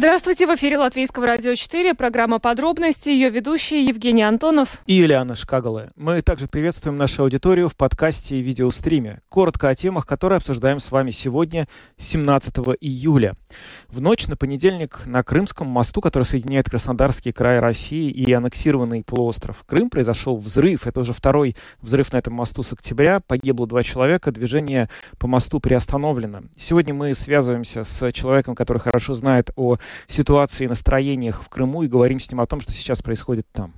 Здравствуйте, 0.00 0.46
в 0.46 0.54
эфире 0.54 0.78
Латвийского 0.78 1.26
радио 1.26 1.54
4, 1.54 1.92
программа 1.92 2.38
«Подробности», 2.38 3.10
ее 3.10 3.28
ведущие 3.28 3.84
Евгений 3.84 4.22
Антонов 4.22 4.78
и 4.86 4.94
Юлиана 4.94 5.34
Шкагала. 5.34 5.90
Мы 5.94 6.22
также 6.22 6.46
приветствуем 6.46 6.96
нашу 6.96 7.22
аудиторию 7.22 7.68
в 7.68 7.76
подкасте 7.76 8.36
и 8.36 8.40
видеостриме. 8.40 9.20
Коротко 9.28 9.68
о 9.68 9.74
темах, 9.74 10.06
которые 10.06 10.38
обсуждаем 10.38 10.80
с 10.80 10.90
вами 10.90 11.10
сегодня, 11.10 11.68
17 11.98 12.54
июля. 12.80 13.36
В 13.88 14.00
ночь 14.00 14.26
на 14.26 14.38
понедельник 14.38 15.02
на 15.04 15.22
Крымском 15.22 15.66
мосту, 15.66 16.00
который 16.00 16.22
соединяет 16.22 16.70
Краснодарский 16.70 17.32
край 17.32 17.58
России 17.58 18.10
и 18.10 18.32
аннексированный 18.32 19.04
полуостров 19.04 19.62
Крым, 19.66 19.90
произошел 19.90 20.38
взрыв. 20.38 20.86
Это 20.86 21.00
уже 21.00 21.12
второй 21.12 21.56
взрыв 21.82 22.10
на 22.14 22.16
этом 22.16 22.32
мосту 22.32 22.62
с 22.62 22.72
октября. 22.72 23.20
Погибло 23.20 23.66
два 23.66 23.82
человека, 23.82 24.32
движение 24.32 24.88
по 25.18 25.26
мосту 25.26 25.60
приостановлено. 25.60 26.44
Сегодня 26.56 26.94
мы 26.94 27.14
связываемся 27.14 27.84
с 27.84 28.10
человеком, 28.12 28.54
который 28.54 28.78
хорошо 28.78 29.12
знает 29.12 29.50
о 29.56 29.76
ситуации 30.08 30.64
и 30.64 30.68
настроениях 30.68 31.42
в 31.42 31.48
Крыму 31.48 31.82
и 31.82 31.88
говорим 31.88 32.20
с 32.20 32.30
ним 32.30 32.40
о 32.40 32.46
том, 32.46 32.60
что 32.60 32.72
сейчас 32.72 33.02
происходит 33.02 33.46
там. 33.52 33.72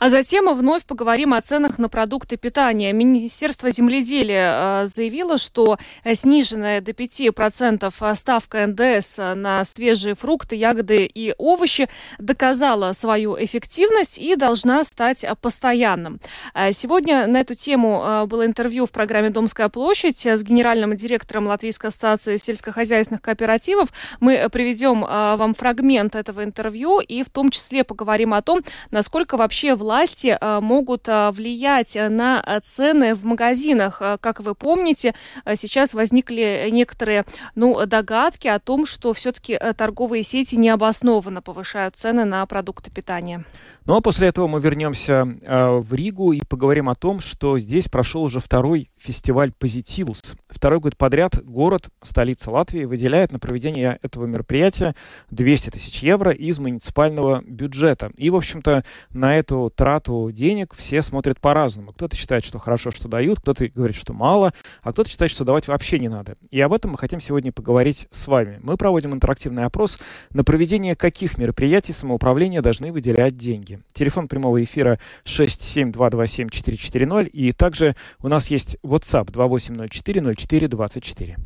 А 0.00 0.08
затем 0.08 0.52
вновь 0.54 0.84
поговорим 0.84 1.34
о 1.34 1.40
ценах 1.40 1.78
на 1.78 1.88
продукты 1.88 2.36
питания. 2.36 2.92
Министерство 2.92 3.70
земледелия 3.70 4.82
э, 4.82 4.86
заявило, 4.86 5.38
что 5.38 5.78
сниженная 6.12 6.80
до 6.80 6.92
5% 6.92 8.14
ставка 8.14 8.66
НДС 8.66 9.18
на 9.18 9.64
свежие 9.64 10.14
фрукты, 10.14 10.56
ягоды 10.56 11.04
и 11.04 11.34
овощи 11.38 11.88
доказала 12.18 12.92
свою 12.92 13.36
эффективность 13.42 14.18
и 14.18 14.36
должна 14.36 14.84
стать 14.84 15.24
постоянным. 15.40 16.20
Э, 16.54 16.72
сегодня 16.72 17.26
на 17.26 17.40
эту 17.40 17.54
тему 17.54 18.02
э, 18.04 18.26
было 18.26 18.46
интервью 18.46 18.86
в 18.86 18.92
программе 18.92 19.30
«Домская 19.30 19.68
площадь» 19.68 20.26
с 20.26 20.42
генеральным 20.42 20.94
директором 20.94 21.46
Латвийской 21.46 21.86
ассоциации 21.86 22.36
сельскохозяйственных 22.36 23.22
кооперативов. 23.22 23.88
Мы 24.20 24.48
приведем 24.50 25.02
вам 25.02 25.51
фрагмент 25.54 26.14
этого 26.14 26.44
интервью 26.44 27.00
и 27.00 27.22
в 27.22 27.30
том 27.30 27.50
числе 27.50 27.84
поговорим 27.84 28.34
о 28.34 28.42
том, 28.42 28.62
насколько 28.90 29.36
вообще 29.36 29.74
власти 29.74 30.36
э, 30.40 30.60
могут 30.60 31.08
э, 31.08 31.30
влиять 31.30 31.96
на 31.96 32.60
цены 32.62 33.14
в 33.14 33.24
магазинах. 33.24 33.98
Э, 34.00 34.18
как 34.20 34.40
вы 34.40 34.54
помните, 34.54 35.14
сейчас 35.54 35.94
возникли 35.94 36.68
некоторые 36.70 37.24
ну, 37.54 37.86
догадки 37.86 38.48
о 38.48 38.58
том, 38.58 38.86
что 38.86 39.12
все-таки 39.12 39.58
торговые 39.76 40.22
сети 40.22 40.56
необоснованно 40.56 41.42
повышают 41.42 41.96
цены 41.96 42.24
на 42.24 42.44
продукты 42.46 42.90
питания. 42.90 43.44
Ну 43.84 43.96
а 43.96 44.00
после 44.00 44.28
этого 44.28 44.46
мы 44.46 44.60
вернемся 44.60 45.26
э, 45.42 45.70
в 45.78 45.92
Ригу 45.92 46.32
и 46.32 46.40
поговорим 46.40 46.88
о 46.88 46.94
том, 46.94 47.18
что 47.18 47.58
здесь 47.58 47.88
прошел 47.88 48.22
уже 48.22 48.38
второй 48.38 48.88
фестиваль 48.96 49.50
«Позитивус». 49.50 50.36
Второй 50.48 50.78
год 50.78 50.96
подряд 50.96 51.42
город, 51.44 51.88
столица 52.00 52.52
Латвии, 52.52 52.84
выделяет 52.84 53.32
на 53.32 53.40
проведение 53.40 53.98
этого 54.02 54.26
мероприятия 54.26 54.94
200 55.30 55.70
тысяч 55.70 56.00
евро 56.04 56.30
из 56.30 56.60
муниципального 56.60 57.42
бюджета. 57.44 58.12
И, 58.16 58.30
в 58.30 58.36
общем-то, 58.36 58.84
на 59.10 59.36
эту 59.36 59.72
трату 59.74 60.30
денег 60.32 60.74
все 60.76 61.02
смотрят 61.02 61.40
по-разному. 61.40 61.92
Кто-то 61.92 62.14
считает, 62.14 62.44
что 62.44 62.60
хорошо, 62.60 62.92
что 62.92 63.08
дают, 63.08 63.40
кто-то 63.40 63.66
говорит, 63.66 63.96
что 63.96 64.12
мало, 64.12 64.52
а 64.82 64.92
кто-то 64.92 65.10
считает, 65.10 65.32
что 65.32 65.44
давать 65.44 65.66
вообще 65.66 65.98
не 65.98 66.08
надо. 66.08 66.36
И 66.52 66.60
об 66.60 66.72
этом 66.72 66.92
мы 66.92 66.98
хотим 66.98 67.20
сегодня 67.20 67.50
поговорить 67.50 68.06
с 68.12 68.28
вами. 68.28 68.60
Мы 68.62 68.76
проводим 68.76 69.12
интерактивный 69.12 69.64
опрос, 69.64 69.98
на 70.30 70.44
проведение 70.44 70.94
каких 70.94 71.36
мероприятий 71.36 71.92
самоуправления 71.92 72.62
должны 72.62 72.92
выделять 72.92 73.36
деньги 73.36 73.71
коллеги. 73.72 73.82
Телефон 73.92 74.28
прямого 74.28 74.62
эфира 74.62 75.00
67227-440. 75.24 77.28
И 77.28 77.52
также 77.52 77.96
у 78.20 78.28
нас 78.28 78.48
есть 78.48 78.76
WhatsApp 78.82 79.26
2804-0424. 79.26 81.36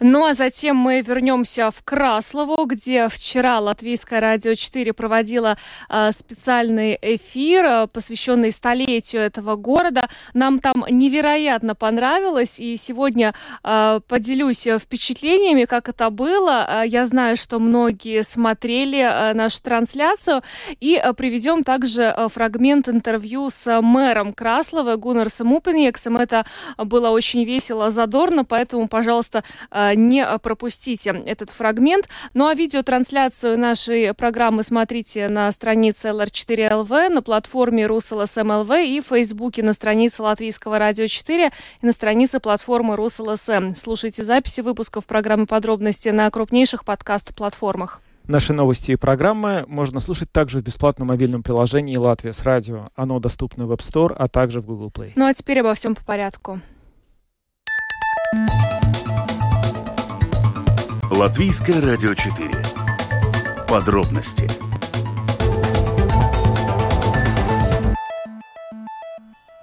Ну 0.00 0.24
а 0.24 0.34
затем 0.34 0.76
мы 0.76 1.00
вернемся 1.02 1.70
в 1.70 1.82
Краслову, 1.84 2.66
где 2.66 3.08
вчера 3.08 3.60
Латвийское 3.60 4.20
радио 4.20 4.54
4 4.54 4.92
проводило 4.92 5.56
э, 5.88 6.10
специальный 6.12 6.98
эфир, 7.00 7.64
э, 7.64 7.86
посвященный 7.86 8.52
столетию 8.52 9.22
этого 9.22 9.56
города. 9.56 10.10
Нам 10.34 10.58
там 10.58 10.84
невероятно 10.90 11.74
понравилось. 11.74 12.60
И 12.60 12.76
сегодня 12.76 13.32
э, 13.64 14.00
поделюсь 14.06 14.66
впечатлениями, 14.66 15.64
как 15.64 15.88
это 15.88 16.10
было. 16.10 16.84
Я 16.84 17.06
знаю, 17.06 17.36
что 17.36 17.58
многие 17.58 18.22
смотрели 18.22 18.98
э, 18.98 19.32
нашу 19.34 19.62
трансляцию. 19.62 20.42
И 20.80 20.96
э, 20.96 21.12
приведем 21.12 21.62
также 21.70 22.02
э, 22.02 22.28
фрагмент 22.28 22.88
интервью 22.88 23.48
с 23.48 23.80
мэром 23.80 24.32
Краславы 24.32 24.96
Гунарсом 24.96 25.52
Упениексом. 25.52 26.16
Это 26.16 26.44
было 26.76 27.10
очень 27.10 27.44
весело, 27.44 27.90
задорно, 27.90 28.44
поэтому, 28.44 28.88
пожалуйста, 28.88 29.44
э, 29.70 29.94
не 29.94 30.26
пропустите 30.42 31.22
этот 31.26 31.50
фрагмент. 31.50 32.08
Ну 32.34 32.48
а 32.48 32.54
видеотрансляцию 32.54 33.56
нашей 33.56 34.14
программы 34.14 34.64
смотрите 34.64 35.28
на 35.28 35.52
странице 35.52 36.08
LR4.LV, 36.08 37.08
на 37.08 37.22
платформе 37.22 37.86
Rus.LSM.lv 37.86 38.70
и 38.72 39.00
в 39.00 39.06
Фейсбуке 39.06 39.62
на 39.62 39.72
странице 39.72 40.24
Латвийского 40.24 40.76
радио 40.80 41.06
4 41.06 41.52
и 41.82 41.86
на 41.86 41.92
странице 41.92 42.40
платформы 42.40 42.96
РусЛСМ. 42.96 43.74
Слушайте 43.76 44.24
записи 44.24 44.60
выпусков 44.60 45.06
программы 45.06 45.46
«Подробности» 45.46 46.08
на 46.08 46.28
крупнейших 46.32 46.84
подкаст-платформах. 46.84 48.00
Наши 48.26 48.52
новости 48.52 48.92
и 48.92 48.96
программы 48.96 49.64
можно 49.66 50.00
слушать 50.00 50.30
также 50.30 50.60
в 50.60 50.62
бесплатном 50.62 51.08
мобильном 51.08 51.42
приложении 51.42 51.96
«Латвия 51.96 52.32
с 52.32 52.42
радио». 52.42 52.88
Оно 52.94 53.18
доступно 53.18 53.66
в 53.66 53.72
App 53.72 53.80
Store, 53.80 54.14
а 54.16 54.28
также 54.28 54.60
в 54.60 54.66
Google 54.66 54.90
Play. 54.90 55.12
Ну 55.16 55.26
а 55.26 55.34
теперь 55.34 55.60
обо 55.60 55.74
всем 55.74 55.94
по 55.94 56.04
порядку. 56.04 56.60
Латвийское 61.10 61.80
радио 61.80 62.14
4. 62.14 62.50
Подробности 63.68 64.48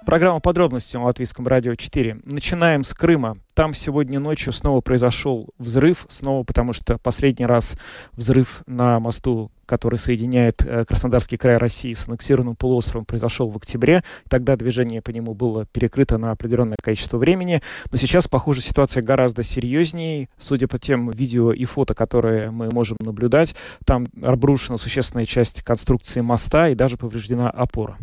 Программа 0.08 0.40
подробности 0.40 0.96
на 0.96 1.04
Латвийском 1.04 1.46
радио 1.46 1.74
4. 1.74 2.20
Начинаем 2.24 2.82
с 2.82 2.94
Крыма. 2.94 3.36
Там 3.58 3.74
сегодня 3.74 4.20
ночью 4.20 4.52
снова 4.52 4.80
произошел 4.80 5.48
взрыв, 5.58 6.06
снова 6.08 6.44
потому 6.44 6.72
что 6.72 6.96
последний 6.96 7.44
раз 7.44 7.76
взрыв 8.12 8.62
на 8.68 9.00
мосту 9.00 9.50
который 9.68 9.98
соединяет 9.98 10.64
э, 10.64 10.86
Краснодарский 10.86 11.36
край 11.36 11.58
России 11.58 11.92
с 11.92 12.08
аннексированным 12.08 12.56
полуостровом, 12.56 13.04
произошел 13.04 13.50
в 13.50 13.56
октябре. 13.58 14.02
Тогда 14.28 14.56
движение 14.56 15.02
по 15.02 15.10
нему 15.10 15.34
было 15.34 15.66
перекрыто 15.66 16.16
на 16.16 16.30
определенное 16.30 16.78
количество 16.82 17.18
времени. 17.18 17.62
Но 17.92 17.98
сейчас, 17.98 18.26
похоже, 18.26 18.62
ситуация 18.62 19.02
гораздо 19.02 19.42
серьезнее. 19.42 20.30
Судя 20.38 20.68
по 20.68 20.78
тем 20.78 21.10
видео 21.10 21.52
и 21.52 21.66
фото, 21.66 21.94
которые 21.94 22.50
мы 22.50 22.70
можем 22.72 22.96
наблюдать, 23.00 23.54
там 23.84 24.06
обрушена 24.22 24.78
существенная 24.78 25.26
часть 25.26 25.62
конструкции 25.62 26.22
моста 26.22 26.70
и 26.70 26.74
даже 26.74 26.96
повреждена 26.96 27.50
опора. 27.50 27.98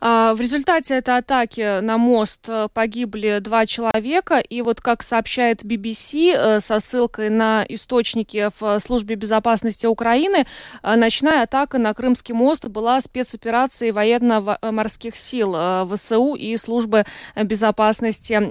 А, 0.00 0.32
в 0.34 0.40
результате 0.40 0.94
этой 0.94 1.18
атаки 1.18 1.80
на 1.80 1.98
мост 1.98 2.48
э, 2.48 2.68
погибли 2.72 3.40
два 3.40 3.66
человека. 3.66 4.38
И 4.38 4.62
вот 4.62 4.80
как 4.90 5.04
сообщает 5.04 5.62
BBC 5.62 6.34
э, 6.34 6.58
со 6.58 6.80
ссылкой 6.80 7.30
на 7.30 7.64
источники 7.68 8.48
в 8.58 8.80
службе 8.80 9.14
безопасности 9.14 9.86
Украины, 9.86 10.46
ночная 10.82 11.44
атака 11.44 11.78
на 11.78 11.94
Крымский 11.94 12.34
мост 12.34 12.66
была 12.66 13.00
спецоперацией 13.00 13.92
военно-морских 13.92 15.16
сил 15.16 15.54
э, 15.54 15.86
ВСУ 15.86 16.34
и 16.34 16.56
службы 16.56 17.04
безопасности 17.36 18.50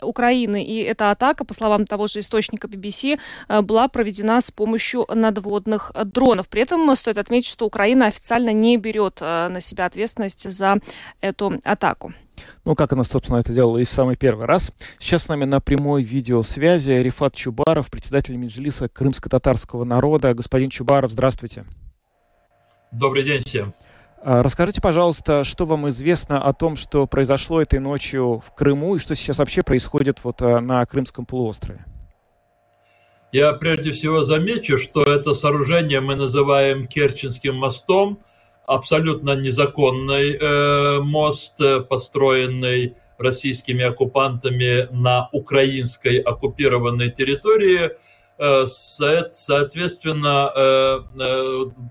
Украины. 0.00 0.64
И 0.64 0.82
эта 0.82 1.10
атака, 1.10 1.44
по 1.44 1.52
словам 1.52 1.84
того 1.84 2.06
же 2.06 2.20
источника 2.20 2.66
BBC, 2.66 3.18
э, 3.48 3.60
была 3.60 3.88
проведена 3.88 4.40
с 4.40 4.50
помощью 4.50 5.04
надводных 5.12 5.92
дронов. 6.06 6.48
При 6.48 6.62
этом 6.62 6.96
стоит 6.96 7.18
отметить, 7.18 7.50
что 7.50 7.66
Украина 7.66 8.06
официально 8.06 8.54
не 8.54 8.78
берет 8.78 9.18
э, 9.20 9.48
на 9.48 9.60
себя 9.60 9.84
ответственность 9.84 10.50
за 10.50 10.78
эту 11.20 11.60
атаку. 11.62 12.14
Ну, 12.64 12.74
как 12.74 12.92
она, 12.92 13.04
собственно, 13.04 13.38
это 13.38 13.52
делала 13.52 13.78
и 13.78 13.84
в 13.84 13.88
самый 13.88 14.16
первый 14.16 14.46
раз. 14.46 14.72
Сейчас 14.98 15.24
с 15.24 15.28
нами 15.28 15.44
на 15.44 15.60
прямой 15.60 16.02
видеосвязи 16.02 16.90
Рифат 16.90 17.34
Чубаров, 17.34 17.90
председатель 17.90 18.36
Меджлиса 18.36 18.88
крымско-татарского 18.88 19.84
народа. 19.84 20.34
Господин 20.34 20.70
Чубаров, 20.70 21.12
здравствуйте. 21.12 21.64
Добрый 22.92 23.24
день 23.24 23.40
всем. 23.40 23.74
А, 24.22 24.42
расскажите, 24.42 24.80
пожалуйста, 24.80 25.44
что 25.44 25.66
вам 25.66 25.88
известно 25.90 26.42
о 26.42 26.54
том, 26.54 26.76
что 26.76 27.06
произошло 27.06 27.60
этой 27.60 27.78
ночью 27.78 28.42
в 28.46 28.54
Крыму 28.54 28.96
и 28.96 28.98
что 28.98 29.14
сейчас 29.14 29.36
вообще 29.36 29.62
происходит 29.62 30.20
вот 30.22 30.40
а, 30.40 30.60
на 30.60 30.84
Крымском 30.86 31.26
полуострове? 31.26 31.84
Я 33.32 33.52
прежде 33.52 33.90
всего 33.90 34.22
замечу, 34.22 34.78
что 34.78 35.02
это 35.02 35.34
сооружение 35.34 36.00
мы 36.00 36.14
называем 36.14 36.86
Керченским 36.86 37.56
мостом, 37.56 38.20
абсолютно 38.66 39.36
незаконный 39.36 40.36
э, 40.36 41.00
мост, 41.00 41.60
э, 41.60 41.80
построенный 41.80 42.96
российскими 43.18 43.84
оккупантами 43.84 44.88
на 44.90 45.28
украинской 45.32 46.18
оккупированной 46.18 47.10
территории– 47.10 47.90
Соответственно, 48.36 51.04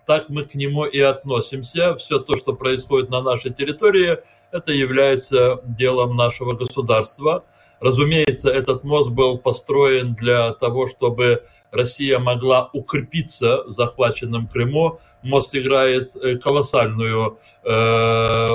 так 0.05 0.25
мы 0.27 0.43
к 0.43 0.55
нему 0.55 0.83
и 0.83 0.99
относимся. 0.99 1.95
Все 1.95 2.19
то, 2.19 2.35
что 2.35 2.53
происходит 2.53 3.09
на 3.09 3.21
нашей 3.21 3.53
территории, 3.53 4.17
это 4.51 4.73
является 4.73 5.61
делом 5.63 6.15
нашего 6.15 6.53
государства. 6.53 7.45
Разумеется, 7.79 8.49
этот 8.49 8.83
мост 8.83 9.09
был 9.09 9.37
построен 9.37 10.15
для 10.15 10.53
того, 10.53 10.87
чтобы 10.87 11.43
Россия 11.73 12.19
могла 12.19 12.69
укрепиться 12.71 13.63
в 13.63 13.71
захваченном 13.71 14.47
Крыму. 14.47 14.99
Мост 15.23 15.55
играет 15.55 16.13
колоссальную 16.41 17.37
э, 17.63 17.69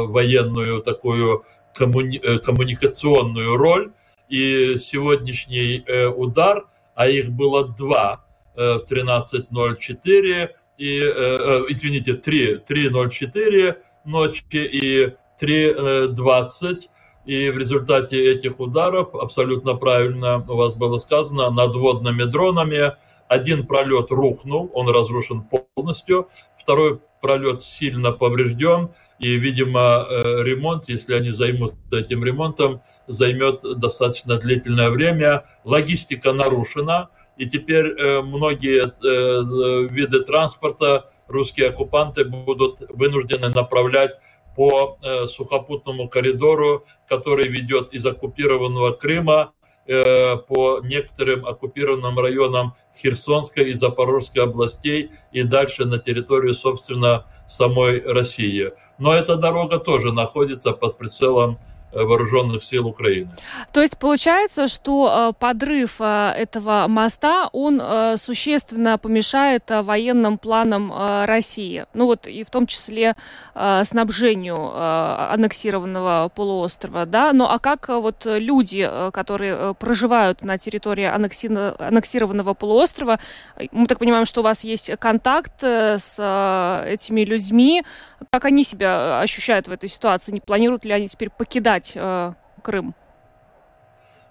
военную 0.06 0.80
такую 0.80 1.44
коммуни- 1.74 2.38
коммуникационную 2.38 3.56
роль. 3.56 3.92
И 4.28 4.78
сегодняшний 4.78 5.84
э, 5.86 6.06
удар– 6.06 6.66
а 6.98 7.06
их 7.06 7.30
было 7.30 7.68
два 7.68 8.24
в 8.56 8.82
13.04 8.90 10.48
и, 10.78 10.98
извините, 10.98 12.14
3, 12.14 12.62
3.04 12.68 13.76
ночи 14.04 14.44
и 14.52 15.14
3.20. 15.40 16.88
И 17.24 17.50
в 17.50 17.58
результате 17.58 18.32
этих 18.32 18.58
ударов, 18.58 19.14
абсолютно 19.14 19.74
правильно 19.74 20.44
у 20.48 20.56
вас 20.56 20.74
было 20.74 20.98
сказано, 20.98 21.50
надводными 21.50 22.24
дронами 22.24 22.96
один 23.28 23.66
пролет 23.66 24.10
рухнул, 24.10 24.70
он 24.74 24.88
разрушен 24.88 25.46
полностью, 25.74 26.28
второй 26.58 27.00
пролет 27.20 27.62
сильно 27.62 28.12
поврежден, 28.12 28.90
и, 29.18 29.36
видимо, 29.36 30.06
э, 30.08 30.42
ремонт, 30.44 30.88
если 30.88 31.14
они 31.14 31.32
займутся 31.32 31.76
этим 31.90 32.24
ремонтом, 32.24 32.82
займет 33.06 33.62
достаточно 33.78 34.36
длительное 34.36 34.90
время. 34.90 35.44
Логистика 35.64 36.32
нарушена, 36.32 37.10
и 37.36 37.48
теперь 37.48 37.86
э, 37.86 38.22
многие 38.22 38.84
э, 38.84 39.88
виды 39.88 40.20
транспорта 40.20 41.10
русские 41.26 41.68
оккупанты 41.68 42.24
будут 42.24 42.80
вынуждены 42.88 43.48
направлять 43.48 44.12
по 44.56 44.98
сухопутному 45.26 46.08
коридору, 46.08 46.84
который 47.06 47.46
ведет 47.46 47.92
из 47.92 48.04
оккупированного 48.04 48.90
Крыма 48.90 49.52
по 49.88 50.80
некоторым 50.82 51.46
оккупированным 51.46 52.18
районам 52.18 52.74
Херсонской 52.94 53.70
и 53.70 53.72
Запорожской 53.72 54.44
областей 54.44 55.12
и 55.32 55.42
дальше 55.42 55.86
на 55.86 55.98
территорию, 55.98 56.54
собственно, 56.54 57.24
самой 57.46 58.00
России. 58.02 58.72
Но 58.98 59.14
эта 59.14 59.36
дорога 59.36 59.78
тоже 59.78 60.12
находится 60.12 60.72
под 60.72 60.98
прицелом 60.98 61.58
Э, 61.58 61.77
вооруженных 61.92 62.62
сил 62.62 62.86
Украины. 62.86 63.30
То 63.72 63.80
есть 63.80 63.98
получается, 63.98 64.68
что 64.68 65.30
э, 65.30 65.32
подрыв 65.38 65.96
э, 66.00 66.32
этого 66.36 66.86
моста, 66.88 67.48
он 67.52 67.80
существенно 68.16 68.98
помешает 68.98 69.64
военным 69.68 70.38
планам 70.38 70.92
России, 71.24 71.86
ну 71.94 72.06
вот 72.06 72.26
и 72.26 72.44
в 72.44 72.50
том 72.50 72.66
числе 72.66 73.14
снабжению 73.54 74.56
аннексированного 75.32 76.30
полуострова, 76.34 77.06
да, 77.06 77.32
ну 77.32 77.44
а 77.44 77.58
как 77.58 77.88
вот 77.88 78.24
люди, 78.24 78.88
которые 79.12 79.74
проживают 79.74 80.42
на 80.42 80.58
территории 80.58 81.04
аннексированного 81.04 82.54
полуострова, 82.54 83.18
мы 83.72 83.86
так 83.86 83.98
понимаем, 83.98 84.26
что 84.26 84.40
у 84.40 84.44
вас 84.44 84.64
есть 84.64 84.90
контакт 84.98 85.62
с 85.62 86.18
этими 86.86 87.22
людьми, 87.22 87.84
как 88.30 88.44
они 88.44 88.64
себя 88.64 89.20
ощущают 89.20 89.68
в 89.68 89.72
этой 89.72 89.88
ситуации, 89.88 90.32
не 90.32 90.40
планируют 90.40 90.84
ли 90.84 90.92
они 90.92 91.08
теперь 91.08 91.30
покидать 91.30 91.92
э, 91.94 92.32
Крым? 92.62 92.94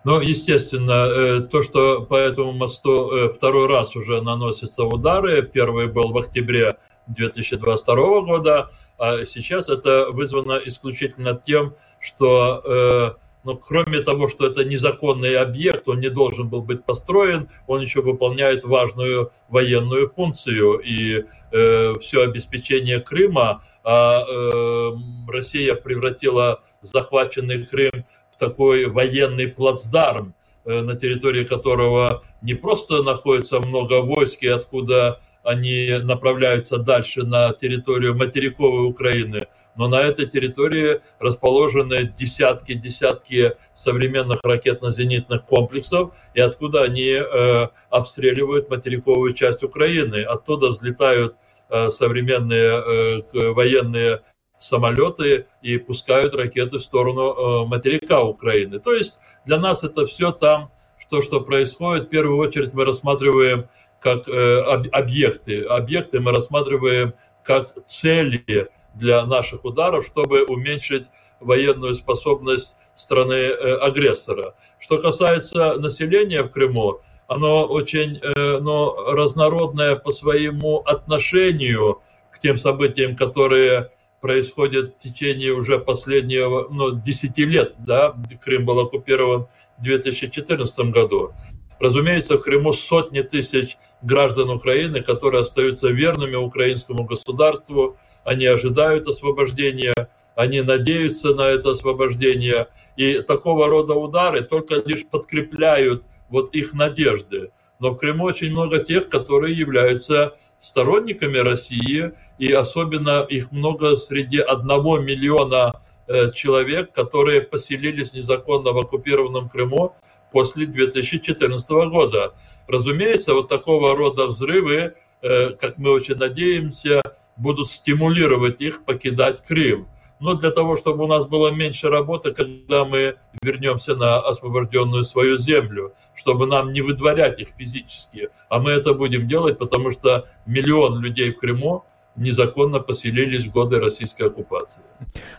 Ну, 0.04 0.22
естественно, 0.22 1.06
э, 1.06 1.42
то, 1.42 1.62
что 1.62 2.02
по 2.02 2.16
этому 2.16 2.54
мосту 2.54 3.12
э, 3.12 3.30
второй 3.34 3.68
раз 3.68 3.96
уже 3.96 4.22
наносятся 4.22 4.84
удары, 4.84 5.42
первый 5.42 5.88
был 5.88 6.12
в 6.12 6.18
октябре 6.18 6.78
2022 7.08 8.22
года, 8.22 8.70
а 8.98 9.26
сейчас 9.26 9.70
это 9.70 10.12
вызвано 10.12 10.60
исключительно 10.66 11.34
тем, 11.36 11.76
что 12.00 13.16
но 13.48 13.56
кроме 13.56 14.02
того, 14.02 14.28
что 14.28 14.46
это 14.46 14.66
незаконный 14.66 15.38
объект, 15.38 15.88
он 15.88 16.02
не 16.02 16.10
должен 16.10 16.50
был 16.50 16.62
быть 16.62 16.84
построен, 16.84 17.48
он 17.66 17.80
еще 17.80 18.02
выполняет 18.02 18.66
важную 18.66 19.32
военную 19.48 20.10
функцию. 20.14 20.80
И 20.80 21.24
э, 21.54 21.94
все 22.02 22.24
обеспечение 22.24 23.00
Крыма, 23.00 23.62
а 23.86 24.20
э, 24.20 24.92
Россия 25.30 25.76
превратила 25.76 26.60
захваченный 26.82 27.66
Крым 27.66 28.06
в 28.36 28.38
такой 28.38 28.88
военный 28.88 29.48
плацдарм, 29.48 30.36
э, 30.66 30.82
на 30.82 30.96
территории 30.96 31.46
которого 31.46 32.24
не 32.42 32.54
просто 32.54 33.02
находится 33.02 33.62
много 33.62 34.02
войск, 34.02 34.44
и 34.44 34.48
откуда 34.48 35.22
они 35.48 36.00
направляются 36.04 36.78
дальше 36.78 37.24
на 37.24 37.54
территорию 37.54 38.16
материковой 38.16 38.86
Украины, 38.86 39.48
но 39.78 39.88
на 39.88 40.02
этой 40.02 40.26
территории 40.26 41.00
расположены 41.20 42.04
десятки-десятки 42.04 43.54
современных 43.74 44.40
ракетно-зенитных 44.44 45.46
комплексов, 45.46 46.14
и 46.34 46.42
откуда 46.42 46.82
они 46.82 47.12
э, 47.12 47.68
обстреливают 47.90 48.70
материковую 48.70 49.32
часть 49.32 49.64
Украины. 49.64 50.24
Оттуда 50.24 50.68
взлетают 50.68 51.36
э, 51.70 51.92
современные 51.92 53.24
э, 53.34 53.52
военные 53.54 54.24
самолеты 54.58 55.46
и 55.62 55.78
пускают 55.78 56.34
ракеты 56.34 56.80
в 56.80 56.84
сторону 56.84 57.22
э, 57.22 57.68
материка 57.68 58.22
Украины. 58.22 58.80
То 58.80 58.94
есть 58.94 59.20
для 59.46 59.60
нас 59.60 59.86
это 59.86 60.06
все 60.06 60.32
там, 60.32 60.72
что, 60.98 61.22
что 61.22 61.40
происходит. 61.40 62.08
В 62.08 62.10
первую 62.10 62.38
очередь 62.38 62.74
мы 62.74 62.84
рассматриваем 62.84 63.70
как 64.00 64.28
э, 64.28 64.60
объекты. 64.92 65.64
Объекты 65.64 66.20
мы 66.20 66.32
рассматриваем 66.32 67.14
как 67.44 67.74
цели 67.86 68.70
для 68.94 69.26
наших 69.26 69.64
ударов, 69.66 70.06
чтобы 70.06 70.44
уменьшить 70.44 71.10
военную 71.40 71.94
способность 71.94 72.76
страны-агрессора. 72.94 74.50
Э, 74.50 74.52
Что 74.80 74.98
касается 75.00 75.76
населения 75.76 76.44
в 76.44 76.50
Крыму, 76.50 77.02
оно 77.28 77.66
очень 77.66 78.18
э, 78.18 78.60
но 78.60 78.96
разнородное 79.14 79.96
по 79.96 80.12
своему 80.12 80.78
отношению 80.80 82.02
к 82.32 82.40
тем 82.40 82.58
событиям, 82.58 83.16
которые 83.16 83.92
происходят 84.22 84.96
в 84.96 84.98
течение 84.98 85.54
уже 85.54 85.80
последнего 85.80 86.68
ну, 86.70 86.92
10 86.92 87.38
лет. 87.40 87.76
Да? 87.80 88.16
Крым 88.42 88.66
был 88.66 88.80
оккупирован 88.80 89.48
в 89.78 89.84
2014 89.84 90.92
году. 90.92 91.34
Разумеется, 91.80 92.38
в 92.38 92.42
Крыму 92.42 92.74
сотни 92.74 93.22
тысяч 93.22 93.78
граждан 94.02 94.50
Украины, 94.50 95.02
которые 95.02 95.42
остаются 95.42 95.90
верными 95.90 96.36
украинскому 96.36 97.04
государству, 97.04 97.98
они 98.24 98.46
ожидают 98.46 99.08
освобождения, 99.08 99.94
они 100.36 100.62
надеются 100.62 101.34
на 101.34 101.48
это 101.48 101.72
освобождение. 101.72 102.68
И 102.96 103.22
такого 103.22 103.68
рода 103.68 103.94
удары 103.94 104.42
только 104.42 104.82
лишь 104.86 105.06
подкрепляют 105.06 106.04
вот 106.30 106.54
их 106.54 106.74
надежды. 106.74 107.52
Но 107.80 107.92
в 107.92 107.98
Крыму 107.98 108.26
очень 108.26 108.52
много 108.52 108.80
тех, 108.80 109.10
которые 109.10 109.56
являются 109.56 110.36
сторонниками 110.58 111.38
России, 111.38 112.12
и 112.40 112.52
особенно 112.52 113.22
их 113.22 113.52
много 113.52 113.96
среди 113.96 114.40
одного 114.40 114.98
миллиона 115.00 115.82
э, 116.08 116.32
человек, 116.32 116.92
которые 116.92 117.42
поселились 117.42 118.14
незаконно 118.14 118.72
в 118.72 118.78
оккупированном 118.78 119.50
Крыму, 119.50 119.96
после 120.32 120.66
2014 120.66 121.70
года. 121.90 122.34
Разумеется, 122.68 123.34
вот 123.34 123.48
такого 123.48 123.96
рода 123.96 124.28
взрывы, 124.28 124.96
э, 125.22 125.50
как 125.52 125.78
мы 125.78 125.92
очень 125.92 126.16
надеемся, 126.16 127.02
будут 127.38 127.68
стимулировать 127.68 128.62
их 128.62 128.84
покидать 128.86 129.44
Крым. 129.44 129.88
Но 130.20 130.34
для 130.34 130.50
того, 130.50 130.78
чтобы 130.78 131.04
у 131.04 131.08
нас 131.08 131.26
было 131.28 131.52
меньше 131.52 131.90
работы, 131.90 132.34
когда 132.34 132.86
мы 132.86 133.18
вернемся 133.42 133.96
на 133.96 134.20
освобожденную 134.20 135.04
свою 135.04 135.38
землю, 135.38 135.94
чтобы 136.16 136.48
нам 136.48 136.72
не 136.72 136.82
выдворять 136.82 137.40
их 137.40 137.50
физически. 137.58 138.30
А 138.50 138.60
мы 138.60 138.72
это 138.72 138.94
будем 138.94 139.28
делать, 139.28 139.60
потому 139.60 139.92
что 139.92 140.28
миллион 140.48 141.02
людей 141.02 141.32
в 141.32 141.38
Крыму 141.38 141.86
незаконно 142.18 142.80
поселились 142.80 143.46
в 143.46 143.52
годы 143.52 143.80
российской 143.80 144.24
оккупации. 144.24 144.84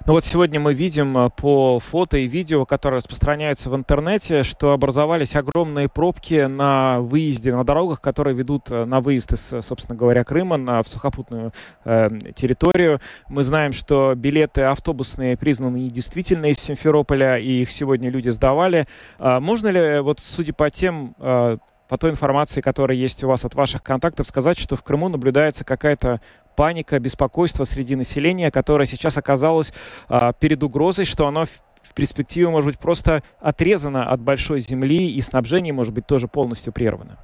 Ну 0.07 0.13
вот 0.13 0.25
сегодня 0.25 0.61
мы 0.61 0.75
видим 0.75 1.19
э, 1.19 1.31
по 1.37 1.81
фото 1.81 2.17
и 2.19 2.27
видео, 2.27 2.65
которые 2.65 2.99
распространяются 2.99 3.69
в 3.69 3.77
интернете, 3.77 4.43
что 4.43 4.73
образовались 4.73 5.35
огромные 5.35 5.89
пробки 5.89 6.47
на 6.47 7.01
выезде, 7.01 7.55
на 7.55 7.65
дорогах, 7.65 8.01
которые 8.01 8.35
ведут 8.35 8.71
э, 8.71 8.85
на 8.85 9.01
выезд 9.01 9.33
из, 9.33 9.65
собственно 9.65 9.99
говоря, 9.99 10.25
Крыма 10.25 10.57
на, 10.57 10.83
в 10.83 10.89
сухопутную 10.89 11.53
э, 11.85 12.09
территорию. 12.35 13.01
Мы 13.29 13.43
знаем, 13.43 13.73
что 13.73 14.15
билеты 14.15 14.63
автобусные 14.63 15.37
признаны 15.37 15.79
недействительны 15.79 16.51
из 16.51 16.59
Симферополя, 16.59 17.39
и 17.39 17.63
их 17.63 17.71
сегодня 17.71 18.11
люди 18.11 18.29
сдавали. 18.29 18.87
А 19.19 19.41
можно 19.41 19.69
ли, 19.69 20.01
вот 20.01 20.21
судя 20.21 20.53
по 20.53 20.71
тем 20.71 21.15
э, 21.19 21.59
по 21.89 21.97
той 21.97 22.11
информации, 22.11 22.61
которая 22.61 22.97
есть 22.97 23.25
у 23.25 23.29
вас 23.29 23.45
от 23.45 23.55
ваших 23.55 23.83
контактов, 23.83 24.29
сказать, 24.29 24.59
что 24.59 24.77
в 24.77 24.83
Крыму 24.83 25.09
наблюдается 25.09 25.65
какая-то 25.65 26.21
паника, 26.59 26.99
беспокойство 26.99 27.63
среди 27.63 27.95
населения, 27.95 28.51
которое 28.51 28.85
сейчас 28.85 29.17
оказалось 29.17 29.73
а, 30.09 30.33
перед 30.33 30.61
угрозой, 30.65 31.05
что 31.05 31.29
оно 31.29 31.45
в 31.47 31.95
перспективе 31.95 32.49
может 32.49 32.71
быть 32.71 32.81
просто 32.81 33.23
отрезано 33.39 34.11
от 34.11 34.21
большой 34.21 34.59
земли 34.59 35.09
и 35.09 35.21
снабжение 35.21 35.73
может 35.73 35.95
быть 35.95 36.09
тоже 36.09 36.27
полностью 36.27 36.73
прервано? 36.73 37.17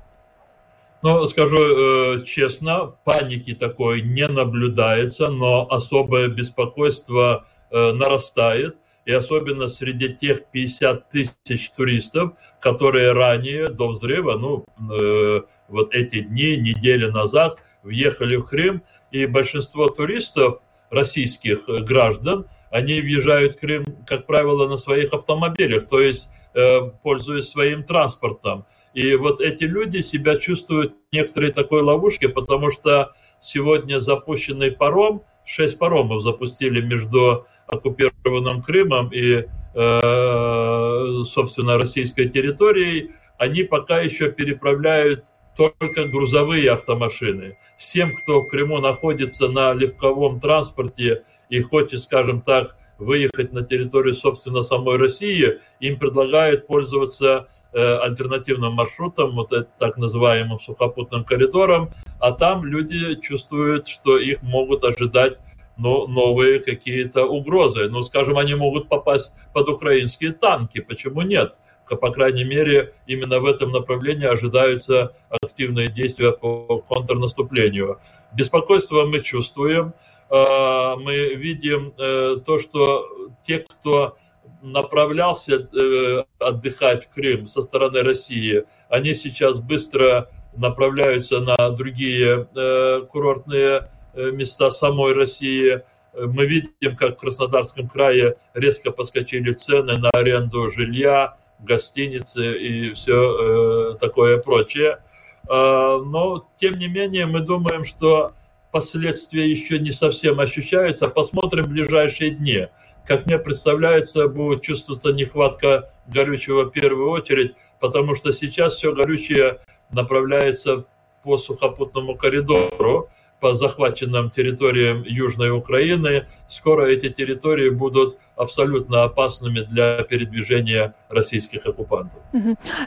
Но 1.02 1.26
скажу 1.26 1.56
э, 1.56 2.24
честно, 2.24 2.94
паники 3.04 3.54
такой 3.54 4.02
не 4.02 4.28
наблюдается, 4.28 5.28
но 5.30 5.66
особое 5.68 6.28
беспокойство 6.28 7.44
э, 7.72 7.90
нарастает 7.90 8.76
и 9.04 9.12
особенно 9.12 9.66
среди 9.66 10.14
тех 10.14 10.46
50 10.52 11.08
тысяч 11.08 11.70
туристов, 11.70 12.34
которые 12.60 13.12
ранее 13.12 13.66
до 13.66 13.88
взрыва, 13.88 14.38
ну, 14.38 14.64
э, 14.92 15.40
вот 15.68 15.92
эти 15.92 16.20
дни, 16.20 16.56
недели 16.56 17.06
назад 17.06 17.58
въехали 17.84 18.36
в 18.36 18.44
Крым, 18.44 18.82
и 19.10 19.26
большинство 19.26 19.88
туристов, 19.88 20.60
российских 20.90 21.66
граждан, 21.66 22.46
они 22.70 23.00
въезжают 23.00 23.54
в 23.54 23.60
Крым, 23.60 23.84
как 24.06 24.26
правило, 24.26 24.68
на 24.68 24.76
своих 24.76 25.12
автомобилях, 25.12 25.88
то 25.88 26.00
есть 26.00 26.28
э, 26.54 26.80
пользуясь 27.02 27.48
своим 27.48 27.84
транспортом. 27.84 28.66
И 28.94 29.14
вот 29.16 29.40
эти 29.40 29.64
люди 29.64 30.00
себя 30.00 30.36
чувствуют 30.36 30.94
в 31.10 31.14
некоторой 31.14 31.52
такой 31.52 31.82
ловушке, 31.82 32.28
потому 32.28 32.70
что 32.70 33.12
сегодня 33.40 34.00
запущенный 34.00 34.72
паром– 34.72 35.22
шесть 35.44 35.78
паромов 35.78 36.22
запустили 36.22 36.80
между 36.80 37.46
оккупированным 37.66 38.62
Крымом 38.62 39.10
и, 39.12 39.46
э, 39.74 41.22
собственно, 41.24 41.78
российской 41.78 42.28
территорией. 42.28 43.12
Они 43.38 43.62
пока 43.62 44.00
еще 44.00 44.30
переправляют 44.30 45.24
только 45.56 46.04
грузовые 46.04 46.70
автомашины. 46.72 47.58
Всем, 47.76 48.14
кто 48.16 48.42
в 48.42 48.48
Крыму 48.48 48.78
находится 48.78 49.48
на 49.48 49.72
легковом 49.72 50.38
транспорте 50.40 51.24
и 51.48 51.60
хочет, 51.60 52.00
скажем 52.00 52.40
так, 52.40 52.76
выехать 52.98 53.52
на 53.52 53.62
территорию, 53.62 54.14
собственно, 54.14 54.62
самой 54.62 54.98
России, 54.98 55.58
им 55.80 55.98
предлагают 55.98 56.66
пользоваться 56.66 57.48
э, 57.72 57.96
альтернативным 57.96 58.74
маршрутом, 58.74 59.34
вот 59.34 59.52
так 59.78 59.96
называемым 59.96 60.60
сухопутным 60.60 61.24
коридором, 61.24 61.90
а 62.20 62.30
там 62.30 62.64
люди 62.64 63.16
чувствуют, 63.20 63.88
что 63.88 64.16
их 64.18 64.42
могут 64.42 64.84
ожидать 64.84 65.38
но 65.76 66.06
новые 66.06 66.60
какие-то 66.60 67.24
угрозы. 67.24 67.88
Ну, 67.88 68.02
скажем, 68.02 68.38
они 68.38 68.54
могут 68.54 68.88
попасть 68.88 69.34
под 69.52 69.68
украинские 69.68 70.32
танки. 70.32 70.80
Почему 70.80 71.22
нет? 71.22 71.58
По 71.88 72.10
крайней 72.10 72.44
мере, 72.44 72.94
именно 73.06 73.40
в 73.40 73.46
этом 73.46 73.70
направлении 73.70 74.26
ожидаются 74.26 75.14
активные 75.28 75.88
действия 75.88 76.32
по 76.32 76.78
контрнаступлению. 76.78 77.98
Беспокойство 78.32 79.04
мы 79.04 79.20
чувствуем. 79.20 79.94
А, 80.30 80.96
мы 80.96 81.34
видим 81.34 81.94
э, 81.98 82.36
то, 82.44 82.58
что 82.58 83.06
те, 83.42 83.58
кто 83.58 84.16
направлялся 84.62 85.54
э, 85.54 86.24
отдыхать 86.38 87.04
в 87.04 87.10
Крым 87.10 87.46
со 87.46 87.62
стороны 87.62 88.02
России, 88.02 88.64
они 88.88 89.14
сейчас 89.14 89.60
быстро 89.60 90.30
направляются 90.56 91.40
на 91.40 91.70
другие 91.70 92.48
э, 92.54 93.02
курортные 93.10 93.90
места 94.14 94.70
самой 94.70 95.12
России. 95.12 95.82
Мы 96.14 96.46
видим, 96.46 96.96
как 96.96 97.16
в 97.16 97.20
Краснодарском 97.20 97.88
крае 97.88 98.36
резко 98.54 98.92
подскочили 98.92 99.50
цены 99.50 99.96
на 99.96 100.10
аренду 100.10 100.70
жилья, 100.70 101.36
гостиницы 101.64 102.56
и 102.56 102.92
все 102.92 103.94
такое 103.94 104.38
прочее. 104.38 105.02
Но, 105.48 106.48
тем 106.56 106.74
не 106.74 106.88
менее, 106.88 107.26
мы 107.26 107.40
думаем, 107.40 107.84
что 107.84 108.32
последствия 108.72 109.48
еще 109.48 109.78
не 109.78 109.92
совсем 109.92 110.40
ощущаются. 110.40 111.08
Посмотрим 111.08 111.64
в 111.64 111.68
ближайшие 111.68 112.30
дни. 112.30 112.68
Как 113.06 113.26
мне 113.26 113.38
представляется, 113.38 114.28
будет 114.28 114.62
чувствоваться 114.62 115.12
нехватка 115.12 115.90
горючего 116.06 116.64
в 116.64 116.70
первую 116.70 117.10
очередь, 117.10 117.54
потому 117.78 118.14
что 118.14 118.32
сейчас 118.32 118.76
все 118.76 118.94
горючее 118.94 119.60
направляется 119.90 120.86
по 121.22 121.36
сухопутному 121.36 122.16
коридору 122.16 123.10
по 123.40 123.54
захваченным 123.54 124.30
территориям 124.30 125.02
Южной 125.02 125.50
Украины. 125.50 126.26
Скоро 126.48 126.86
эти 126.86 127.08
территории 127.08 127.68
будут 127.68 128.16
абсолютно 128.36 129.02
опасными 129.04 129.60
для 129.60 130.02
передвижения 130.02 130.94
российских 131.08 131.66
оккупантов. 131.66 132.20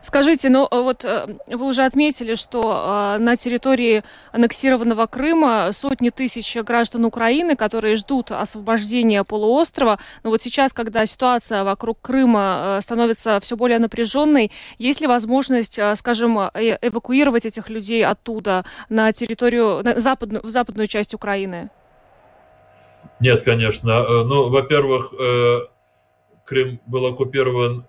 Скажите, 0.03 0.49
ну 0.49 0.67
э, 0.69 0.81
вот 0.81 1.05
э, 1.05 1.27
вы 1.47 1.65
уже 1.65 1.83
отметили, 1.83 2.35
что 2.35 3.15
э, 3.17 3.21
на 3.21 3.35
территории 3.35 4.03
аннексированного 4.31 5.05
Крыма 5.05 5.69
сотни 5.73 6.09
тысяч 6.09 6.55
граждан 6.57 7.05
Украины, 7.05 7.55
которые 7.55 7.95
ждут 7.95 8.31
освобождения 8.31 9.23
полуострова. 9.23 9.99
Но 10.23 10.29
вот 10.31 10.41
сейчас, 10.41 10.73
когда 10.73 11.05
ситуация 11.05 11.63
вокруг 11.63 12.01
Крыма 12.01 12.79
становится 12.81 13.39
все 13.39 13.55
более 13.55 13.79
напряженной, 13.79 14.51
есть 14.77 15.01
ли 15.01 15.07
возможность, 15.07 15.79
скажем, 15.95 16.37
эвакуировать 16.37 17.45
этих 17.45 17.69
людей 17.69 18.05
оттуда 18.05 18.65
на 18.89 19.11
территорию, 19.13 19.81
на 19.83 19.99
западную, 19.99 20.46
в 20.47 20.51
западную 20.51 20.87
часть 20.87 21.13
Украины? 21.13 21.69
Нет, 23.19 23.43
конечно. 23.43 23.89
Э, 23.91 24.23
ну, 24.23 24.49
во-первых, 24.49 25.13
э, 25.13 25.59
Крым 26.45 26.79
был 26.85 27.05
оккупирован 27.05 27.85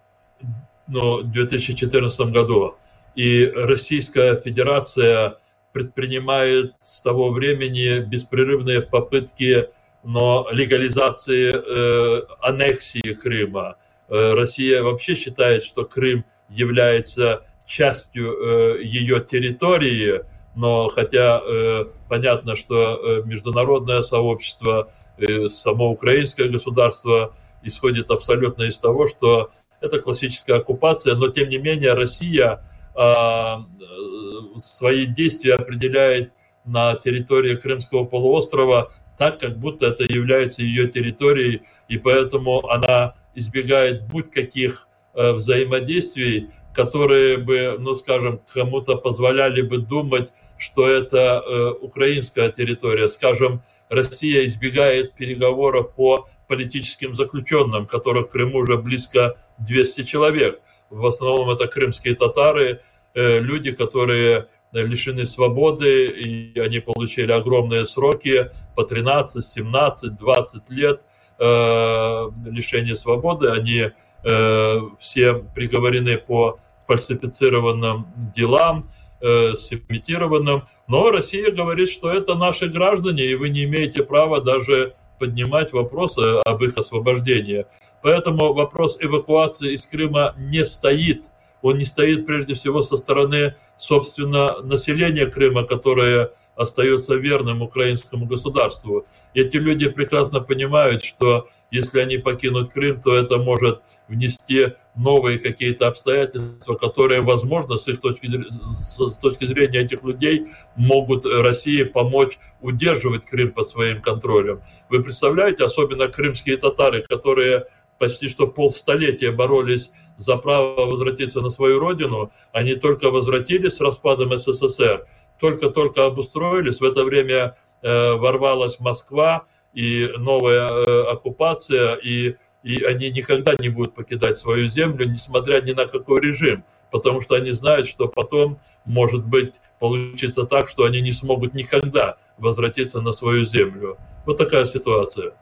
ну, 0.87 1.23
в 1.23 1.31
2014 1.33 2.21
году, 2.33 2.77
и 3.15 3.47
Российская 3.47 4.41
Федерация 4.41 5.38
предпринимает 5.73 6.75
с 6.79 7.00
того 7.00 7.31
времени 7.31 8.00
беспрерывные 8.00 8.81
попытки 8.83 9.69
но 10.05 10.49
легализации 10.53 11.53
э, 11.53 12.23
аннексии 12.41 13.15
Крыма. 13.15 13.77
Э, 14.09 14.33
Россия 14.35 14.83
вообще 14.83 15.15
считает, 15.15 15.62
что 15.62 15.85
Крым 15.85 16.25
является 16.49 17.45
частью 17.67 18.33
э, 18.33 18.83
ее 18.83 19.21
территории, 19.21 20.23
но 20.59 20.88
хотя 20.88 21.41
э, 21.41 21.85
понятно, 22.09 22.57
что 22.57 22.75
э, 22.75 23.23
международное 23.25 24.03
сообщество, 24.03 24.91
э, 25.17 25.49
само 25.49 25.91
украинское 25.91 26.49
государство 26.49 27.33
исходит 27.62 28.11
абсолютно 28.11 28.65
из 28.65 28.77
того, 28.77 29.07
что 29.07 29.53
это 29.81 30.00
классическая 30.00 30.57
оккупация, 30.57 31.15
но 31.15 31.29
тем 31.29 31.49
не 31.49 31.59
менее 31.59 31.95
Россия 31.95 32.65
а, 32.97 33.61
э, 33.61 34.59
свои 34.59 35.07
действия 35.07 35.55
определяет 35.55 36.33
на 36.65 36.97
территории 36.97 37.55
Крымского 37.55 38.05
полуострова 38.05 38.91
так, 39.17 39.38
как 39.38 39.59
будто 39.61 39.87
это 39.87 40.03
является 40.12 40.65
ее 40.65 40.88
территорией, 40.88 41.62
и 41.87 41.99
поэтому 41.99 42.69
она 42.69 43.15
избегает 43.37 44.09
будь 44.09 44.29
каких 44.33 44.88
э, 45.15 45.35
взаимодействий 45.35 46.50
которые 46.75 47.39
бы, 47.39 47.77
ну 47.79 47.95
скажем, 47.95 48.41
кому-то 48.53 48.97
позволяли 48.97 49.63
бы 49.63 49.79
думать, 49.79 50.33
что 50.57 50.89
это 50.89 51.43
э, 51.45 51.71
украинская 51.81 52.51
территория. 52.51 53.09
Скажем, 53.09 53.63
Россия 53.89 54.45
избегает 54.45 55.15
переговоров 55.15 55.95
по 55.95 56.29
политическим 56.47 57.15
заключенным, 57.15 57.87
которых 57.87 58.27
в 58.27 58.31
Крыму 58.31 58.59
уже 58.59 58.77
близко 58.77 59.37
200 59.59 60.05
человек. 60.05 60.61
В 60.91 61.05
основном 61.07 61.51
это 61.51 61.67
крымские 61.67 62.15
татары, 62.15 62.81
э, 63.15 63.41
люди, 63.41 63.73
которые 63.73 64.49
лишены 64.73 65.25
свободы, 65.25 66.07
и 66.07 66.59
они 66.61 66.81
получили 66.81 67.33
огромные 67.33 67.87
сроки 67.87 68.51
по 68.77 68.85
13, 68.85 69.45
17, 69.45 70.17
20 70.17 70.71
лет 70.71 71.03
э, 71.39 72.31
лишения 72.47 72.95
свободы. 72.95 73.49
Они 73.49 73.91
все 74.23 75.35
приговорены 75.55 76.19
по 76.19 76.59
фальсифицированным 76.89 78.07
делам, 78.35 78.91
э, 79.21 79.55
сымитированным. 79.55 80.65
Но 80.89 81.11
Россия 81.11 81.53
говорит, 81.53 81.89
что 81.91 82.11
это 82.11 82.35
наши 82.35 82.67
граждане, 82.67 83.25
и 83.25 83.35
вы 83.35 83.51
не 83.51 83.65
имеете 83.65 84.03
права 84.03 84.41
даже 84.41 84.95
поднимать 85.19 85.73
вопросы 85.73 86.41
об 86.45 86.63
их 86.63 86.79
освобождении. 86.79 87.67
Поэтому 88.03 88.55
вопрос 88.55 88.99
эвакуации 89.01 89.73
из 89.75 89.85
Крыма 89.87 90.35
не 90.39 90.65
стоит. 90.65 91.27
Он 91.63 91.77
не 91.79 91.85
стоит 91.85 92.25
прежде 92.25 92.55
всего 92.55 92.83
со 92.83 92.97
стороны, 92.97 93.57
собственно, 93.77 94.63
населения 94.63 95.27
Крыма, 95.27 95.65
которое 95.65 96.31
остается 96.59 97.15
верным 97.15 97.62
украинскому 97.62 98.27
государству. 98.27 99.07
Эти 99.33 99.57
люди 99.57 99.88
прекрасно 99.88 100.41
понимают, 100.41 101.05
что 101.05 101.49
если 101.71 102.00
они 102.00 102.19
покинут 102.19 102.71
Крым, 102.71 103.00
то 103.00 103.15
это 103.15 103.38
может 103.38 103.81
внести 104.09 104.75
новые 104.97 105.38
какие-то 105.38 105.87
обстоятельства, 105.87 106.75
которые, 106.75 107.23
возможно, 107.23 107.77
с 107.77 107.87
их 107.87 108.00
точки, 108.00 108.29
с 108.50 109.19
точки 109.19 109.45
зрения 109.45 109.81
этих 109.81 110.03
людей, 110.03 110.49
могут 110.75 111.25
России 111.25 111.85
помочь 111.85 112.38
удерживать 112.61 113.25
Крым 113.25 113.53
под 113.53 113.69
своим 113.69 114.03
контролем. 114.03 114.61
Вы 114.91 115.00
представляете, 115.00 115.65
особенно 115.65 116.09
крымские 116.09 116.57
татары, 116.57 117.03
которые 117.03 117.67
почти 117.99 118.29
что 118.29 118.47
полстолетия 118.47 119.31
боролись 119.31 119.93
за 120.17 120.37
право 120.37 120.87
возвратиться 120.87 121.41
на 121.41 121.50
свою 121.50 121.79
родину, 121.79 122.31
они 122.53 122.75
только 122.75 123.11
возвратились 123.11 123.75
с 123.75 123.81
распадом 123.81 124.37
СССР, 124.37 125.07
только-только 125.38 126.07
обустроились, 126.07 126.80
в 126.80 126.85
это 126.85 127.04
время 127.04 127.57
э, 127.83 128.12
ворвалась 128.14 128.80
Москва 128.80 129.45
и 129.75 130.11
новая 130.18 130.68
э, 130.68 131.02
оккупация, 131.12 131.95
и 131.95 132.37
и 132.62 132.83
они 132.85 133.11
никогда 133.11 133.54
не 133.59 133.68
будут 133.68 133.95
покидать 133.95 134.37
свою 134.37 134.66
землю, 134.66 135.09
несмотря 135.09 135.61
ни 135.61 135.73
на 135.73 135.87
какой 135.87 136.21
режим, 136.21 136.64
потому 136.90 137.21
что 137.21 137.37
они 137.37 137.52
знают, 137.52 137.87
что 137.87 138.09
потом, 138.09 138.59
может 138.85 139.25
быть, 139.25 139.61
получится 139.78 140.45
так, 140.45 140.68
что 140.68 140.85
они 140.85 141.00
не 141.00 141.12
смогут 141.12 141.54
никогда 141.54 142.16
возвратиться 142.37 143.00
на 143.00 143.12
свою 143.12 143.45
землю. 143.45 143.97
Вот 144.26 144.38
такая 144.38 144.64
ситуация. 144.64 145.33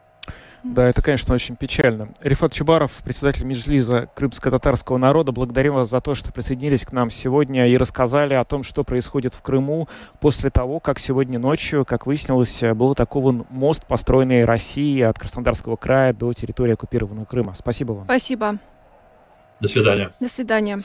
Да, 0.63 0.89
это, 0.89 1.03
конечно, 1.03 1.35
очень 1.35 1.57
печально. 1.57 2.09
Рифат 2.21 2.53
Чубаров, 2.53 2.93
председатель 3.05 3.45
Межлиза 3.45 4.09
крымско-татарского 4.15 4.99
народа, 4.99 5.33
благодарим 5.33 5.75
вас 5.75 5.91
за 5.91 6.01
то, 6.01 6.15
что 6.15 6.33
присоединились 6.33 6.85
к 6.85 6.93
нам 6.93 7.11
сегодня 7.11 7.69
и 7.69 7.77
рассказали 7.77 8.35
о 8.35 8.45
том, 8.45 8.63
что 8.63 8.85
происходит 8.85 9.35
в 9.35 9.43
Крыму 9.43 9.89
после 10.21 10.51
того, 10.51 10.81
как 10.81 10.99
сегодня 10.99 11.39
ночью, 11.39 11.85
как 11.85 12.07
выяснилось, 12.07 12.63
был 12.75 12.93
атакован 12.93 13.47
мост, 13.51 13.87
построенный 13.87 14.45
Россией 14.45 15.03
от 15.03 15.19
Краснодарского 15.19 15.77
края 15.77 16.13
до 16.13 16.33
территории 16.33 16.73
оккупированного 16.73 17.25
Крыма. 17.25 17.55
Спасибо 17.57 17.93
вам. 17.93 18.05
Спасибо. 18.05 18.59
До 19.61 19.69
свидания. 19.69 20.11
До 20.21 20.29
свидания. 20.29 20.81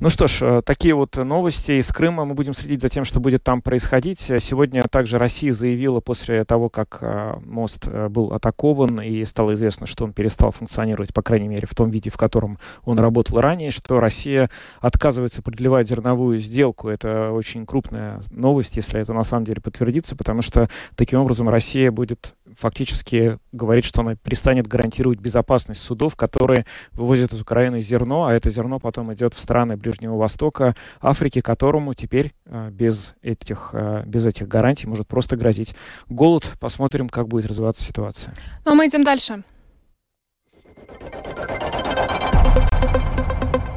Ну 0.00 0.10
что 0.10 0.28
ж, 0.28 0.42
э, 0.42 0.62
такие 0.64 0.94
вот 0.94 1.16
новости 1.16 1.72
из 1.72 1.88
Крыма. 1.88 2.24
Мы 2.24 2.34
будем 2.34 2.54
следить 2.54 2.80
за 2.80 2.88
тем, 2.88 3.04
что 3.04 3.18
будет 3.18 3.42
там 3.42 3.60
происходить. 3.60 4.20
Сегодня 4.20 4.84
также 4.84 5.18
Россия 5.18 5.52
заявила 5.52 5.98
после 5.98 6.44
того, 6.44 6.68
как 6.68 6.98
э, 7.00 7.34
мост 7.44 7.88
э, 7.88 8.08
был 8.08 8.32
атакован 8.32 9.00
и 9.00 9.24
стало 9.24 9.54
известно, 9.54 9.88
что 9.88 10.04
он 10.04 10.12
перестал 10.12 10.52
функционировать, 10.52 11.12
по 11.12 11.22
крайней 11.22 11.48
мере, 11.48 11.66
в 11.68 11.74
том 11.74 11.90
виде, 11.90 12.10
в 12.10 12.16
котором 12.16 12.60
он 12.84 13.00
работал 13.00 13.40
ранее, 13.40 13.72
что 13.72 13.98
Россия 13.98 14.50
отказывается 14.80 15.42
продлевать 15.42 15.88
зерновую 15.88 16.38
сделку. 16.38 16.88
Это 16.88 17.32
очень 17.32 17.66
крупная 17.66 18.20
новость, 18.30 18.76
если 18.76 19.00
это 19.00 19.12
на 19.12 19.24
самом 19.24 19.46
деле 19.46 19.60
подтвердится, 19.60 20.14
потому 20.14 20.42
что 20.42 20.70
таким 20.94 21.18
образом 21.18 21.48
Россия 21.48 21.90
будет 21.90 22.36
фактически 22.56 23.38
говорить, 23.52 23.84
что 23.84 24.00
она 24.00 24.14
перестанет 24.14 24.66
гарантировать 24.66 25.18
безопасность 25.18 25.82
судов, 25.82 26.16
которые 26.16 26.66
вывозят 26.92 27.32
из 27.32 27.40
Украины 27.40 27.80
зерно, 27.80 28.26
а 28.26 28.34
это 28.34 28.50
зерно 28.50 28.78
потом 28.78 29.12
идет 29.14 29.34
в 29.34 29.38
страны 29.38 29.76
Ближнего 29.76 30.16
Востока, 30.16 30.74
Африки, 31.00 31.40
которому 31.40 31.94
теперь 31.94 32.34
э, 32.46 32.70
без 32.70 33.14
этих, 33.22 33.70
э, 33.72 34.04
без 34.06 34.26
этих 34.26 34.48
гарантий 34.48 34.86
может 34.86 35.06
просто 35.06 35.36
грозить 35.36 35.74
голод. 36.08 36.52
Посмотрим, 36.60 37.08
как 37.08 37.28
будет 37.28 37.46
развиваться 37.46 37.84
ситуация. 37.84 38.34
Ну, 38.64 38.72
а 38.72 38.74
мы 38.74 38.86
идем 38.86 39.04
дальше. 39.04 39.42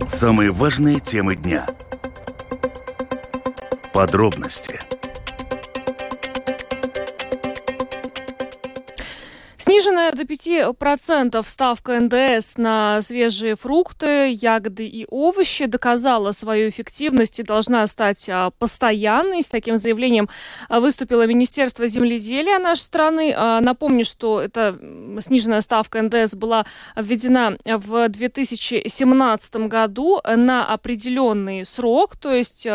Самые 0.09 0.49
важные 0.51 0.99
темы 0.99 1.35
дня. 1.35 1.65
Подробности– 3.93 4.79
Сниженная 9.71 10.11
до 10.11 10.23
5% 10.23 11.41
ставка 11.47 11.97
НДС 12.01 12.57
на 12.57 13.01
свежие 13.01 13.55
фрукты, 13.55 14.33
ягоды 14.33 14.85
и 14.85 15.05
овощи 15.09 15.65
доказала 15.65 16.33
свою 16.33 16.67
эффективность 16.67 17.39
и 17.39 17.43
должна 17.43 17.87
стать 17.87 18.27
а, 18.27 18.49
постоянной. 18.59 19.41
С 19.41 19.47
таким 19.47 19.77
заявлением 19.77 20.27
а, 20.67 20.81
выступило 20.81 21.25
Министерство 21.25 21.87
земледелия 21.87 22.59
нашей 22.59 22.81
страны. 22.81 23.33
А, 23.33 23.61
напомню, 23.61 24.03
что 24.03 24.41
эта 24.41 24.77
сниженная 25.21 25.61
ставка 25.61 26.01
НДС 26.01 26.35
была 26.35 26.65
введена 26.97 27.57
в 27.63 28.09
2017 28.09 29.55
году 29.67 30.19
на 30.25 30.65
определенный 30.65 31.63
срок, 31.63 32.17
то 32.17 32.33
есть 32.33 32.67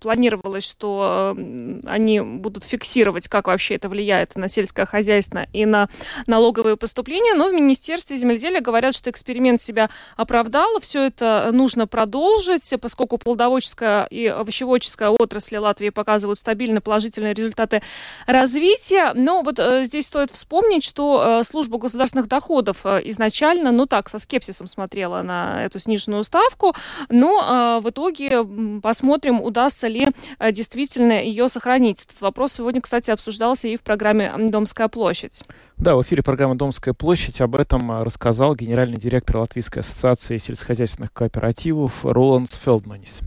планировалось, 0.00 0.70
что 0.70 1.36
они 1.84 2.20
будут 2.20 2.62
фиксировать, 2.62 3.26
как 3.26 3.48
вообще 3.48 3.74
это 3.74 3.88
влияет 3.88 4.36
на 4.36 4.48
сельское 4.48 4.86
хозяйство 4.86 5.44
и 5.52 5.66
на 5.66 5.88
налоговые 6.28 6.76
поступления, 6.76 7.34
но 7.34 7.48
в 7.48 7.52
Министерстве 7.52 8.16
земледелия 8.16 8.60
говорят, 8.60 8.94
что 8.94 9.10
эксперимент 9.10 9.60
себя 9.60 9.90
оправдал, 10.16 10.80
все 10.80 11.04
это 11.04 11.50
нужно 11.52 11.86
продолжить, 11.86 12.72
поскольку 12.80 13.18
плодоводческая 13.18 14.04
и 14.04 14.26
овощеводческая 14.26 15.10
отрасли 15.10 15.56
Латвии 15.56 15.90
показывают 15.90 16.38
стабильно 16.38 16.80
положительные 16.80 17.34
результаты 17.34 17.82
развития. 18.26 19.12
Но 19.14 19.42
вот 19.42 19.58
э, 19.58 19.84
здесь 19.84 20.06
стоит 20.06 20.30
вспомнить, 20.30 20.84
что 20.84 21.40
э, 21.40 21.44
служба 21.44 21.78
государственных 21.78 22.28
доходов 22.28 22.78
э, 22.84 23.00
изначально, 23.04 23.72
ну 23.72 23.86
так, 23.86 24.08
со 24.08 24.18
скепсисом 24.18 24.66
смотрела 24.66 25.22
на 25.22 25.64
эту 25.64 25.78
сниженную 25.78 26.24
ставку, 26.24 26.74
но 27.08 27.80
в 27.82 27.90
итоге 27.90 28.44
посмотрим, 28.82 29.40
удастся 29.40 29.88
ли 29.88 30.08
действительно 30.52 31.22
ее 31.22 31.48
сохранить. 31.48 32.02
Этот 32.04 32.20
вопрос 32.20 32.52
сегодня, 32.52 32.80
кстати, 32.80 33.10
обсуждался 33.10 33.68
и 33.68 33.76
в 33.76 33.82
программе 33.82 34.32
«Домская 34.36 34.88
площадь». 34.88 35.44
Да, 35.78 35.94
в 35.94 36.02
эфире 36.02 36.24
программы 36.24 36.56
«Домская 36.56 36.92
площадь» 36.92 37.40
об 37.40 37.54
этом 37.54 37.92
а, 37.92 38.04
рассказал 38.04 38.56
генеральный 38.56 38.98
директор 38.98 39.36
Латвийской 39.36 39.78
ассоциации 39.78 40.36
сельскохозяйственных 40.36 41.12
кооперативов 41.12 42.04
Роландс 42.04 42.56
Фелдманис. 42.56 43.20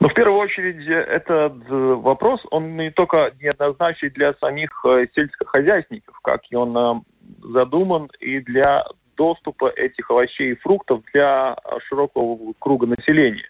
Ну, 0.00 0.08
в 0.08 0.12
первую 0.12 0.38
очередь, 0.38 0.86
этот 0.86 1.54
э, 1.66 1.94
вопрос, 1.94 2.46
он 2.50 2.76
не 2.76 2.90
только 2.90 3.32
неоднозначный 3.40 4.10
для 4.10 4.34
самих 4.34 4.84
э, 4.84 5.06
сельскохозяйственников, 5.14 6.20
как 6.20 6.42
и 6.50 6.56
он 6.56 6.76
э, 6.76 7.00
задуман, 7.42 8.10
и 8.20 8.40
для 8.40 8.84
доступа 9.16 9.70
этих 9.70 10.10
овощей 10.10 10.52
и 10.52 10.56
фруктов 10.56 11.00
для 11.14 11.56
широкого 11.78 12.52
круга 12.58 12.86
населения. 12.86 13.48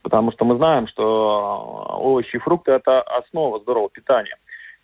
Потому 0.00 0.32
что 0.32 0.46
мы 0.46 0.56
знаем, 0.56 0.86
что 0.86 1.98
овощи 2.00 2.36
и 2.36 2.38
фрукты– 2.38 2.72
это 2.72 3.02
основа 3.02 3.60
здорового 3.60 3.90
питания. 3.90 4.34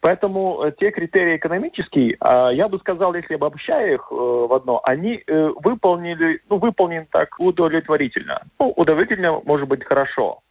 Поэтому 0.00 0.62
э, 0.62 0.72
те 0.78 0.90
критерии 0.90 1.36
экономические, 1.36 2.16
а, 2.20 2.50
я 2.50 2.68
бы 2.68 2.78
сказал, 2.78 3.14
если 3.14 3.34
обобщая 3.34 3.94
их 3.94 4.08
э, 4.10 4.14
в 4.14 4.52
одно, 4.52 4.80
они 4.84 5.22
э, 5.26 5.50
выполнили, 5.56 6.40
ну, 6.48 6.58
выполнены 6.58 7.06
так 7.10 7.34
удовлетворительно. 7.38 8.42
Ну, 8.58 8.70
удовлетворительно 8.76 9.40
может 9.44 9.68
быть 9.68 9.84
хорошо. 9.84 10.42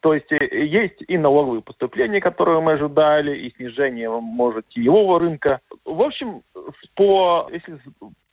То 0.00 0.14
есть 0.14 0.30
есть 0.30 1.02
и 1.08 1.18
налоговые 1.18 1.60
поступления, 1.60 2.20
которые 2.20 2.60
мы 2.60 2.72
ожидали, 2.72 3.36
и 3.36 3.52
снижение, 3.56 4.08
может, 4.08 4.68
теневого 4.68 5.18
рынка. 5.18 5.60
В 5.84 6.00
общем, 6.00 6.42
по, 6.94 7.50
если 7.52 7.80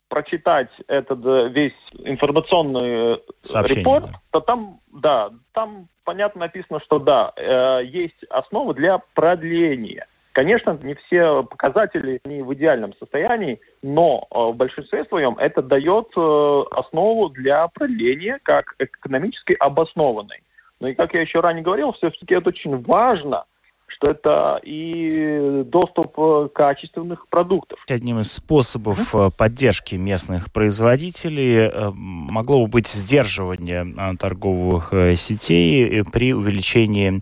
прочитать 0.08 0.70
этот 0.88 1.52
весь 1.52 1.74
информационный 1.98 3.20
Сообщение, 3.42 3.82
репорт, 3.82 4.06
да. 4.06 4.22
то 4.30 4.40
там, 4.42 4.80
да, 4.94 5.32
там 5.54 5.90
понятно 6.04 6.42
написано, 6.42 6.80
что 6.80 7.00
да, 7.00 7.34
есть 7.82 8.24
основы 8.30 8.76
для 8.76 9.00
продления 9.16 10.08
Конечно, 10.36 10.78
не 10.84 10.96
все 10.96 11.46
показатели 11.46 12.20
не 12.26 12.42
в 12.42 12.54
идеальном 12.54 12.94
состоянии, 13.00 13.62
но 13.82 14.28
э, 14.30 14.52
в 14.52 14.56
большинстве 14.58 15.06
своем 15.06 15.38
это 15.38 15.62
дает 15.62 16.08
э, 16.18 16.64
основу 16.72 17.30
для 17.30 17.66
продления 17.70 18.42
как 18.44 18.76
экономически 18.78 19.56
обоснованной. 19.58 20.44
Но 20.82 20.90
и 20.90 20.94
как 20.94 21.14
я 21.14 21.22
еще 21.22 21.40
ранее 21.40 21.64
говорил, 21.64 21.94
все-таки 21.94 22.34
это 22.34 22.50
очень 22.50 22.84
важно– 22.84 23.46
что 23.88 24.10
это 24.10 24.60
и 24.64 25.64
доступ 25.66 26.14
э, 26.18 26.50
качественных 26.54 27.28
продуктов. 27.28 27.80
Одним 27.88 28.20
из 28.20 28.32
способов 28.32 29.14
mm-hmm. 29.14 29.32
поддержки 29.32 29.96
местных 29.96 30.52
производителей 30.52 31.68
э, 31.68 31.92
могло 31.92 32.62
бы 32.62 32.68
быть 32.68 32.88
сдерживание 32.88 34.18
торговых 34.18 34.94
сетей 35.16 36.04
при 36.04 36.34
увеличении 36.34 37.22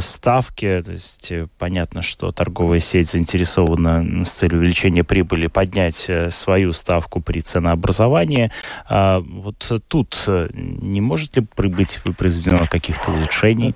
ставки. 0.00 0.82
То 0.84 0.92
есть 0.92 1.32
понятно, 1.58 2.02
что 2.02 2.32
торговая 2.32 2.80
сеть 2.80 3.10
заинтересована 3.10 4.24
с 4.24 4.30
целью 4.30 4.58
увеличения 4.58 5.04
прибыли 5.04 5.46
поднять 5.46 6.10
свою 6.30 6.72
ставку 6.72 7.20
при 7.20 7.40
ценообразовании. 7.40 8.50
А 8.88 9.20
вот 9.20 9.70
тут 9.88 10.24
не 10.26 11.00
может 11.00 11.36
ли 11.36 11.46
быть 11.68 12.00
произведено 12.16 12.66
каких-то 12.68 13.12
улучшений? 13.12 13.74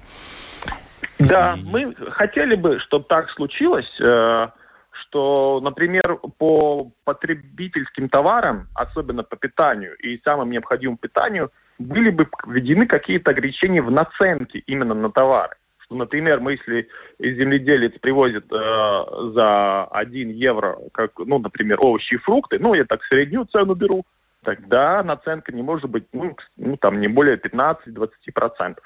Да, 1.19 1.57
мы 1.57 1.95
хотели 1.95 2.55
бы, 2.55 2.79
чтобы 2.79 3.05
так 3.05 3.31
случилось, 3.31 4.01
э, 4.01 4.49
что, 4.91 5.61
например, 5.63 6.19
по 6.39 6.93
потребительским 7.05 8.09
товарам, 8.09 8.69
особенно 8.75 9.23
по 9.23 9.37
питанию 9.37 9.97
и 9.97 10.21
самым 10.25 10.51
необходимым 10.51 10.97
питанию, 10.97 11.51
были 11.79 12.11
бы 12.11 12.29
введены 12.47 12.87
какие-то 12.87 13.33
ограничения 13.33 13.83
в 13.83 13.91
наценке 13.91 14.61
именно 14.61 14.95
на 14.95 15.11
товары. 15.11 15.57
Что, 15.79 15.97
например, 15.97 16.41
мы 16.41 16.53
если 16.53 16.89
земледелец 17.19 17.99
привозит 18.01 18.47
э, 18.51 19.05
за 19.35 19.85
1 19.85 20.31
евро, 20.31 20.79
как, 20.93 21.13
ну, 21.19 21.39
например, 21.39 21.79
овощи 21.81 22.15
и 22.15 22.19
фрукты, 22.19 22.59
ну, 22.59 22.75
я 22.75 22.85
так 22.85 23.03
среднюю 23.05 23.45
цену 23.45 23.75
беру, 23.75 24.07
тогда 24.43 25.03
наценка 25.03 25.53
не 25.53 25.63
может 25.63 25.91
быть, 25.91 26.07
ну, 26.13 26.37
ну 26.57 26.77
там, 26.77 27.01
не 27.01 27.09
более 27.09 27.37
15-20%. 27.37 28.77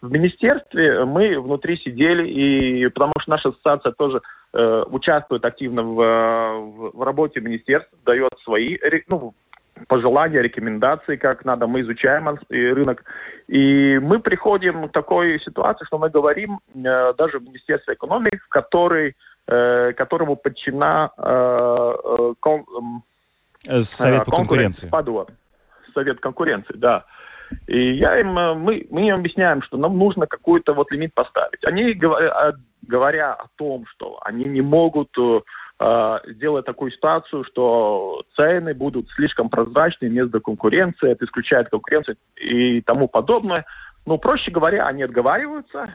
В 0.00 0.10
министерстве 0.10 1.04
мы 1.04 1.40
внутри 1.40 1.76
сидели, 1.76 2.26
и 2.28 2.88
потому 2.88 3.12
что 3.18 3.30
наша 3.30 3.48
ассоциация 3.48 3.92
тоже 3.92 4.22
э, 4.52 4.84
участвует 4.88 5.44
активно 5.44 5.82
в, 5.82 5.96
в, 5.96 6.98
в 6.98 7.02
работе 7.02 7.40
министерства, 7.40 7.98
дает 8.04 8.30
свои 8.44 8.78
ну, 9.08 9.34
пожелания, 9.86 10.40
рекомендации, 10.40 11.16
как 11.16 11.44
надо. 11.44 11.66
Мы 11.66 11.80
изучаем 11.80 12.28
рынок. 12.48 13.04
И 13.48 13.98
мы 14.02 14.20
приходим 14.20 14.88
к 14.88 14.92
такой 14.92 15.40
ситуации, 15.40 15.84
что 15.84 15.98
мы 15.98 16.10
говорим 16.10 16.60
э, 16.74 17.14
даже 17.14 17.38
в 17.40 17.42
Министерстве 17.42 17.94
экономики, 17.94 18.38
в 18.38 18.48
которой, 18.48 19.16
э, 19.46 19.92
которому 19.94 20.36
подчинена 20.36 21.10
э, 21.16 21.94
э, 22.04 22.34
ком, 22.38 23.04
Э, 23.66 23.80
Совет 23.82 24.24
по 24.24 24.32
конкуренции. 24.32 24.88
Падуа. 24.88 25.26
Совет 25.94 26.20
конкуренции, 26.20 26.74
да. 26.76 27.04
И 27.66 27.78
я 27.78 28.18
им, 28.20 28.38
э, 28.38 28.54
мы, 28.54 28.86
мы 28.90 29.08
им 29.08 29.16
объясняем, 29.16 29.62
что 29.62 29.76
нам 29.76 29.98
нужно 29.98 30.26
какой-то 30.26 30.74
вот 30.74 30.90
лимит 30.92 31.14
поставить. 31.14 31.64
Они, 31.64 31.92
говоря, 31.92 32.52
говоря 32.88 33.34
о 33.34 33.46
том, 33.56 33.86
что 33.86 34.18
они 34.24 34.44
не 34.44 34.62
могут 34.62 35.16
э, 35.18 36.18
сделать 36.24 36.64
такую 36.64 36.90
ситуацию, 36.90 37.44
что 37.44 38.24
цены 38.34 38.74
будут 38.74 39.10
слишком 39.10 39.50
прозрачны 39.50 40.08
между 40.08 40.40
конкуренцией, 40.40 41.12
это 41.12 41.26
исключает 41.26 41.68
конкуренцию 41.68 42.16
и 42.36 42.80
тому 42.80 43.06
подобное. 43.06 43.64
Ну, 44.06 44.18
проще 44.18 44.50
говоря, 44.50 44.86
они 44.86 45.02
отговариваются 45.02 45.90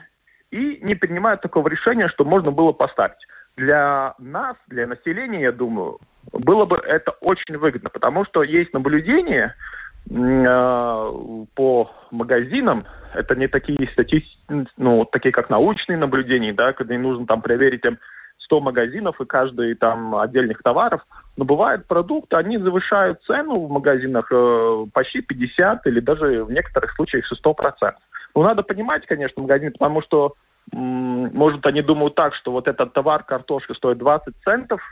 и 0.50 0.78
не 0.82 0.94
принимают 0.94 1.42
такого 1.42 1.68
решения, 1.68 2.08
что 2.08 2.24
можно 2.24 2.52
было 2.52 2.72
поставить. 2.72 3.26
Для 3.56 4.14
нас, 4.18 4.56
для 4.68 4.86
населения, 4.86 5.42
я 5.42 5.52
думаю, 5.52 6.00
было 6.32 6.64
бы 6.64 6.76
это 6.76 7.10
очень 7.20 7.58
выгодно, 7.58 7.90
потому 7.90 8.24
что 8.24 8.42
есть 8.42 8.72
наблюдение 8.72 9.46
э, 9.46 9.83
по 10.06 11.90
магазинам, 12.10 12.84
это 13.14 13.36
не 13.36 13.48
такие 13.48 13.88
статистики, 13.88 14.38
ну, 14.76 15.04
такие 15.04 15.32
как 15.32 15.48
научные 15.48 15.96
наблюдения, 15.96 16.52
да, 16.52 16.72
когда 16.72 16.96
нужно 16.98 17.26
там 17.26 17.40
проверить 17.40 17.82
там, 17.82 17.98
100 18.38 18.60
магазинов 18.60 19.20
и 19.20 19.26
каждый 19.26 19.74
там 19.74 20.16
отдельных 20.16 20.62
товаров, 20.62 21.06
но 21.36 21.44
бывают 21.44 21.86
продукты, 21.86 22.36
они 22.36 22.58
завышают 22.58 23.22
цену 23.22 23.66
в 23.66 23.70
магазинах 23.70 24.28
э, 24.30 24.86
почти 24.92 25.22
50 25.22 25.86
или 25.86 26.00
даже 26.00 26.44
в 26.44 26.50
некоторых 26.50 26.92
случаях 26.92 27.30
100%. 27.32 27.94
Ну, 28.34 28.42
надо 28.42 28.62
понимать, 28.62 29.06
конечно, 29.06 29.42
магазин, 29.42 29.72
потому 29.72 30.02
что, 30.02 30.34
может, 30.72 31.64
они 31.66 31.82
думают 31.82 32.14
так, 32.14 32.34
что 32.34 32.52
вот 32.52 32.68
этот 32.68 32.92
товар, 32.92 33.22
картошка 33.22 33.74
стоит 33.74 33.98
20 33.98 34.34
центов, 34.44 34.82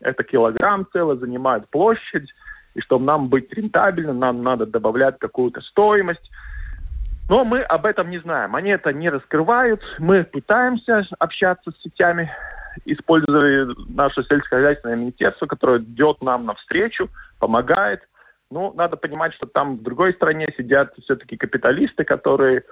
это 0.00 0.24
килограмм 0.24 0.86
целый, 0.92 1.18
занимает 1.18 1.68
площадь, 1.68 2.34
и 2.76 2.80
чтобы 2.80 3.06
нам 3.06 3.28
быть 3.28 3.52
рентабельным, 3.54 4.18
нам 4.18 4.42
надо 4.42 4.66
добавлять 4.66 5.18
какую-то 5.18 5.62
стоимость. 5.62 6.30
Но 7.30 7.44
мы 7.44 7.62
об 7.62 7.86
этом 7.86 8.10
не 8.10 8.18
знаем. 8.18 8.54
Они 8.54 8.70
это 8.70 8.92
не 8.92 9.08
раскрывают. 9.08 9.82
Мы 9.98 10.24
пытаемся 10.24 11.06
общаться 11.18 11.72
с 11.72 11.82
сетями, 11.82 12.30
используя 12.84 13.68
наше 13.88 14.22
сельскохозяйственное 14.22 14.96
министерство, 14.96 15.46
которое 15.46 15.78
идет 15.78 16.20
нам 16.20 16.44
навстречу, 16.44 17.08
помогает. 17.38 18.06
Ну, 18.50 18.74
надо 18.74 18.98
понимать, 18.98 19.32
что 19.32 19.46
там 19.46 19.78
в 19.78 19.82
другой 19.82 20.12
стране 20.12 20.46
сидят 20.56 20.92
все-таки 21.02 21.38
капиталисты, 21.38 22.04
которые 22.04 22.62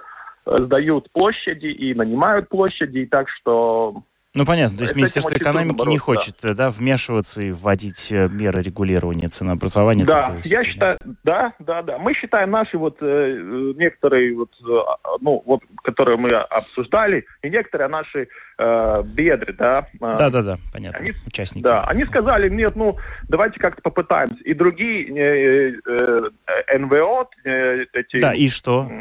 э, 0.45 0.57
сдают 0.59 1.11
площади 1.11 1.65
и 1.65 1.95
нанимают 1.95 2.47
площади, 2.47 2.99
и 2.99 3.05
так 3.07 3.27
что 3.27 4.03
ну, 4.35 4.45
понятно. 4.45 4.77
То 4.77 4.83
есть 4.83 4.95
Министерство 4.95 5.33
экономики 5.33 5.87
не 5.87 5.97
хочет 5.97 6.35
да. 6.41 6.53
Да, 6.53 6.69
вмешиваться 6.69 7.41
и 7.41 7.51
вводить 7.51 8.11
э, 8.11 8.27
меры 8.27 8.61
регулирования 8.61 9.29
ценообразования. 9.29 10.05
Да, 10.05 10.35
я 10.43 10.63
считаю, 10.63 10.99
да, 11.23 11.53
да, 11.59 11.81
да. 11.81 11.97
Мы 11.97 12.13
считаем 12.13 12.51
наши 12.51 12.77
вот 12.77 12.97
э, 12.99 13.73
некоторые 13.77 14.35
вот, 14.35 14.51
э, 14.61 14.77
ну, 15.21 15.41
вот, 15.45 15.61
которые 15.81 16.17
мы 16.17 16.31
обсуждали, 16.31 17.25
и 17.41 17.49
некоторые 17.49 17.87
наши 17.87 18.27
э, 18.57 19.03
бедры, 19.05 19.53
да. 19.53 19.87
Э, 19.93 20.17
да, 20.17 20.29
да, 20.29 20.41
да, 20.41 20.57
понятно. 20.73 20.99
Они, 20.99 21.13
Участники. 21.25 21.63
Да, 21.63 21.85
они 21.85 22.03
сказали, 22.03 22.49
нет, 22.49 22.75
ну, 22.75 22.97
давайте 23.29 23.59
как-то 23.59 23.81
попытаемся. 23.81 24.43
И 24.43 24.53
другие 24.53 25.07
э, 25.07 25.79
э, 25.87 26.77
НВО, 26.77 27.29
э, 27.45 27.85
эти... 27.93 28.19
Да, 28.19 28.33
и 28.33 28.49
что? 28.49 28.91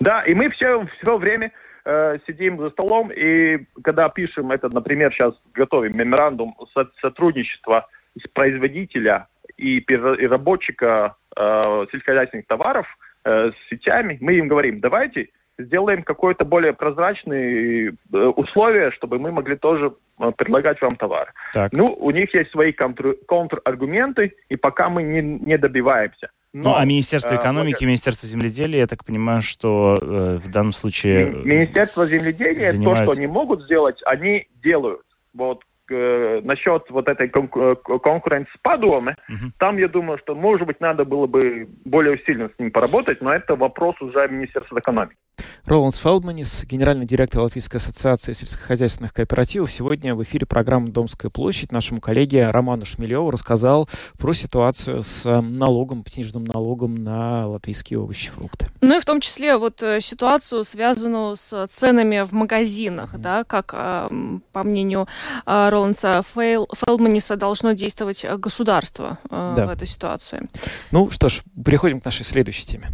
Да, 0.00 0.22
и 0.22 0.34
мы 0.34 0.50
все, 0.50 0.84
все 0.98 1.16
время 1.16 1.52
э, 1.84 2.18
сидим 2.26 2.58
за 2.60 2.70
столом, 2.70 3.10
и 3.14 3.66
когда 3.82 4.08
пишем 4.08 4.50
это, 4.50 4.68
например, 4.68 5.12
сейчас 5.12 5.34
готовим 5.54 5.96
меморандум 5.96 6.56
сотрудничества 7.00 7.86
с 8.18 8.26
производителя 8.28 9.28
и 9.56 9.80
переработчика 9.80 11.16
э, 11.36 11.86
сельскохозяйственных 11.90 12.46
товаров 12.46 12.98
э, 13.24 13.50
с 13.50 13.68
сетями, 13.68 14.18
мы 14.20 14.34
им 14.34 14.48
говорим, 14.48 14.80
давайте 14.80 15.30
сделаем 15.58 16.02
какое-то 16.02 16.44
более 16.44 16.72
прозрачные 16.72 17.90
э, 18.12 18.16
условия, 18.16 18.90
чтобы 18.90 19.18
мы 19.18 19.32
могли 19.32 19.56
тоже 19.56 19.94
э, 20.18 20.32
предлагать 20.36 20.80
вам 20.80 20.96
товар. 20.96 21.32
Так. 21.52 21.72
Ну, 21.72 21.92
у 21.92 22.10
них 22.10 22.34
есть 22.34 22.50
свои 22.50 22.72
контр, 22.72 23.16
контраргументы, 23.26 24.34
и 24.48 24.56
пока 24.56 24.88
мы 24.88 25.02
не, 25.02 25.20
не 25.20 25.58
добиваемся. 25.58 26.30
Но, 26.52 26.70
ну, 26.70 26.76
а 26.76 26.84
Министерство 26.84 27.34
э, 27.34 27.36
экономики, 27.36 27.84
э, 27.84 27.86
Министерство 27.86 28.28
земледелия, 28.28 28.80
я 28.80 28.86
так 28.88 29.04
понимаю, 29.04 29.40
что 29.40 29.96
э, 30.00 30.40
в 30.42 30.50
данном 30.50 30.72
случае... 30.72 31.26
Министерство 31.44 32.06
земледелия, 32.06 32.72
занимают... 32.72 32.98
то, 32.98 33.04
что 33.04 33.12
они 33.12 33.28
могут 33.28 33.62
сделать, 33.62 34.00
они 34.04 34.48
делают. 34.60 35.06
Вот 35.32 35.64
э, 35.90 36.40
насчет 36.42 36.90
вот 36.90 37.08
этой 37.08 37.28
э, 37.28 37.76
конкуренции 37.76 38.52
с 38.52 38.58
падуами, 38.60 39.14
угу. 39.28 39.52
там, 39.58 39.76
я 39.76 39.86
думаю, 39.86 40.18
что, 40.18 40.34
может 40.34 40.66
быть, 40.66 40.80
надо 40.80 41.04
было 41.04 41.28
бы 41.28 41.68
более 41.84 42.14
усиленно 42.14 42.50
с 42.54 42.58
ним 42.58 42.72
поработать, 42.72 43.20
но 43.20 43.32
это 43.32 43.54
вопрос 43.54 44.00
уже 44.02 44.28
Министерства 44.28 44.80
экономики. 44.80 45.16
Роландс 45.64 45.98
Фелдманис, 45.98 46.64
генеральный 46.64 47.06
директор 47.06 47.40
Латвийской 47.40 47.76
ассоциации 47.76 48.32
сельскохозяйственных 48.32 49.12
кооперативов, 49.12 49.72
сегодня 49.72 50.14
в 50.14 50.22
эфире 50.22 50.46
программы 50.46 50.88
«Домская 50.90 51.30
площадь» 51.30 51.72
нашему 51.72 52.00
коллеге 52.00 52.50
Роману 52.50 52.84
Шмелеву 52.84 53.30
рассказал 53.30 53.88
про 54.18 54.32
ситуацию 54.32 55.02
с 55.02 55.24
э, 55.26 55.40
налогом, 55.40 56.04
сниженным 56.06 56.44
налогом 56.44 56.94
на 56.94 57.46
латвийские 57.46 58.00
овощи 58.00 58.28
и 58.28 58.30
фрукты. 58.30 58.66
Ну 58.80 58.96
и 58.96 59.00
в 59.00 59.04
том 59.04 59.20
числе 59.20 59.56
вот 59.56 59.82
э, 59.82 60.00
ситуацию, 60.00 60.64
связанную 60.64 61.36
с 61.36 61.66
ценами 61.68 62.24
в 62.24 62.32
магазинах, 62.32 63.14
mm-hmm. 63.14 63.18
да, 63.18 63.44
как, 63.44 63.70
по 63.70 64.62
мнению 64.62 65.08
Роландса 65.46 66.22
Фейл, 66.34 66.68
Фелдманиса, 66.74 67.36
должно 67.36 67.72
действовать 67.72 68.24
государство 68.38 69.18
э, 69.30 69.52
да. 69.56 69.66
в 69.66 69.70
этой 69.70 69.86
ситуации. 69.86 70.48
Ну 70.90 71.10
что 71.10 71.28
ж, 71.28 71.42
переходим 71.64 72.00
к 72.00 72.04
нашей 72.04 72.24
следующей 72.24 72.66
теме. 72.66 72.90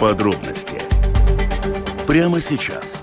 Подробности 0.00 0.78
прямо 2.06 2.42
сейчас. 2.42 3.02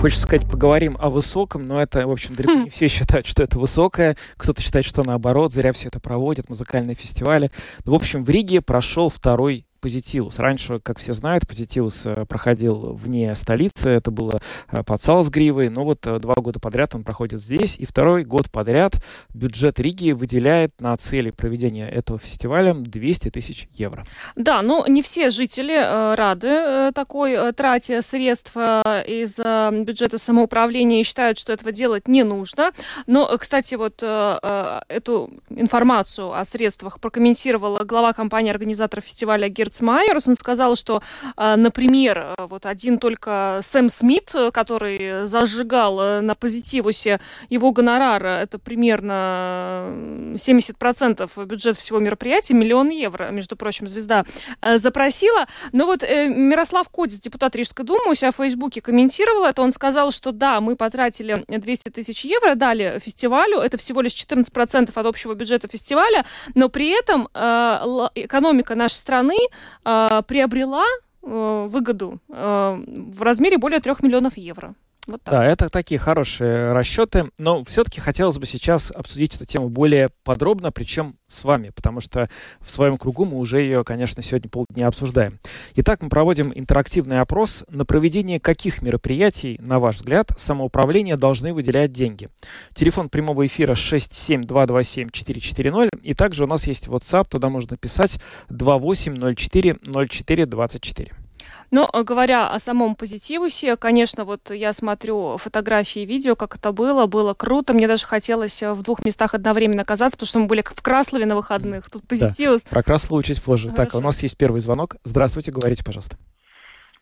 Хочется 0.00 0.22
сказать, 0.22 0.48
поговорим 0.48 0.96
о 1.00 1.10
высоком, 1.10 1.66
но 1.66 1.82
это, 1.82 2.06
в 2.06 2.12
общем, 2.12 2.36
далеко 2.36 2.54
не 2.54 2.70
все 2.70 2.86
считают, 2.86 3.26
что 3.26 3.42
это 3.42 3.58
высокое. 3.58 4.16
Кто-то 4.36 4.62
считает, 4.62 4.86
что 4.86 5.02
наоборот, 5.02 5.52
зря 5.52 5.72
все 5.72 5.88
это 5.88 5.98
проводят, 5.98 6.48
музыкальные 6.48 6.94
фестивали. 6.94 7.50
Но, 7.84 7.92
в 7.92 7.94
общем, 7.96 8.24
в 8.24 8.30
Риге 8.30 8.62
прошел 8.62 9.08
второй 9.08 9.66
Позитивус. 9.86 10.40
Раньше, 10.40 10.80
как 10.80 10.98
все 10.98 11.12
знают, 11.12 11.46
Позитивус 11.46 12.06
э, 12.06 12.24
проходил 12.28 12.94
вне 12.94 13.32
столицы, 13.36 13.90
это 13.90 14.10
было 14.10 14.40
э, 14.68 14.82
под 14.82 15.00
Салсгривой, 15.00 15.68
но 15.68 15.84
вот 15.84 16.04
э, 16.08 16.18
два 16.18 16.34
года 16.34 16.58
подряд 16.58 16.96
он 16.96 17.04
проходит 17.04 17.40
здесь, 17.40 17.76
и 17.78 17.86
второй 17.86 18.24
год 18.24 18.50
подряд 18.50 18.94
бюджет 19.32 19.78
Риги 19.78 20.10
выделяет 20.10 20.72
на 20.80 20.96
цели 20.96 21.30
проведения 21.30 21.88
этого 21.88 22.18
фестиваля 22.18 22.74
200 22.74 23.30
тысяч 23.30 23.68
евро. 23.74 24.04
Да, 24.34 24.60
но 24.60 24.84
не 24.88 25.02
все 25.02 25.30
жители 25.30 25.76
рады 26.16 26.90
такой 26.92 27.52
трате 27.52 28.02
средств 28.02 28.56
из 28.56 29.38
бюджета 29.38 30.18
самоуправления 30.18 31.00
и 31.00 31.04
считают, 31.04 31.38
что 31.38 31.52
этого 31.52 31.70
делать 31.70 32.08
не 32.08 32.24
нужно. 32.24 32.72
Но, 33.06 33.28
кстати, 33.38 33.76
вот 33.76 34.02
эту 34.02 35.30
информацию 35.50 36.32
о 36.32 36.44
средствах 36.44 36.98
прокомментировала 36.98 37.84
глава 37.84 38.12
компании-организатора 38.12 39.00
фестиваля 39.00 39.48
Герц 39.48 39.75
Майерс, 39.80 40.26
он 40.28 40.34
сказал, 40.34 40.76
что, 40.76 41.02
а, 41.36 41.56
например, 41.56 42.34
вот 42.38 42.66
один 42.66 42.98
только 42.98 43.60
Сэм 43.62 43.88
Смит, 43.88 44.32
который 44.52 45.26
зажигал 45.26 46.00
э, 46.00 46.20
на 46.20 46.34
позитивусе, 46.34 47.20
его 47.48 47.72
гонорар, 47.72 48.24
это 48.24 48.58
примерно 48.58 49.88
70% 50.34 51.46
бюджет 51.46 51.76
всего 51.76 51.98
мероприятия, 51.98 52.54
миллион 52.54 52.88
евро, 52.90 53.30
между 53.30 53.56
прочим, 53.56 53.86
звезда 53.86 54.24
э, 54.60 54.78
запросила. 54.78 55.46
Но 55.72 55.86
вот 55.86 56.02
э, 56.02 56.28
Мирослав 56.28 56.88
Кодис, 56.88 57.20
депутат 57.20 57.56
Рижской 57.56 57.84
думы, 57.84 58.10
у 58.10 58.14
себя 58.14 58.32
в 58.32 58.36
Фейсбуке 58.36 58.80
комментировал 58.80 59.44
это, 59.44 59.62
он 59.62 59.72
сказал, 59.72 60.10
что 60.10 60.32
да, 60.32 60.60
мы 60.60 60.76
потратили 60.76 61.44
200 61.48 61.90
тысяч 61.90 62.24
евро, 62.24 62.54
дали 62.54 63.00
фестивалю, 63.04 63.58
это 63.58 63.76
всего 63.76 64.00
лишь 64.00 64.12
14% 64.12 64.90
от 64.94 65.06
общего 65.06 65.34
бюджета 65.34 65.68
фестиваля, 65.68 66.24
но 66.54 66.68
при 66.68 66.88
этом 66.88 67.28
экономика 67.34 68.74
нашей 68.74 68.94
страны 68.94 69.36
э, 69.84 70.22
приобрела 70.26 70.84
э, 71.22 71.66
выгоду 71.68 72.20
э, 72.28 72.84
в 72.86 73.22
размере 73.22 73.58
более 73.58 73.80
3 73.80 73.94
миллионов 74.02 74.36
евро. 74.36 74.74
Вот 75.06 75.22
так. 75.22 75.34
Да, 75.34 75.44
это 75.44 75.68
такие 75.70 76.00
хорошие 76.00 76.72
расчеты, 76.72 77.30
но 77.38 77.62
все-таки 77.62 78.00
хотелось 78.00 78.38
бы 78.38 78.46
сейчас 78.46 78.90
обсудить 78.90 79.36
эту 79.36 79.44
тему 79.44 79.68
более 79.68 80.08
подробно, 80.24 80.72
причем 80.72 81.14
с 81.28 81.44
вами, 81.44 81.70
потому 81.70 82.00
что 82.00 82.28
в 82.60 82.68
своем 82.70 82.98
кругу 82.98 83.24
мы 83.24 83.38
уже 83.38 83.60
ее, 83.60 83.84
конечно, 83.84 84.20
сегодня 84.20 84.50
полдня 84.50 84.88
обсуждаем. 84.88 85.38
Итак, 85.76 86.02
мы 86.02 86.08
проводим 86.08 86.50
интерактивный 86.52 87.20
опрос, 87.20 87.64
на 87.68 87.84
проведение 87.84 88.40
каких 88.40 88.82
мероприятий, 88.82 89.58
на 89.60 89.78
ваш 89.78 89.98
взгляд, 89.98 90.32
самоуправление 90.36 91.16
должны 91.16 91.54
выделять 91.54 91.92
деньги. 91.92 92.28
Телефон 92.74 93.08
прямого 93.08 93.46
эфира 93.46 93.74
67227-440, 93.74 96.00
и 96.02 96.14
также 96.14 96.42
у 96.44 96.48
нас 96.48 96.66
есть 96.66 96.88
WhatsApp, 96.88 97.28
туда 97.30 97.48
можно 97.48 97.76
писать 97.76 98.18
28040424. 98.50 101.25
Но 101.70 101.88
э, 101.92 102.02
говоря 102.02 102.48
о 102.48 102.58
самом 102.58 102.94
позитивусе, 102.94 103.76
конечно, 103.76 104.24
вот 104.24 104.50
я 104.50 104.72
смотрю 104.72 105.36
фотографии 105.36 106.02
и 106.02 106.06
видео, 106.06 106.36
как 106.36 106.56
это 106.56 106.72
было, 106.72 107.06
было 107.06 107.34
круто. 107.34 107.72
Мне 107.72 107.88
даже 107.88 108.06
хотелось 108.06 108.62
э, 108.62 108.72
в 108.72 108.82
двух 108.82 109.04
местах 109.04 109.34
одновременно 109.34 109.82
оказаться, 109.82 110.16
потому 110.16 110.28
что 110.28 110.38
мы 110.40 110.46
были 110.46 110.62
в 110.62 110.82
Краслове 110.82 111.26
на 111.26 111.36
выходных. 111.36 111.90
Тут 111.90 112.06
позитивус. 112.06 112.64
Да, 112.64 112.70
про 112.70 112.82
Краслову 112.82 113.22
чуть 113.22 113.42
позже. 113.42 113.70
Хорошо. 113.70 113.90
Так, 113.90 114.00
у 114.00 114.04
нас 114.04 114.22
есть 114.22 114.36
первый 114.36 114.60
звонок. 114.60 114.96
Здравствуйте, 115.04 115.52
говорите, 115.52 115.84
пожалуйста. 115.84 116.16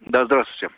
Да, 0.01 0.25
здравствуйте. 0.25 0.75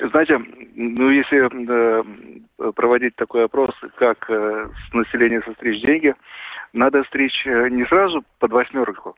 Знаете, 0.00 0.38
ну 0.74 1.10
если 1.10 1.48
э, 1.48 2.72
проводить 2.74 3.16
такой 3.16 3.44
опрос, 3.44 3.70
как 3.96 4.28
э, 4.30 4.68
с 4.88 4.94
населения 4.94 5.42
состричь 5.42 5.82
деньги, 5.82 6.14
надо 6.72 7.04
стричь 7.04 7.46
э, 7.46 7.68
не 7.70 7.84
сразу 7.84 8.24
под 8.38 8.52
восьмерку, 8.52 9.16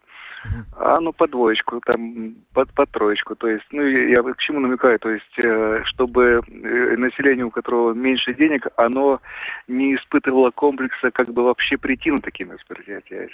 а 0.77 1.01
ну 1.01 1.13
по 1.13 1.29
двоечку, 1.29 1.81
там 1.81 2.35
под, 2.53 2.73
под 2.73 2.91
троечку. 2.91 3.37
То 3.37 3.49
есть, 3.49 3.67
ну 3.71 3.83
я, 3.83 4.23
к 4.23 4.39
чему 4.39 4.61
намекаю, 4.61 4.99
то 4.99 5.11
есть, 5.11 5.39
э, 5.39 5.83
чтобы 5.85 6.41
э, 6.47 6.97
население, 6.97 7.45
у 7.45 7.51
которого 7.51 7.93
меньше 7.95 8.35
денег, 8.35 8.69
оно 8.77 9.21
не 9.69 9.95
испытывало 9.95 10.51
комплекса 10.51 11.11
как 11.11 11.33
бы 11.33 11.45
вообще 11.45 11.79
прийти 11.79 12.11
на 12.11 12.21
такие 12.21 12.49
мероприятия. 12.49 13.29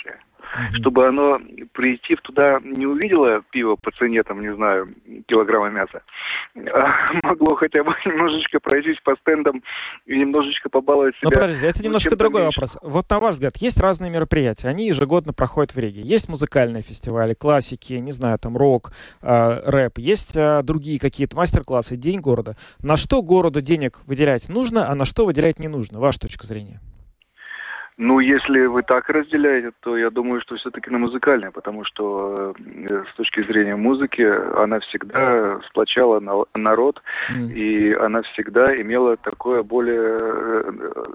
Чтобы 0.73 1.07
оно 1.07 1.39
прийти 1.73 2.17
в 2.17 2.23
туда 2.23 2.61
не 2.63 2.87
увидело 2.87 3.43
пиво 3.51 3.77
по 3.77 3.91
цене, 3.91 4.23
там, 4.23 4.41
не 4.41 4.55
знаю, 4.55 4.95
килограмма 5.27 5.71
мяса, 5.71 6.03
а 6.73 6.89
могло 7.23 7.55
хотя 7.57 7.85
бы 7.85 7.93
немножечко 8.05 8.59
пройтись 8.61 9.01
по 9.01 9.17
стендам 9.17 9.63
и 10.07 10.19
немножечко 10.19 10.71
побаловать 10.71 11.17
себя. 11.17 11.31
Ну, 11.31 11.31
подождите, 11.31 11.67
это 11.67 11.79
ну, 11.79 11.85
немножко 11.85 12.17
другой 12.17 12.43
меньше. 12.43 12.61
вопрос. 12.61 12.79
Вот 12.83 13.11
на 13.11 13.21
ваш 13.21 13.35
взгляд, 13.35 13.57
есть 13.59 13.79
разные 13.79 14.11
мероприятия, 14.11 14.69
они 14.69 14.89
ежегодно 14.89 15.33
проходят 15.33 15.75
в 15.75 15.79
Риге. 15.79 16.03
Есть 16.03 16.29
музыкальные 16.29 16.83
фестивали, 16.83 17.00
классики, 17.39 17.95
не 17.95 18.13
знаю, 18.13 18.39
там 18.39 18.57
рок, 18.57 18.93
э, 19.23 19.61
рэп, 19.65 19.99
есть 19.99 20.37
э, 20.37 20.63
другие 20.63 20.99
какие-то 20.99 21.37
мастер-классы, 21.37 21.97
День 21.97 22.21
города. 22.21 22.57
На 22.83 22.97
что 22.97 23.23
городу 23.23 23.61
денег 23.61 24.01
выделять 24.07 24.49
нужно, 24.49 24.89
а 24.91 24.95
на 24.95 25.05
что 25.05 25.25
выделять 25.27 25.59
не 25.59 25.69
нужно? 25.69 26.01
Ваша 26.01 26.21
точка 26.21 26.47
зрения. 26.47 26.81
Ну, 28.03 28.19
если 28.19 28.65
вы 28.65 28.83
так 28.83 29.11
разделяете, 29.11 29.73
то 29.81 29.95
я 29.95 30.09
думаю, 30.11 30.41
что 30.41 30.57
все-таки 30.57 30.89
на 30.89 30.97
музыкальное, 30.99 31.51
потому 31.51 31.85
что 31.85 32.55
э, 32.59 33.05
с 33.07 33.15
точки 33.15 33.43
зрения 33.43 33.77
музыки 33.77 34.23
она 34.63 34.81
всегда 34.81 35.61
сплочала 35.67 36.19
на- 36.19 36.47
народ, 36.55 37.03
М. 37.29 37.51
и 37.51 37.93
она 37.93 38.23
всегда 38.23 38.75
имела 38.81 39.19
такое 39.19 39.63
более, 39.63 40.01
э, 40.01 40.73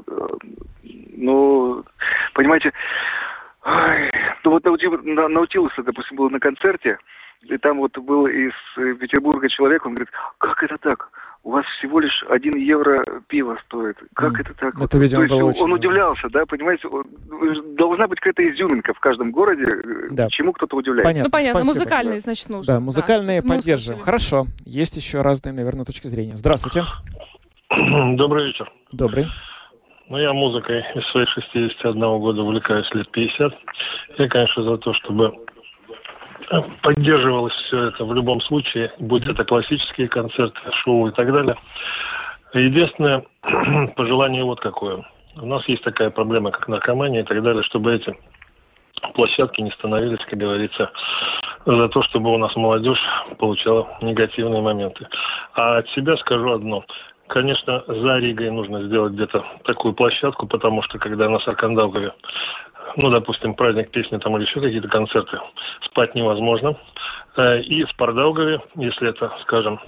э, 0.07 0.27
ну, 1.17 1.83
понимаете, 2.35 2.71
ай, 3.63 4.11
ну 4.45 4.51
вот 4.51 4.63
Наути- 4.65 4.87
на- 5.03 5.27
Наутилуса, 5.27 5.83
допустим, 5.83 6.17
был 6.17 6.29
на 6.29 6.39
концерте, 6.39 6.97
и 7.41 7.57
там 7.57 7.77
вот 7.79 7.97
был 7.97 8.27
из 8.27 8.53
э, 8.77 8.93
Петербурга 8.95 9.49
человек, 9.49 9.85
он 9.85 9.93
говорит, 9.95 10.09
как 10.37 10.63
это 10.63 10.77
так? 10.77 11.09
У 11.43 11.51
вас 11.51 11.65
всего 11.65 11.99
лишь 11.99 12.23
один 12.27 12.55
евро 12.55 13.05
пиво 13.27 13.55
стоит. 13.67 13.97
Как 14.15 14.31
Мгм. 14.31 14.41
это 14.41 14.53
так? 14.55 14.81
Это, 14.81 14.97
видимо, 14.97 15.19
то 15.19 15.23
есть 15.25 15.35
было 15.35 15.43
он 15.49 15.49
очень- 15.73 15.73
удивлялся, 15.75 16.27
да, 16.29 16.45
понимаете, 16.47 16.87
он- 16.87 17.05
должна 17.75 18.07
быть 18.07 18.19
какая-то 18.19 18.47
изюминка 18.49 18.95
в 18.95 18.99
каждом 18.99 19.31
городе, 19.31 19.65
э, 19.65 20.07
Да. 20.11 20.27
чему 20.29 20.53
кто-то 20.53 20.75
удивляется. 20.75 21.03
Понятно. 21.07 21.25
Ну, 21.25 21.31
понятно, 21.31 21.63
спасибо. 21.63 21.79
музыкальные, 21.83 22.19
значит, 22.19 22.49
нужно. 22.49 22.73
Да, 22.73 22.79
музыкальные 22.79 23.41
мы 23.43 23.47
поддерживаем. 23.57 24.01
Хорошо. 24.01 24.47
Есть 24.65 24.95
еще 24.97 25.21
разные, 25.21 25.53
наверное, 25.53 25.85
точки 25.85 26.07
зрения. 26.07 26.35
Здравствуйте. 26.35 26.83
Добрый 28.15 28.45
вечер. 28.47 28.71
Добрый. 28.91 29.27
Ну, 30.07 30.19
я 30.19 30.33
музыкой 30.33 30.85
из 30.93 31.03
своих 31.07 31.29
61 31.29 31.99
года 32.19 32.43
увлекаюсь 32.43 32.93
лет 32.93 33.09
50. 33.09 33.57
Я, 34.19 34.29
конечно, 34.29 34.61
за 34.61 34.77
то, 34.77 34.93
чтобы 34.93 35.33
э, 36.51 36.61
поддерживалось 36.83 37.53
все 37.53 37.87
это 37.87 38.05
в 38.05 38.13
любом 38.13 38.39
случае, 38.39 38.91
будь 38.99 39.25
это 39.25 39.43
классические 39.43 40.07
концерты, 40.07 40.59
шоу 40.71 41.07
и 41.07 41.11
так 41.11 41.33
далее. 41.33 41.55
Единственное 42.53 43.23
пожелание 43.95 44.43
вот 44.43 44.59
какое. 44.59 45.03
У 45.37 45.45
нас 45.47 45.67
есть 45.67 45.83
такая 45.83 46.11
проблема, 46.11 46.51
как 46.51 46.67
наркомания 46.67 47.21
и 47.21 47.25
так 47.25 47.41
далее, 47.41 47.63
чтобы 47.63 47.95
эти 47.95 48.15
площадки 49.15 49.61
не 49.61 49.71
становились, 49.71 50.23
как 50.23 50.37
говорится, 50.37 50.91
за 51.65 51.89
то, 51.89 52.03
чтобы 52.03 52.31
у 52.31 52.37
нас 52.37 52.55
молодежь 52.55 53.03
получала 53.39 53.97
негативные 54.03 54.61
моменты. 54.61 55.07
А 55.55 55.77
от 55.77 55.89
себя 55.89 56.15
скажу 56.15 56.51
одно. 56.51 56.85
Конечно, 57.27 57.83
за 57.87 58.17
Ригой 58.19 58.51
нужно 58.51 58.81
сделать 58.83 59.13
где-то 59.13 59.43
такую 59.63 59.93
площадку, 59.93 60.47
потому 60.47 60.81
что 60.83 60.99
когда 60.99 61.27
на 61.27 61.39
Саркандаугаве, 61.39 62.13
ну, 62.97 63.09
допустим, 63.09 63.55
праздник 63.55 63.89
песни 63.89 64.17
там 64.17 64.35
или 64.37 64.43
еще 64.43 64.61
какие-то 64.61 64.87
концерты, 64.87 65.39
спать 65.81 66.13
невозможно. 66.15 66.77
Э, 67.35 67.59
И 67.61 67.83
в 67.83 67.95
Пардаугаве, 67.95 68.61
если 68.75 69.09
это, 69.09 69.31
скажем, 69.41 69.79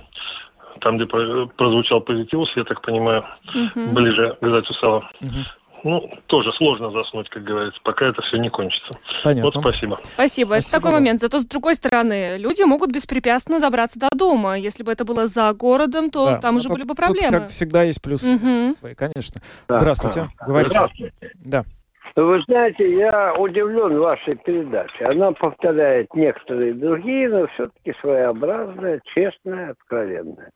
там, 0.81 0.97
где 0.97 1.05
про- 1.05 1.45
прозвучал 1.47 2.01
позитивус, 2.01 2.55
я 2.55 2.63
так 2.63 2.81
понимаю, 2.81 3.23
Мгм. 3.53 3.93
ближе 3.93 4.35
к 4.41 4.47
Затюсалу, 4.47 5.03
Мгм. 5.19 5.45
Ну, 5.83 6.09
тоже 6.27 6.51
сложно 6.53 6.91
заснуть, 6.91 7.29
как 7.29 7.43
говорится, 7.43 7.79
пока 7.83 8.05
это 8.05 8.21
все 8.21 8.37
не 8.37 8.49
кончится. 8.49 8.97
Понятно. 9.23 9.51
Вот 9.51 9.61
спасибо. 9.63 9.99
Спасибо. 10.13 10.55
Это 10.55 10.61
Спасибо 10.63 10.77
такой 10.79 10.91
вам. 10.91 11.01
момент. 11.03 11.19
Зато, 11.19 11.39
с 11.39 11.45
другой 11.45 11.75
стороны, 11.75 12.37
люди 12.37 12.61
могут 12.63 12.91
беспрепятственно 12.91 13.59
добраться 13.59 13.99
до 13.99 14.09
дома. 14.15 14.57
Если 14.57 14.83
бы 14.83 14.91
это 14.91 15.05
было 15.05 15.27
за 15.27 15.51
городом, 15.53 16.09
то 16.09 16.25
Да, 16.25 16.39
там 16.39 16.55
ну, 16.55 16.57
уже 16.57 16.67
тут- 16.67 16.73
были 16.73 16.83
бы 16.83 16.89
тут, 16.89 16.97
проблемы. 16.97 17.39
как 17.41 17.49
всегда, 17.49 17.83
есть 17.83 18.01
плюсы 18.01 18.27
Мгм. 18.33 18.75
свои, 18.79 18.95
конечно. 18.95 19.41
Да. 19.67 19.79
Здравствуйте. 19.79 20.29
Говорите. 20.45 20.71
Здравствуйте. 20.71 21.13
Да. 21.35 21.65
Вы 22.15 22.41
знаете, 22.41 22.91
я 22.97 23.33
удивлен 23.35 23.99
вашей 23.99 24.35
передачей. 24.35 25.03
Она 25.03 25.31
повторяет 25.31 26.13
некоторые 26.15 26.73
другие, 26.73 27.29
но 27.29 27.47
все-таки 27.47 27.93
своеобразная, 27.99 29.01
честная, 29.05 29.71
откровенная. 29.71 30.51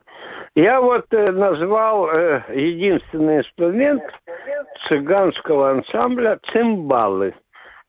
Я 0.54 0.80
вот 0.80 1.06
э, 1.12 1.30
назвал 1.32 2.08
э, 2.10 2.42
единственный 2.54 3.38
инструмент 3.38 4.02
цыганского 4.88 5.70
ансамбля 5.70 6.38
цимбалы. 6.42 7.34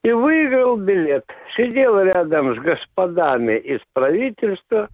И 0.02 0.12
выиграл 0.12 0.76
билет. 0.76 1.24
Сидел 1.56 1.98
рядом 2.02 2.54
с 2.54 2.58
господами 2.58 3.56
из 3.56 3.80
правительства 3.94 4.88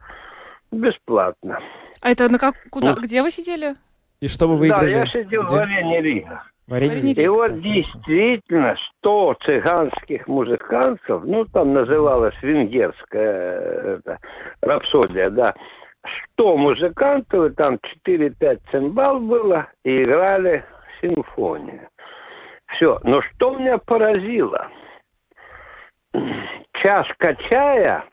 бесплатно. 0.71 1.59
А 2.01 2.13
это 2.13 2.29
на 2.29 2.39
как, 2.39 2.55
куда, 2.71 2.95
Ну. 2.95 3.03
где 3.03 3.21
вы 3.23 3.31
сидели? 3.33 3.75
И 4.21 4.29
что 4.29 4.47
вы 4.47 4.55
Да, 4.69 4.79
выиграли? 4.79 4.91
я 4.93 5.07
сидел 5.07 5.43
Где? 5.43 5.51
в 5.51 5.55
арене 5.55 6.01
Рига. 6.01 6.45
Рига. 6.79 7.21
И 7.21 7.29
вот 7.29 7.61
действительно 7.61 8.77
100 8.99 9.35
цыганских 9.41 10.29
музыкантов, 10.29 11.25
ну 11.25 11.45
там 11.45 11.73
называлась 11.73 12.37
венгерская 12.43 13.61
э, 13.61 13.99
это, 13.99 14.19
рапсодия, 14.61 15.31
да, 15.31 15.55
100 16.35 16.57
музыкантов, 16.57 17.55
там 17.55 17.79
4-5 18.07 18.61
цимбал 18.71 19.21
было, 19.21 19.69
и 19.85 20.05
играли 20.05 20.65
симфонию. 21.01 21.89
Все. 22.67 23.01
Но 23.03 23.21
что 23.21 23.57
меня 23.59 23.79
поразило? 23.79 24.69
Чашка 26.73 27.35
чая, 27.37 28.05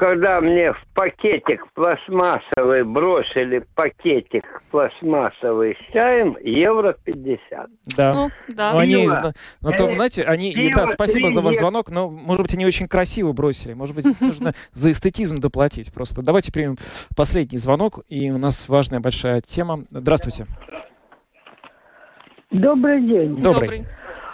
когда 0.00 0.40
мне 0.40 0.72
в 0.72 0.82
пакетик 0.94 1.70
пластмассовый 1.74 2.84
бросили 2.84 3.66
пакетик 3.74 4.62
пластмассовый 4.70 5.76
с 5.76 5.92
чаем, 5.92 6.38
евро 6.42 6.94
50. 7.04 7.68
Да. 7.98 8.14
Ну, 8.14 8.30
да. 8.48 8.72
Ну, 8.72 8.78
они, 8.78 8.94
Пиво. 8.94 9.12
на- 9.12 9.34
ну, 9.60 9.70
то, 9.72 9.90
Э, 9.90 9.94
знаете, 9.94 10.22
они, 10.22 10.54
пиво 10.54 10.86
да, 10.86 10.86
спасибо 10.86 11.30
за 11.34 11.42
ваш 11.42 11.56
звонок, 11.56 11.90
но, 11.90 12.08
может 12.08 12.44
быть, 12.44 12.54
они 12.54 12.64
очень 12.64 12.88
красиво 12.88 13.32
бросили. 13.32 13.74
Может 13.74 13.94
быть, 13.94 14.06
здесь 14.06 14.22
нужно 14.22 14.54
за 14.72 14.90
эстетизм 14.90 15.36
доплатить. 15.36 15.92
Просто 15.92 16.22
давайте 16.22 16.50
примем 16.50 16.78
последний 17.14 17.58
звонок, 17.58 18.00
и 18.08 18.30
у 18.30 18.38
нас 18.38 18.70
важная 18.70 19.00
большая 19.00 19.42
тема. 19.42 19.84
Здравствуйте. 19.90 20.46
Добрый 22.50 23.02
день. 23.02 23.36
Добрый. 23.36 23.84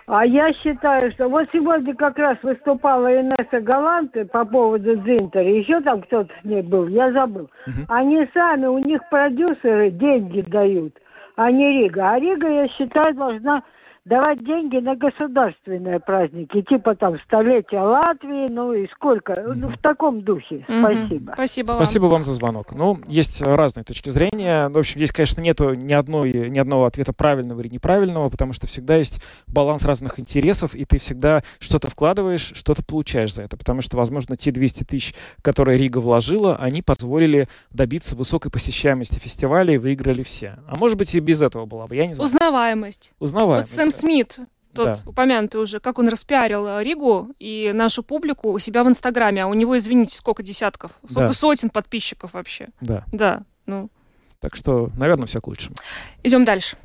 А 0.07 0.25
я 0.25 0.53
считаю, 0.53 1.11
что 1.11 1.29
вот 1.29 1.49
сегодня 1.53 1.93
как 1.95 2.17
раз 2.19 2.39
выступала 2.41 3.21
Инесса 3.21 3.61
Галанте 3.61 4.25
по 4.25 4.45
поводу 4.45 4.97
Дзинтера, 4.97 5.43
еще 5.43 5.81
там 5.81 6.01
кто-то 6.01 6.33
с 6.41 6.45
ней 6.45 6.63
был, 6.63 6.87
я 6.87 7.11
забыл. 7.11 7.51
Мгм. 7.67 7.87
Они 7.89 8.29
сами, 8.33 8.67
у 8.67 8.79
них 8.79 9.01
продюсеры 9.11 9.91
деньги 9.91 10.43
дают, 10.43 10.97
а 11.35 11.51
не 11.51 11.83
Рига. 11.83 12.13
А 12.13 12.21
Рига, 12.21 12.49
я 12.49 12.69
считаю, 12.69 13.15
должна 13.15 13.65
давать 14.07 14.43
деньги 14.45 14.77
на 14.77 14.95
государственные 14.95 15.99
праздники, 15.99 16.63
типа 16.63 16.95
там 16.95 17.19
столетия 17.19 17.81
Латвии, 17.81 18.49
ну 18.49 18.73
и 18.73 18.87
сколько, 18.89 19.43
ну 19.55 19.69
в 19.69 19.77
таком 19.79 20.23
духе. 20.23 20.65
Мгм. 20.69 20.85
Спасибо. 20.85 21.33
Спасибо 21.35 21.67
вам. 21.73 21.85
Спасибо 21.85 22.05
вам 22.07 22.25
за 22.25 22.33
звонок. 22.33 22.73
Ну, 22.73 23.01
есть 23.09 23.43
разные 23.43 23.83
точки 23.83 24.11
зрения. 24.11 24.69
В 24.69 24.79
общем, 24.79 24.95
здесь, 24.95 25.11
конечно, 25.11 25.41
нету 25.41 25.75
ни, 25.75 25.93
одной, 25.93 26.49
ни 26.49 26.59
одного 26.59 26.85
ответа 26.85 27.13
правильного 27.13 27.61
или 27.61 27.69
неправильного, 27.69 28.31
потому 28.31 28.53
что 28.53 28.69
всегда 28.69 28.97
есть 28.97 29.21
баланс 29.49 29.85
разных 29.85 30.21
интересов, 30.21 30.75
и 30.77 30.85
ты 30.85 30.99
всегда 30.99 31.43
что-то 31.59 31.91
вкладываешь, 31.91 32.53
что-то 32.55 32.85
получаешь 32.85 33.35
за 33.35 33.43
это. 33.43 33.57
Потому 33.57 33.81
что, 33.81 33.97
возможно, 33.97 34.37
те 34.37 34.53
200 34.53 34.85
тысяч, 34.85 35.15
которые 35.43 35.79
Рига 35.79 35.99
вложила, 35.99 36.57
они 36.57 36.81
позволили 36.81 37.49
добиться 37.71 38.15
высокой 38.15 38.53
посещаемости 38.53 39.19
фестиваля 39.19 39.75
и 39.75 39.79
выиграли 39.79 40.23
все. 40.23 40.59
А 40.69 40.79
может 40.79 40.97
быть, 40.97 41.13
и 41.17 41.19
без 41.19 41.43
этого 41.43 41.67
была 41.67 41.89
бы, 41.89 41.97
я 41.97 42.07
не 42.07 42.15
знаю. 42.15 42.27
Узнаваемость. 42.27 43.13
Узнаваемость. 43.19 43.77
Вот 43.77 43.77
Сэм. 43.77 43.96
Смит 43.97 44.39
тот 44.77 44.87
да. 44.87 44.97
упомянутый 45.07 45.61
уже, 45.61 45.81
как 45.81 45.99
он 45.99 46.09
распиарил 46.09 46.67
э, 46.67 46.83
Ригу 46.83 47.31
и 47.39 47.73
нашу 47.75 48.03
публику 48.03 48.53
у 48.53 48.59
себя 48.59 48.85
в 48.85 48.89
Инстаграме. 48.89 49.45
А 49.45 49.47
у 49.47 49.55
него, 49.55 49.77
извините, 49.77 50.15
сколько 50.17 50.43
десятков, 50.43 50.93
сколько 51.05 51.29
да. 51.29 51.33
сотен 51.33 51.71
подписчиков 51.71 52.35
вообще. 52.35 52.69
Да. 52.81 53.05
Да, 53.11 53.43
ну. 53.65 53.91
Так 54.39 54.55
что, 54.55 54.91
наверное, 54.97 55.27
все 55.27 55.41
к 55.41 55.47
лучшему. 55.49 55.77
Идем 56.23 56.45
дальше. 56.45 56.77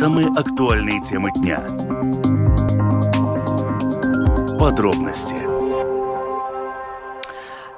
Самые 0.00 0.28
актуальные 0.28 1.00
темы 1.02 1.30
дня. 1.36 1.58
Подробности 4.58 5.57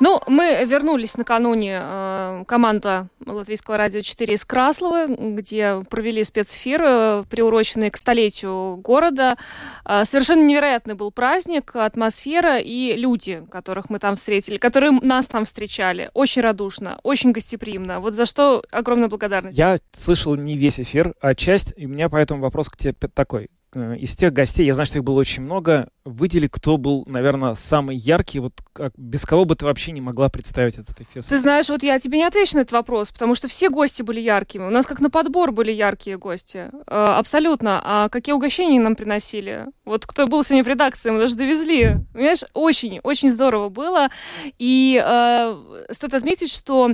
ну, 0.00 0.20
мы 0.26 0.64
вернулись 0.66 1.16
накануне 1.16 1.78
э, 1.80 2.44
команда 2.46 3.08
Латвийского 3.24 3.76
радио 3.76 4.00
4 4.00 4.34
из 4.34 4.44
Краслова, 4.46 5.06
где 5.06 5.82
провели 5.90 6.24
спецэфир, 6.24 6.82
э, 6.82 7.24
приуроченный 7.28 7.90
к 7.90 7.98
столетию 7.98 8.76
города. 8.78 9.36
Э, 9.84 10.04
совершенно 10.04 10.42
невероятный 10.42 10.94
был 10.94 11.12
праздник, 11.12 11.76
атмосфера 11.76 12.58
и 12.58 12.96
люди, 12.96 13.44
которых 13.50 13.90
мы 13.90 13.98
там 13.98 14.16
встретили, 14.16 14.56
которые 14.56 14.92
нас 14.92 15.26
там 15.26 15.44
встречали. 15.44 16.10
Очень 16.14 16.42
радушно, 16.42 16.98
очень 17.02 17.32
гостеприимно. 17.32 18.00
Вот 18.00 18.14
за 18.14 18.24
что 18.24 18.64
огромная 18.70 19.08
благодарность. 19.08 19.58
Я 19.58 19.78
слышал 19.92 20.34
не 20.34 20.56
весь 20.56 20.80
эфир, 20.80 21.14
а 21.20 21.34
часть, 21.34 21.74
и 21.76 21.84
у 21.84 21.90
меня 21.90 22.08
поэтому 22.08 22.40
вопрос 22.40 22.70
к 22.70 22.76
тебе 22.78 22.94
такой. 22.94 23.50
Э, 23.72 23.96
из 23.96 24.16
тех 24.16 24.32
гостей, 24.32 24.66
я 24.66 24.74
знаю, 24.74 24.86
что 24.86 24.98
их 24.98 25.04
было 25.04 25.18
очень 25.20 25.42
много, 25.42 25.88
выдели, 26.04 26.48
кто 26.48 26.76
был, 26.76 27.04
наверное, 27.06 27.54
самый 27.54 27.96
яркий, 27.96 28.40
вот 28.40 28.54
как, 28.72 28.92
без 28.96 29.24
кого 29.24 29.44
бы 29.44 29.54
ты 29.54 29.64
вообще 29.64 29.92
не 29.92 30.00
могла 30.00 30.28
представить 30.28 30.78
этот 30.78 31.00
эфир? 31.00 31.24
Ты 31.24 31.36
знаешь, 31.36 31.68
вот 31.68 31.82
я 31.82 31.98
тебе 31.98 32.18
не 32.18 32.24
отвечу 32.24 32.56
на 32.56 32.60
этот 32.60 32.72
вопрос, 32.72 33.10
потому 33.10 33.34
что 33.34 33.48
все 33.48 33.68
гости 33.68 34.02
были 34.02 34.20
яркими. 34.20 34.64
У 34.64 34.70
нас 34.70 34.86
как 34.86 35.00
на 35.00 35.10
подбор 35.10 35.52
были 35.52 35.70
яркие 35.70 36.18
гости. 36.18 36.70
Э, 36.86 37.04
абсолютно. 37.18 37.80
А 37.84 38.08
какие 38.08 38.34
угощения 38.34 38.80
нам 38.80 38.96
приносили? 38.96 39.66
Вот 39.84 40.06
кто 40.06 40.26
был 40.26 40.42
сегодня 40.42 40.64
в 40.64 40.68
редакции, 40.68 41.10
мы 41.10 41.20
даже 41.20 41.36
довезли. 41.36 41.96
Понимаешь, 42.12 42.44
очень, 42.54 43.00
очень 43.02 43.30
здорово 43.30 43.68
было. 43.68 44.08
И 44.58 45.00
э, 45.04 45.84
стоит 45.90 46.14
отметить, 46.14 46.52
что 46.52 46.90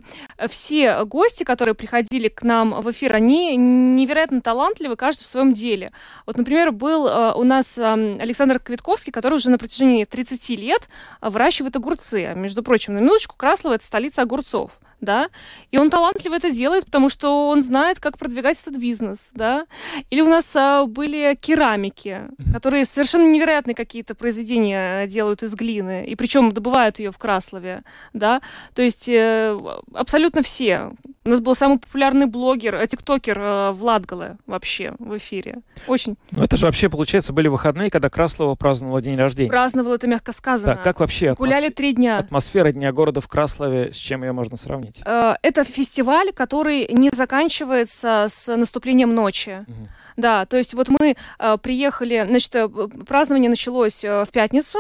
все 0.49 1.05
гости, 1.05 1.45
которые 1.45 1.75
приходили 1.75 2.29
к 2.29 2.43
нам 2.43 2.81
в 2.81 2.91
эфир, 2.91 3.15
они 3.15 3.57
невероятно 3.57 4.41
талантливы, 4.43 4.97
каждый 4.97 5.25
в 5.25 5.27
своем 5.27 5.53
деле. 5.53 5.91
Вот, 6.27 6.37
например, 6.37 6.66
был 6.73 7.07
э, 7.07 7.33
у 7.35 7.45
нас 7.45 7.79
э, 7.79 7.83
Александр 7.83 8.59
Квитков, 8.59 8.97
Покровский, 8.97 9.13
который 9.13 9.35
уже 9.35 9.51
на 9.51 9.59
протяжении 9.59 10.05
30 10.05 10.51
лет 10.51 10.89
выращивает 11.21 11.75
огурцы. 11.77 12.33
Между 12.37 12.63
прочим, 12.63 12.95
на 12.95 12.99
минуточку, 13.01 13.37
Краслова– 13.37 13.75
это 13.75 13.85
столица 13.85 14.23
огурцов 14.23 14.79
да, 15.01 15.29
и 15.71 15.79
он 15.79 15.91
талантливо 15.91 16.35
это 16.35 16.51
делает, 16.51 16.87
потому 16.87 17.09
что 17.09 17.49
он 17.49 17.63
знает, 17.63 18.01
как 18.01 18.19
продвигать 18.19 18.61
этот 18.61 18.77
бизнес, 18.77 19.31
да. 19.35 19.67
Или 20.11 20.21
у 20.21 20.29
нас 20.29 20.55
а, 20.57 20.87
были 20.87 21.37
керамики, 21.41 22.23
которые 22.53 22.85
совершенно 22.85 23.31
невероятные 23.31 23.75
какие-то 23.75 24.15
произведения 24.15 25.07
делают 25.07 25.43
из 25.43 25.55
глины, 25.55 26.05
и 26.07 26.17
причем 26.17 26.51
добывают 26.53 26.99
ее 26.99 27.11
в 27.11 27.19
Краслове, 27.19 27.83
да. 28.13 28.41
То 28.75 28.83
есть 28.83 29.09
э, 29.09 29.59
абсолютно 29.95 30.43
все. 30.43 30.93
У 31.25 31.31
нас 31.31 31.41
был 31.41 31.55
самый 31.55 31.79
популярный 31.79 32.27
блогер, 32.27 32.77
э, 32.77 32.87
тиктокер 32.87 33.39
э, 33.39 33.73
Владгала 33.73 34.39
вообще 34.47 34.95
в 34.99 35.17
эфире. 35.17 35.59
Очень. 35.87 36.17
Ну 36.31 36.43
это 36.43 36.57
же 36.57 36.67
вообще, 36.67 36.89
получается, 36.89 37.33
были 37.33 37.49
выходные, 37.49 37.91
когда 37.91 38.09
Краслова 38.09 38.55
праздновала 38.55 39.03
день 39.03 39.17
рождения. 39.17 39.51
Праздновала, 39.51 39.95
это 39.95 40.07
мягко 40.07 40.33
сказано. 40.33 40.77
Да, 40.77 40.83
как 40.83 41.01
вообще? 41.01 41.35
Гуляли 41.35 41.69
три 41.69 41.93
дня. 41.95 42.19
Атмосфера 42.19 42.73
Дня 42.73 42.93
города 42.93 43.21
в 43.21 43.29
Краслове, 43.29 43.93
с 43.93 43.97
чем 43.97 44.23
ее 44.23 44.33
можно 44.33 44.57
сравнить? 44.57 44.86
Сравнить? 44.95 45.03
Э, 45.05 45.37
это 45.43 45.65
фестиваль, 45.65 46.33
который 46.33 46.87
не 46.91 47.11
заканчивается 47.11 48.27
с 48.29 48.55
наступлением 48.57 49.15
ночи. 49.15 49.65
Угу. 49.67 49.89
Да, 50.17 50.47
то 50.47 50.57
есть 50.57 50.75
вот 50.75 50.89
мы 50.89 51.17
э, 51.39 51.59
приехали, 51.59 52.25
значит, 52.27 52.55
э, 52.55 52.69
празднование 53.07 53.51
началось 53.51 54.05
в 54.05 54.29
пятницу, 54.33 54.79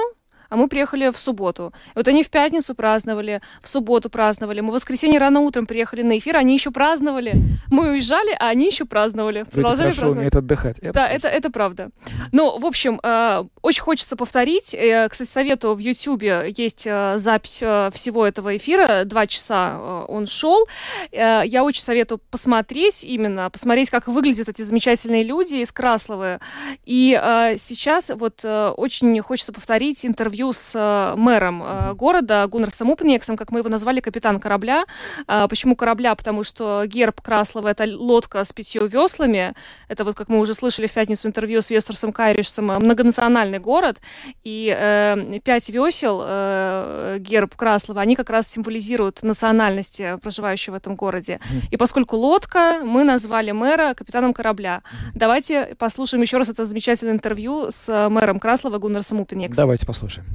а 0.56 0.58
мы 0.58 0.68
приехали 0.68 1.10
в 1.10 1.18
субботу. 1.18 1.72
Вот 1.94 2.08
они 2.08 2.22
в 2.22 2.30
пятницу 2.30 2.74
праздновали, 2.74 3.42
в 3.60 3.68
субботу 3.68 4.08
праздновали. 4.08 4.60
Мы 4.60 4.70
в 4.70 4.74
воскресенье 4.74 5.20
рано 5.20 5.40
утром 5.40 5.66
приехали 5.66 6.00
на 6.02 6.16
эфир, 6.16 6.38
они 6.38 6.54
еще 6.54 6.70
праздновали. 6.70 7.34
Мы 7.70 7.90
уезжали, 7.90 8.34
а 8.40 8.48
они 8.48 8.66
еще 8.66 8.86
праздновали. 8.86 9.40
Люди 9.40 9.50
Продолжали 9.50 9.88
праздновать. 9.90 10.16
умеют 10.16 10.36
отдыхать. 10.36 10.78
Это 10.78 10.92
да, 10.94 11.08
это, 11.08 11.28
это 11.28 11.50
правда. 11.50 11.90
Ну, 12.32 12.58
в 12.58 12.64
общем, 12.64 13.00
э, 13.02 13.44
очень 13.60 13.82
хочется 13.82 14.16
повторить. 14.16 14.74
Э, 14.74 15.08
кстати, 15.10 15.28
советую, 15.28 15.74
в 15.74 15.78
Ютьюбе 15.78 16.54
есть 16.56 16.86
э, 16.86 17.18
запись 17.18 17.58
э, 17.60 17.90
всего 17.92 18.26
этого 18.26 18.56
эфира. 18.56 19.04
Два 19.04 19.26
часа 19.26 19.76
э, 19.78 20.04
он 20.08 20.26
шел. 20.26 20.66
Э, 21.12 21.42
я 21.44 21.64
очень 21.64 21.82
советую 21.82 22.18
посмотреть 22.30 23.04
именно, 23.04 23.50
посмотреть, 23.50 23.90
как 23.90 24.08
выглядят 24.08 24.48
эти 24.48 24.62
замечательные 24.62 25.22
люди 25.22 25.56
из 25.56 25.70
Красловы. 25.70 26.40
И 26.86 27.18
э, 27.22 27.56
сейчас 27.58 28.10
вот 28.14 28.40
э, 28.42 28.68
очень 28.68 29.20
хочется 29.20 29.52
повторить 29.52 30.06
интервью 30.06 30.45
интервью 30.46 30.52
с 30.52 30.72
э, 30.74 31.16
мэром 31.16 31.62
э, 31.62 31.94
города 31.94 32.46
Гуннарсом 32.46 32.90
Упнексом, 32.90 33.36
как 33.36 33.50
мы 33.50 33.60
его 33.60 33.68
назвали, 33.68 34.00
капитан 34.00 34.40
корабля. 34.40 34.84
А, 35.26 35.48
почему 35.48 35.76
корабля? 35.76 36.14
Потому 36.14 36.44
что 36.44 36.84
герб 36.86 37.20
Краслова— 37.20 37.68
это 37.70 37.84
лодка 37.84 38.44
с 38.44 38.52
пятью 38.52 38.86
веслами. 38.86 39.54
Это 39.88 40.04
вот, 40.04 40.14
как 40.14 40.28
мы 40.28 40.38
уже 40.38 40.54
слышали 40.54 40.86
в 40.86 40.92
пятницу 40.92 41.28
интервью 41.28 41.60
с 41.60 41.70
Вестерсом 41.70 42.12
Кайришем, 42.12 42.66
многонациональный 42.66 43.58
город. 43.58 44.00
И 44.44 44.74
э, 44.76 45.40
пять 45.44 45.68
весел, 45.70 46.22
э, 46.22 47.16
герб 47.20 47.54
Краслова, 47.56 48.00
они 48.00 48.16
как 48.16 48.30
раз 48.30 48.48
символизируют 48.48 49.22
национальность 49.22 50.02
проживающей 50.22 50.72
в 50.72 50.76
этом 50.76 50.96
городе. 50.96 51.40
И 51.70 51.76
поскольку 51.76 52.16
лодка, 52.16 52.82
мы 52.84 53.04
назвали 53.04 53.52
мэра 53.52 53.94
капитаном 53.94 54.32
корабля. 54.32 54.82
Давайте 55.14 55.74
послушаем 55.78 56.22
еще 56.22 56.36
раз 56.38 56.48
это 56.48 56.64
замечательное 56.64 57.14
интервью 57.14 57.70
с 57.70 58.08
мэром 58.08 58.38
Краслова 58.38 58.78
Гуннарсом 58.78 59.20
Упенексом. 59.20 59.56
Давайте 59.56 59.86
послушаем. 59.86 60.26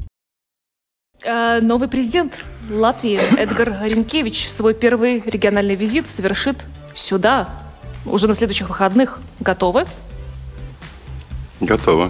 Э, 1.24 1.60
новый 1.62 1.88
президент 1.88 2.44
Латвии 2.70 3.20
Эдгар 3.38 3.78
Ренкевич 3.84 4.50
свой 4.50 4.74
первый 4.74 5.22
региональный 5.22 5.76
визит 5.76 6.08
совершит 6.08 6.66
сюда, 6.96 7.62
уже 8.06 8.28
на 8.28 8.34
следующих 8.34 8.70
выходных. 8.70 9.20
Готовы? 9.40 9.86
Готовы. 11.60 12.10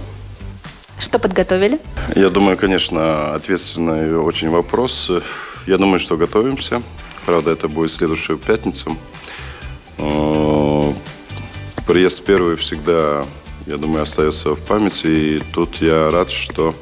Что 0.97 1.19
подготовили? 1.19 1.79
Я 2.15 2.29
думаю, 2.29 2.57
конечно, 2.57 3.33
ответственный 3.33 4.17
очень 4.17 4.49
вопрос. 4.49 5.11
Я 5.67 5.77
думаю, 5.77 5.99
что 5.99 6.15
готовимся. 6.15 6.81
Правда, 7.25 7.51
это 7.51 7.67
будет 7.67 7.91
следующую 7.91 8.37
пятницу. 8.37 8.97
Э, 9.97 10.93
приезд 11.85 12.23
первый 12.23 12.55
всегда, 12.55 13.25
я 13.65 13.75
думаю, 13.75 14.03
остается 14.03 14.55
в 14.55 14.61
памяти. 14.61 15.07
И 15.07 15.43
тут 15.53 15.81
я 15.81 16.11
рад, 16.11 16.29
что 16.29 16.75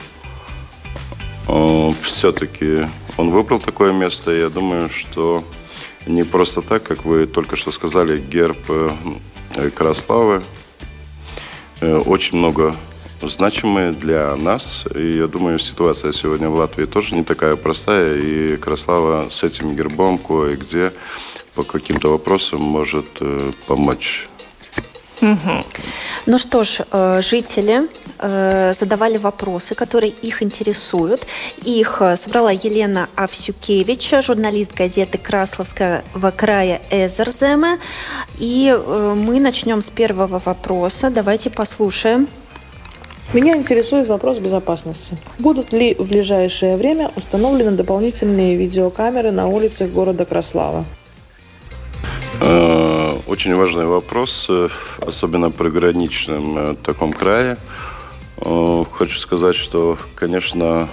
все-таки 2.02 2.88
он 3.18 3.32
выбрал 3.32 3.60
такое 3.60 3.92
место. 3.92 4.32
Я 4.32 4.50
думаю, 4.50 4.90
что 4.90 5.44
не 6.06 6.24
просто 6.24 6.62
так, 6.62 6.84
как 6.84 7.06
вы 7.06 7.26
только 7.26 7.56
что 7.56 7.72
сказали, 7.72 8.20
герб 8.20 8.58
э, 8.70 9.70
Краславы 9.76 10.44
э, 11.82 11.98
очень 11.98 12.38
много 12.38 12.76
значимые 13.22 13.92
для 13.92 14.36
нас. 14.36 14.86
И 14.96 15.18
я 15.18 15.28
думаю, 15.28 15.60
ситуация 15.60 16.14
сегодня 16.14 16.50
в 16.50 16.56
Латвии 16.56 16.86
тоже 16.86 17.16
не 17.16 17.24
такая 17.24 17.56
простая. 17.56 18.18
И 18.18 18.58
Краслава 18.58 19.30
с 19.30 19.44
этим 19.44 19.76
гербом 19.76 20.18
кое-где 20.18 20.94
по 21.56 21.64
каким-то 21.64 22.12
вопросам 22.12 22.62
может 22.62 23.20
помочь 23.68 24.28
Угу. 25.22 25.64
Ну 26.26 26.38
что 26.38 26.64
ж, 26.64 26.82
э, 26.92 27.22
жители 27.22 27.88
э, 28.20 28.74
задавали 28.74 29.18
вопросы, 29.18 29.76
которые 29.76 30.12
их 30.12 30.42
интересуют. 30.42 31.26
Их 31.64 31.98
э, 32.02 32.18
собрала 32.18 32.52
Елена 32.52 33.10
Авсюкевич, 33.16 34.12
журналист 34.24 34.74
газеты 34.74 35.18
Красловского 35.18 36.32
края 36.36 36.82
Эзерземе. 36.90 37.80
И 38.38 38.76
мы 39.16 39.40
начнем 39.40 39.82
с 39.82 39.90
первого 39.90 40.42
вопроса. 40.44 41.10
Давайте 41.10 41.50
послушаем. 41.50 42.28
Меня 43.34 43.56
интересует 43.56 44.08
вопрос 44.08 44.40
безопасности. 44.40 45.16
Будут 45.38 45.72
ли 45.72 45.94
в 45.94 46.08
ближайшее 46.08 46.78
время 46.78 47.12
установлены 47.16 47.72
дополнительные 47.72 48.56
видеокамеры 48.56 49.30
на 49.32 49.48
улицах 49.48 49.92
города 49.92 50.26
Краслава? 50.26 50.86
Очень 53.28 53.56
важный 53.56 53.86
вопрос, 53.86 54.48
э, 54.50 54.70
особенно 55.06 55.52
при 55.52 55.70
граничном 55.70 56.58
э, 56.58 56.76
таком 56.76 57.12
крае. 57.12 57.58
Э, 58.38 58.84
хочу 58.92 59.20
сказать, 59.20 59.56
что, 59.56 59.98
конечно, 60.16 60.88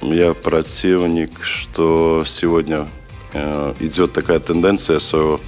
я 0.00 0.34
противник, 0.34 1.42
что 1.42 2.24
сегодня 2.26 2.88
идет 3.80 4.12
такая 4.12 4.40
тенденция 4.40 4.98
что 4.98 5.40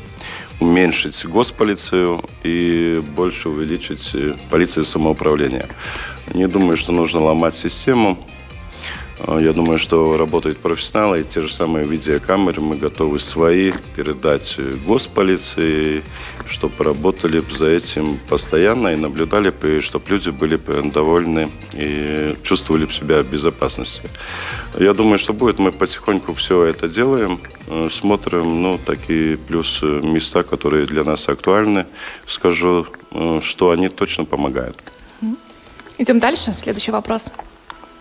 уменьшить 0.58 1.26
госполицию 1.26 2.24
и 2.42 3.02
больше 3.14 3.50
увеличить 3.50 4.16
полицию 4.48 4.86
самоуправления. 4.86 5.68
Не 6.32 6.46
думаю, 6.46 6.78
что 6.78 6.92
нужно 6.92 7.20
ломать 7.20 7.56
систему. 7.56 8.16
Э, 9.26 9.38
я 9.40 9.52
думаю, 9.52 9.78
что 9.78 10.16
работают 10.16 10.58
профессионалы, 10.58 11.20
и 11.20 11.24
те 11.24 11.40
же 11.40 11.52
самые 11.52 11.86
видеокамеры 11.86 12.60
мы 12.60 12.76
готовы 12.76 13.18
свои 13.18 13.72
передать 13.96 14.56
госполиции, 14.86 16.02
чтобы 16.46 16.84
работали 16.84 17.42
за 17.50 17.68
этим 17.68 18.18
постоянно 18.28 18.88
и 18.88 18.96
наблюдали, 18.96 19.52
чтобы 19.80 20.10
люди 20.10 20.30
были 20.30 20.58
довольны 20.90 21.50
и 21.72 22.36
чувствовали 22.42 22.86
себя 22.88 23.22
в 23.22 23.26
безопасности. 23.26 24.02
Я 24.78 24.92
думаю, 24.92 25.18
что 25.18 25.32
будет, 25.32 25.58
мы 25.58 25.72
потихоньку 25.72 26.34
все 26.34 26.64
это 26.64 26.88
делаем, 26.88 27.40
э, 27.68 27.88
смотрим, 27.90 28.62
ну, 28.62 28.78
такие 28.84 29.36
плюс 29.36 29.82
места, 29.82 30.42
которые 30.42 30.86
для 30.86 31.04
нас 31.04 31.28
актуальны. 31.28 31.86
Скажу, 32.26 32.86
э, 33.10 33.40
что 33.42 33.70
они 33.70 33.88
точно 33.88 34.24
помогают. 34.24 34.76
Идем 35.96 36.18
дальше. 36.18 36.54
Следующий 36.58 36.90
вопрос. 36.90 37.30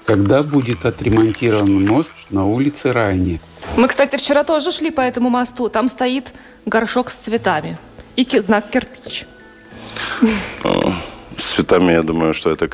Когда 0.05 0.43
будет 0.43 0.85
отремонтирован 0.85 1.85
мост 1.85 2.13
на 2.29 2.45
улице 2.45 2.91
Райни? 2.91 3.39
Мы, 3.77 3.87
кстати, 3.87 4.17
вчера 4.17 4.43
тоже 4.43 4.71
шли 4.71 4.91
по 4.91 5.01
этому 5.01 5.29
мосту. 5.29 5.69
Там 5.69 5.87
стоит 5.87 6.33
горшок 6.65 7.09
с 7.09 7.15
цветами 7.15 7.77
и 8.15 8.39
знак 8.39 8.69
кирпич. 8.69 9.25
С 11.37 11.55
цветами, 11.55 11.93
я 11.93 12.03
думаю, 12.03 12.33
что 12.33 12.51
это 12.51 12.67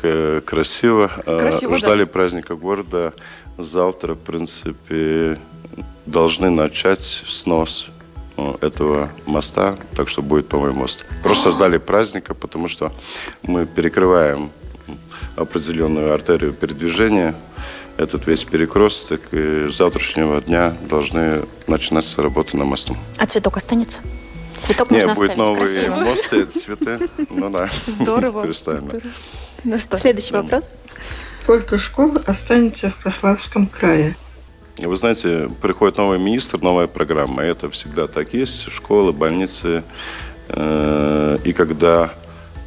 красиво. 0.44 1.10
красиво 1.24 1.78
Ждали 1.78 2.04
да. 2.04 2.10
праздника 2.10 2.56
города. 2.56 3.12
Завтра, 3.58 4.14
в 4.14 4.18
принципе, 4.18 5.38
должны 6.06 6.50
начать 6.50 7.04
снос 7.04 7.90
этого 8.60 9.10
моста, 9.26 9.76
так 9.94 10.08
что 10.08 10.22
будет 10.22 10.50
новый 10.52 10.72
мост. 10.72 11.04
Просто 11.22 11.50
ждали 11.50 11.78
праздника, 11.78 12.34
потому 12.34 12.68
что 12.68 12.90
мы 13.42 13.66
перекрываем 13.66 14.50
определенную 15.36 16.12
артерию 16.12 16.52
передвижения, 16.52 17.34
этот 17.96 18.26
весь 18.26 18.44
перекресток, 18.44 19.20
и 19.32 19.68
с 19.68 19.76
завтрашнего 19.76 20.40
дня 20.40 20.74
должны 20.88 21.42
начинаться 21.66 22.22
работы 22.22 22.56
на 22.56 22.64
мосту. 22.64 22.96
А 23.18 23.26
цветок 23.26 23.56
останется? 23.56 23.98
Цветок 24.60 24.90
Нет, 24.90 25.06
можно 25.06 25.14
будет 25.14 25.30
оставить, 25.30 25.48
новый 25.48 25.66
красиво. 25.66 25.96
мост, 25.96 26.62
цветы. 26.62 27.08
Ну 27.30 27.50
да. 27.50 27.68
Здорово. 27.86 28.42
Представим. 28.42 28.80
Здорово. 28.88 29.08
Ну 29.64 29.78
что? 29.78 29.96
Следующий 29.98 30.32
вопрос. 30.34 30.68
Сколько 31.42 31.78
школ 31.78 32.18
останется 32.26 32.90
в 32.90 33.02
Краславском 33.02 33.66
крае? 33.66 34.16
Вы 34.78 34.96
знаете, 34.96 35.50
приходит 35.60 35.96
новый 35.98 36.18
министр, 36.18 36.58
новая 36.60 36.86
программа. 36.86 37.42
Это 37.42 37.68
всегда 37.70 38.06
так 38.06 38.32
есть. 38.32 38.70
Школы, 38.70 39.12
больницы. 39.12 39.82
Э, 40.48 41.38
И 41.44 41.52
когда 41.52 42.12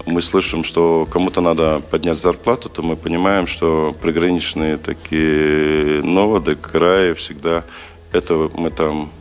мы 0.05 0.21
слышим, 0.21 0.63
что 0.63 1.07
кому-то 1.09 1.41
надо 1.41 1.81
поднять 1.89 2.17
зарплату, 2.17 2.69
то 2.69 2.81
мы 2.81 2.95
понимаем, 2.95 3.47
что 3.47 3.95
приграничные 4.01 4.77
такие 4.77 6.03
новоды, 6.03 6.55
краи 6.55 7.13
всегда 7.13 7.63
это 8.11 8.49
мы 8.53 8.69
там 8.69 9.11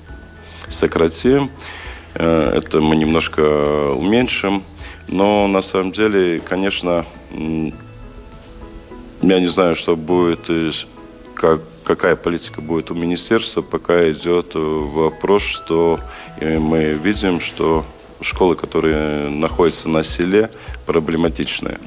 сократим, 0.68 1.50
э, 2.14 2.52
это 2.56 2.80
мы 2.80 2.96
немножко 2.96 3.92
уменьшим. 3.92 4.64
Но 5.08 5.46
на 5.46 5.62
самом 5.62 5.92
деле, 5.92 6.40
конечно, 6.40 7.04
я 9.22 9.40
не 9.40 9.48
знаю, 9.48 9.74
что 9.74 9.96
будет, 9.96 10.50
как, 11.34 11.60
какая 11.84 12.16
политика 12.16 12.60
будет 12.60 12.90
у 12.90 12.94
министерства, 12.94 13.62
пока 13.62 14.10
идет 14.10 14.54
вопрос, 14.54 15.42
что 15.42 15.98
мы 16.40 16.94
видим, 16.94 17.40
что 17.40 17.84
школы, 18.22 18.54
которые 18.56 19.28
находятся 19.28 19.88
на 19.88 20.02
селе, 20.02 20.50
проблематичные. 20.86 21.78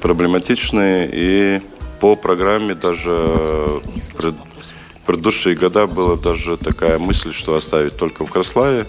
Проблематичные 0.00 1.08
и 1.12 1.60
по 2.00 2.16
программе 2.16 2.74
даже 2.74 3.80
пред- 4.16 4.34
предыдущие 5.06 5.54
года 5.54 5.86
была 5.86 6.16
даже 6.16 6.56
такая 6.56 6.98
мысль, 6.98 7.32
что 7.32 7.54
оставить 7.54 7.96
только 7.96 8.24
в 8.26 8.30
Краславе. 8.30 8.86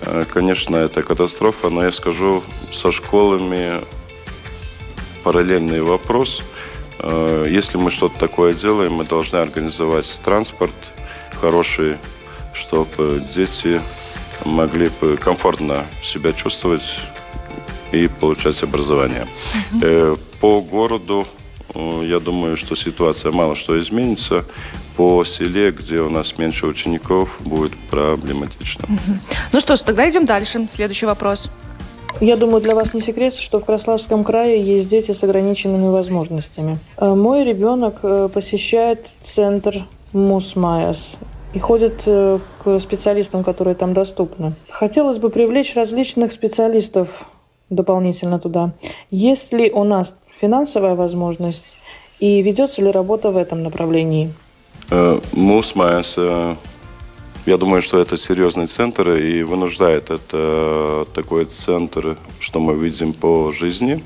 Э, 0.00 0.24
Конечно, 0.32 0.76
это 0.76 1.02
катастрофа, 1.02 1.68
но 1.70 1.84
я 1.84 1.92
скажу, 1.92 2.42
со 2.70 2.92
школами 2.92 3.80
параллельный 5.24 5.82
вопрос. 5.82 6.42
Э, 7.00 7.46
Если 7.48 7.76
мы 7.78 7.90
что-то 7.90 8.18
такое 8.18 8.54
делаем, 8.54 8.92
мы 8.94 9.04
должны 9.04 9.36
организовать 9.38 10.20
транспорт 10.24 10.72
хороший, 11.40 11.96
чтобы 12.54 13.22
дети 13.34 13.80
могли 14.44 14.90
бы 15.00 15.16
комфортно 15.16 15.84
себя 16.02 16.32
чувствовать 16.32 16.82
и 17.92 18.08
получать 18.08 18.62
образование. 18.62 19.26
Э, 19.82 20.16
По 20.40 20.60
городу, 20.60 21.26
э, 21.74 22.02
я 22.04 22.20
думаю, 22.20 22.56
что 22.56 22.76
ситуация 22.76 23.32
мало 23.32 23.54
что 23.54 23.78
изменится. 23.78 24.44
По 24.96 25.24
селе, 25.24 25.70
где 25.70 26.00
у 26.00 26.10
нас 26.10 26.38
меньше 26.38 26.66
учеников, 26.66 27.38
будет 27.40 27.72
проблематично. 27.90 28.88
Ну 29.52 29.60
что 29.60 29.76
ж, 29.76 29.80
тогда 29.80 30.08
идем 30.10 30.24
дальше. 30.26 30.68
Следующий 30.70 31.06
вопрос. 31.06 31.50
Я 32.20 32.36
думаю, 32.36 32.60
для 32.60 32.74
вас 32.74 32.94
не 32.94 33.00
секрет, 33.00 33.34
что 33.34 33.60
в 33.60 33.64
Краславском 33.64 34.24
крае 34.24 34.60
есть 34.60 34.90
дети 34.90 35.12
с 35.12 35.22
ограниченными 35.22 35.88
возможностями. 35.88 36.78
Э, 36.96 37.14
Мой 37.14 37.44
ребенок 37.44 38.00
посещает 38.32 39.08
центр 39.22 39.86
Мусмаяс 40.12 41.16
и 41.54 41.58
ходит 41.58 42.02
э, 42.06 42.38
к 42.62 42.78
специалистам, 42.80 43.42
которые 43.42 43.74
там 43.74 43.92
доступны. 43.92 44.52
Хотелось 44.68 45.18
бы 45.18 45.30
привлечь 45.30 45.74
различных 45.74 46.32
специалистов 46.32 47.30
дополнительно 47.70 48.38
туда. 48.38 48.72
Есть 49.10 49.52
ли 49.52 49.70
у 49.70 49.84
нас 49.84 50.14
финансовая 50.40 50.94
возможность 50.94 51.78
и 52.20 52.42
ведется 52.42 52.82
ли 52.82 52.90
работа 52.90 53.30
в 53.30 53.36
этом 53.36 53.62
направлении? 53.62 54.32
Э, 54.90 55.18
Мусмайс, 55.32 56.14
э, 56.18 56.56
я 57.46 57.56
думаю, 57.56 57.80
что 57.80 57.98
это 57.98 58.16
серьезный 58.16 58.66
центр 58.66 59.10
и 59.10 59.42
вынуждает 59.42 60.10
это 60.10 61.06
такой 61.14 61.46
центр, 61.46 62.18
что 62.40 62.60
мы 62.60 62.74
видим 62.74 63.14
по 63.14 63.52
жизни. 63.52 64.04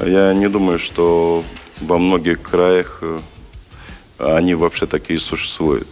Я 0.00 0.32
не 0.32 0.48
думаю, 0.48 0.78
что 0.78 1.44
во 1.82 1.98
многих 1.98 2.40
краях 2.40 3.02
они 4.18 4.54
вообще 4.54 4.86
такие 4.86 5.18
существуют. 5.18 5.88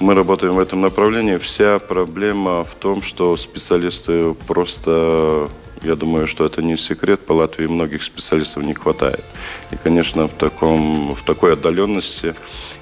Мы 0.00 0.14
работаем 0.14 0.54
в 0.54 0.58
этом 0.60 0.80
направлении. 0.80 1.38
Вся 1.38 1.78
проблема 1.80 2.62
в 2.62 2.74
том, 2.76 3.02
что 3.02 3.36
специалисты 3.36 4.32
просто, 4.46 5.48
я 5.82 5.96
думаю, 5.96 6.28
что 6.28 6.46
это 6.46 6.62
не 6.62 6.76
секрет, 6.76 7.26
по 7.26 7.32
Латвии 7.32 7.66
многих 7.66 8.04
специалистов 8.04 8.62
не 8.62 8.74
хватает. 8.74 9.24
И, 9.72 9.76
конечно, 9.76 10.28
в, 10.28 10.32
таком, 10.32 11.14
в 11.14 11.22
такой 11.24 11.54
отдаленности 11.54 12.36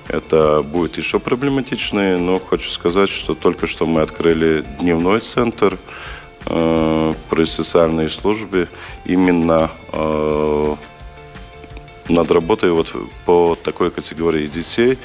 это 0.09 0.62
будет 0.62 0.99
еще 0.99 1.18
проблематичнее, 1.18 2.18
но 2.18 2.39
хочу 2.39 2.70
сказать, 2.70 3.09
что 3.09 3.35
только 3.35 3.66
что 3.66 3.87
мы 3.87 4.03
открыли 4.03 4.62
дневной 4.79 5.20
центр 5.20 5.79
э, 6.45 7.14
при 7.31 7.45
социальной 7.45 8.11
службе 8.11 8.68
именно 9.07 9.70
э, 9.93 10.77
над 12.09 12.30
работой 12.30 12.70
вот 12.72 12.92
по 13.24 13.57
такой 13.62 13.90
категории 13.90 14.46
детей. 14.46 14.98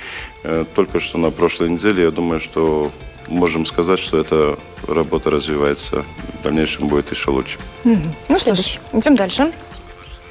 Э, 0.43 0.65
Только 0.75 0.99
что 0.99 1.17
на 1.17 1.31
прошлой 1.31 1.69
неделе, 1.69 2.03
я 2.03 2.11
думаю, 2.11 2.39
что 2.39 2.91
можем 3.27 3.65
сказать, 3.65 3.99
что 3.99 4.19
эта 4.19 4.57
работа 4.87 5.31
развивается. 5.31 6.03
В 6.39 6.43
дальнейшем 6.43 6.87
будет 6.87 7.11
еще 7.11 7.31
лучше. 7.31 7.57
Ну 7.83 8.37
что 8.37 8.55
ж, 8.55 8.79
идем 8.93 9.15
дальше. 9.15 9.51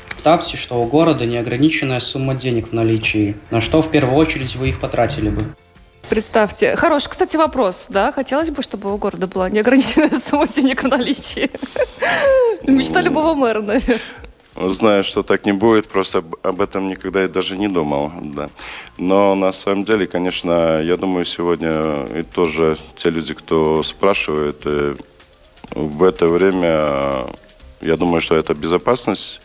Представьте, 0.09 0.57
что 0.59 0.83
у 0.83 0.85
города 0.85 1.25
неограниченная 1.25 2.01
сумма 2.01 2.35
денег 2.35 2.69
в 2.69 2.73
наличии. 2.75 3.37
На 3.51 3.61
что 3.63 3.81
в 3.81 3.91
первую 3.91 4.17
очередь 4.17 4.55
вы 4.57 4.69
их 4.69 4.79
потратили 4.79 5.31
бы? 5.31 5.43
Представьте. 6.11 6.77
Хороший, 6.77 7.09
кстати, 7.09 7.37
вопрос, 7.37 7.87
да? 7.89 8.11
Хотелось 8.13 8.51
бы, 8.51 8.63
чтобы 8.63 8.93
у 8.93 8.99
города 8.99 9.27
была 9.27 9.49
неограниченная 9.49 10.11
сумма 10.29 10.49
денег 10.49 10.83
в 10.83 10.89
наличии. 10.89 11.51
Мечта 12.67 13.01
любого 13.01 13.35
мэра, 13.35 13.63
наверное. 13.63 14.01
Знаю, 14.69 15.05
что 15.05 15.23
так 15.23 15.47
не 15.47 15.53
будет, 15.53 15.89
просто 15.89 16.19
об- 16.19 16.37
об 16.43 16.61
этом 16.61 16.87
никогда 16.87 17.25
и 17.25 17.29
даже 17.29 17.57
не 17.57 17.69
думал. 17.69 18.13
Да. 18.23 18.51
Но 18.99 19.35
на 19.35 19.53
самом 19.53 19.85
деле, 19.85 20.07
конечно, 20.07 20.83
я 20.83 20.97
думаю, 20.97 21.25
сегодня 21.25 22.07
и 22.19 22.23
тоже 22.23 22.77
те 22.97 23.11
люди, 23.11 23.33
кто 23.33 23.83
спрашивает, 23.83 24.61
э, 24.67 24.97
в 25.75 26.03
это 26.03 26.29
время, 26.29 26.69
э, 26.69 27.25
я 27.81 27.97
думаю, 27.97 28.21
что 28.21 28.35
это 28.35 28.53
безопасность. 28.55 29.41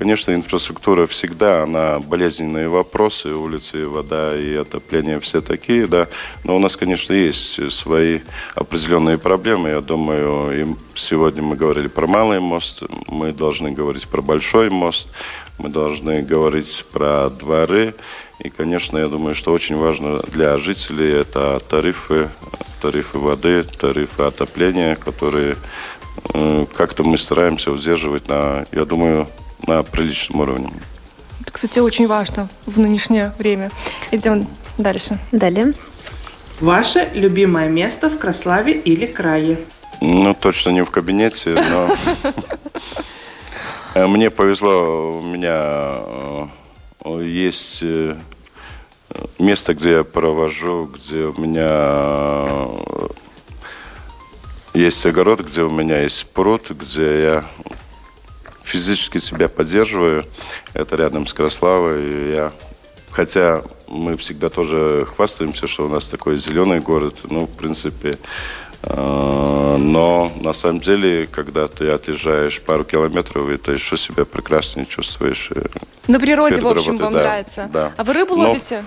Конечно, 0.00 0.34
инфраструктура 0.34 1.06
всегда, 1.06 1.64
она 1.64 1.98
болезненные 1.98 2.70
вопросы, 2.70 3.34
улицы, 3.34 3.86
вода 3.86 4.34
и 4.34 4.54
отопление 4.54 5.20
все 5.20 5.42
такие, 5.42 5.86
да. 5.86 6.08
Но 6.42 6.56
у 6.56 6.58
нас, 6.58 6.74
конечно, 6.74 7.12
есть 7.12 7.70
свои 7.70 8.20
определенные 8.54 9.18
проблемы. 9.18 9.68
Я 9.68 9.82
думаю, 9.82 10.58
и 10.58 10.74
сегодня 10.94 11.42
мы 11.42 11.54
говорили 11.54 11.86
про 11.86 12.06
малый 12.06 12.40
мост, 12.40 12.82
мы 13.08 13.34
должны 13.34 13.72
говорить 13.72 14.08
про 14.08 14.22
большой 14.22 14.70
мост, 14.70 15.10
мы 15.58 15.68
должны 15.68 16.22
говорить 16.22 16.86
про 16.90 17.28
дворы. 17.28 17.94
И, 18.38 18.48
конечно, 18.48 18.96
я 18.96 19.06
думаю, 19.06 19.34
что 19.34 19.52
очень 19.52 19.76
важно 19.76 20.20
для 20.20 20.56
жителей 20.56 21.10
это 21.12 21.60
тарифы, 21.68 22.30
тарифы 22.80 23.18
воды, 23.18 23.64
тарифы 23.64 24.22
отопления, 24.22 24.96
которые 24.96 25.56
э, 26.32 26.64
как-то 26.74 27.04
мы 27.04 27.18
стараемся 27.18 27.70
удерживать 27.70 28.28
на, 28.28 28.64
я 28.72 28.86
думаю, 28.86 29.28
на 29.66 29.82
приличном 29.82 30.40
уровне. 30.40 30.70
Это, 31.40 31.52
кстати, 31.52 31.78
очень 31.78 32.06
важно 32.06 32.48
в 32.66 32.78
нынешнее 32.78 33.32
время. 33.38 33.70
Идем 34.10 34.46
Дальше. 34.80 35.18
Далее. 35.30 35.74
Ваше 36.58 37.10
любимое 37.12 37.68
место 37.68 38.08
в 38.08 38.18
Краславе 38.18 38.72
или 38.72 39.04
крае? 39.04 39.58
Ну, 40.00 40.32
точно 40.32 40.70
не 40.70 40.82
в 40.82 40.90
кабинете, 40.90 41.50
но... 41.50 41.94
Мне 44.08 44.30
повезло, 44.30 45.18
у 45.18 45.22
меня 45.22 45.98
э, 47.04 47.22
есть 47.24 47.80
э, 47.82 48.16
место, 49.38 49.74
где 49.74 49.90
я 49.90 50.04
провожу, 50.04 50.86
где 50.86 51.24
у 51.24 51.38
меня 51.38 51.68
э, 51.68 53.08
есть 54.74 55.04
огород, 55.04 55.40
где 55.40 55.62
у 55.62 55.70
меня 55.70 56.00
есть 56.02 56.24
пруд, 56.26 56.70
где 56.70 57.22
я 57.22 57.44
физически 58.70 59.18
себя 59.18 59.48
поддерживаю. 59.48 60.24
Это 60.74 60.96
рядом 60.96 61.26
с 61.26 61.32
Краславой. 61.34 62.02
И 62.02 62.32
я, 62.34 62.52
хотя 63.10 63.62
мы 63.88 64.16
всегда 64.16 64.48
тоже 64.48 65.06
хвастаемся, 65.16 65.66
что 65.66 65.86
у 65.86 65.88
нас 65.88 66.08
такой 66.08 66.36
зеленый 66.36 66.80
город, 66.80 67.16
ну, 67.24 67.46
в 67.46 67.50
принципе, 67.50 68.16
э, 68.82 69.76
но 69.78 70.30
на 70.40 70.52
самом 70.52 70.80
деле, 70.80 71.26
когда 71.26 71.66
ты 71.68 71.88
отъезжаешь 71.90 72.60
пару 72.60 72.84
километров, 72.84 73.48
и 73.48 73.56
ты 73.56 73.72
еще 73.72 73.96
себя 73.96 74.24
прекрасно 74.24 74.86
чувствуешь. 74.86 75.50
э, 75.54 75.62
На 76.06 76.20
природе, 76.20 76.54
перед 76.56 76.64
в 76.64 76.68
общем, 76.68 76.92
работой, 76.98 77.04
вам 77.04 77.12
да, 77.14 77.20
нравится. 77.22 77.70
да. 77.72 77.92
А 77.96 78.04
вы 78.04 78.12
рыбу 78.12 78.36
Но 78.36 78.48
ловите? 78.50 78.84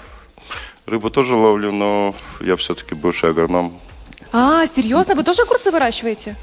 Рыбу 0.86 1.09
тоже 1.09 1.36
ловлю, 1.36 1.71
но 1.71 2.15
я 2.41 2.55
все-таки 2.55 2.95
бывший 2.95 3.29
агроном. 3.29 3.73
А, 4.31 4.65
серьезно? 4.67 5.15
Вы 5.15 5.23
тоже 5.23 5.43
огурцы 5.43 5.71
выращиваете? 5.71 6.36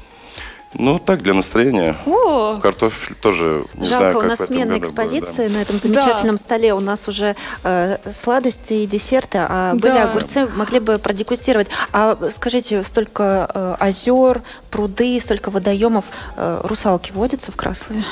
Ну, 0.73 0.99
так, 0.99 1.21
для 1.21 1.33
настроения. 1.33 1.97
О, 2.05 2.57
Картофель 2.61 3.15
тоже, 3.15 3.65
не 3.73 3.85
Жалко, 3.85 3.97
знаю, 3.97 4.17
у 4.17 4.19
как 4.21 4.29
нас 4.29 4.45
сменная 4.47 4.77
году 4.79 4.85
экспозиция 4.85 5.35
будет, 5.47 5.51
да. 5.51 5.57
на 5.57 5.61
этом 5.63 5.79
замечательном 5.79 6.37
столе. 6.37 6.73
У 6.73 6.79
нас 6.79 7.07
уже 7.09 7.35
э, 7.63 7.97
сладости 8.11 8.73
и 8.73 8.85
десерты, 8.87 9.39
а 9.41 9.73
были 9.73 9.91
Да. 9.93 10.09
огурцы, 10.09 10.47
могли 10.55 10.79
бы 10.79 10.97
продегустировать. 10.97 11.67
А 11.91 12.17
скажите, 12.33 12.83
столько 12.83 13.51
э, 13.53 13.75
озер, 13.79 14.41
пруды, 14.69 15.19
столько 15.19 15.51
водоемов, 15.51 16.05
э, 16.37 16.61
русалки 16.63 17.11
водятся 17.11 17.51
в 17.51 17.57
Краслове? 17.57 18.05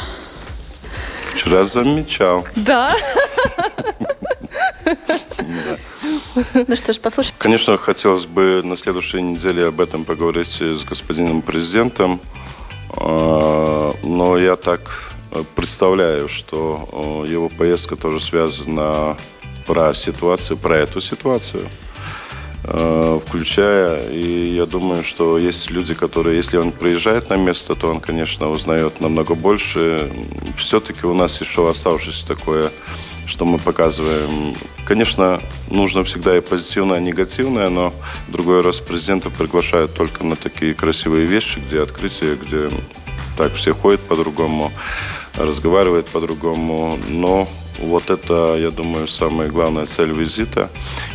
Вчера 1.34 1.64
замечал. 1.66 2.46
да. 2.58 2.94
Ну 6.54 6.76
что 6.76 6.94
ж, 6.94 7.00
послушаем. 7.00 7.36
Конечно, 7.38 7.78
хотелось 7.78 8.26
бы 8.26 8.62
на 8.64 8.76
следующей 8.76 9.22
неделе 9.22 9.68
об 9.68 9.80
этом 9.82 10.06
поговорить 10.06 10.62
с 10.62 10.84
господином 10.84 11.42
президентом. 11.42 12.20
А, 13.00 13.94
Но 14.04 14.38
я 14.38 14.56
так 14.56 15.14
э, 15.32 15.44
представляю, 15.56 16.28
что 16.28 17.24
э, 17.26 17.32
его 17.32 17.50
поездка 17.50 17.96
тоже 17.96 18.20
связана 18.20 19.18
про 19.66 19.94
ситуацию, 19.94 20.58
про 20.58 20.78
эту 20.78 21.00
ситуацию. 21.02 21.68
э, 22.64 23.20
включая, 23.26 24.10
и 24.10 24.54
я 24.56 24.66
думаю, 24.66 25.04
что 25.04 25.38
есть 25.38 25.72
люди, 25.72 25.94
которые, 25.94 26.36
если 26.38 26.58
он 26.58 26.72
приезжает 26.72 27.30
на 27.30 27.38
место, 27.38 27.76
то 27.76 27.90
он, 27.90 28.00
конечно, 28.02 28.50
узнает 28.52 29.00
намного 29.02 29.34
больше. 29.36 30.12
Все-таки 30.58 31.06
у 31.06 31.14
нас 31.14 31.40
еще 31.42 31.70
оставшееся 31.70 32.28
такое, 32.28 32.72
что 33.30 33.46
мы 33.46 33.60
показываем. 33.60 34.56
Конечно, 34.86 35.40
нужно 35.70 36.04
всегда 36.04 36.36
и 36.36 36.42
позитивное, 36.42 37.00
и 37.00 37.04
негативное, 37.04 37.70
но 37.70 37.94
другой 38.28 38.62
раз 38.62 38.80
президента 38.80 39.30
приглашают 39.30 39.94
только 39.94 40.26
на 40.26 40.36
такие 40.36 40.74
красивые 40.74 41.26
вещи, 41.26 41.60
где 41.60 41.82
открытие, 41.82 42.36
где 42.36 42.72
так 43.38 43.54
все 43.54 43.74
ходят 43.74 44.02
по-другому, 44.02 44.72
разговаривают 45.36 46.08
по-другому, 46.08 47.00
но 47.08 47.48
вот 47.78 48.10
это, 48.10 48.58
я 48.58 48.72
думаю, 48.72 49.08
самая 49.08 49.48
главная 49.48 49.86
цель 49.86 50.12
визита, 50.12 50.70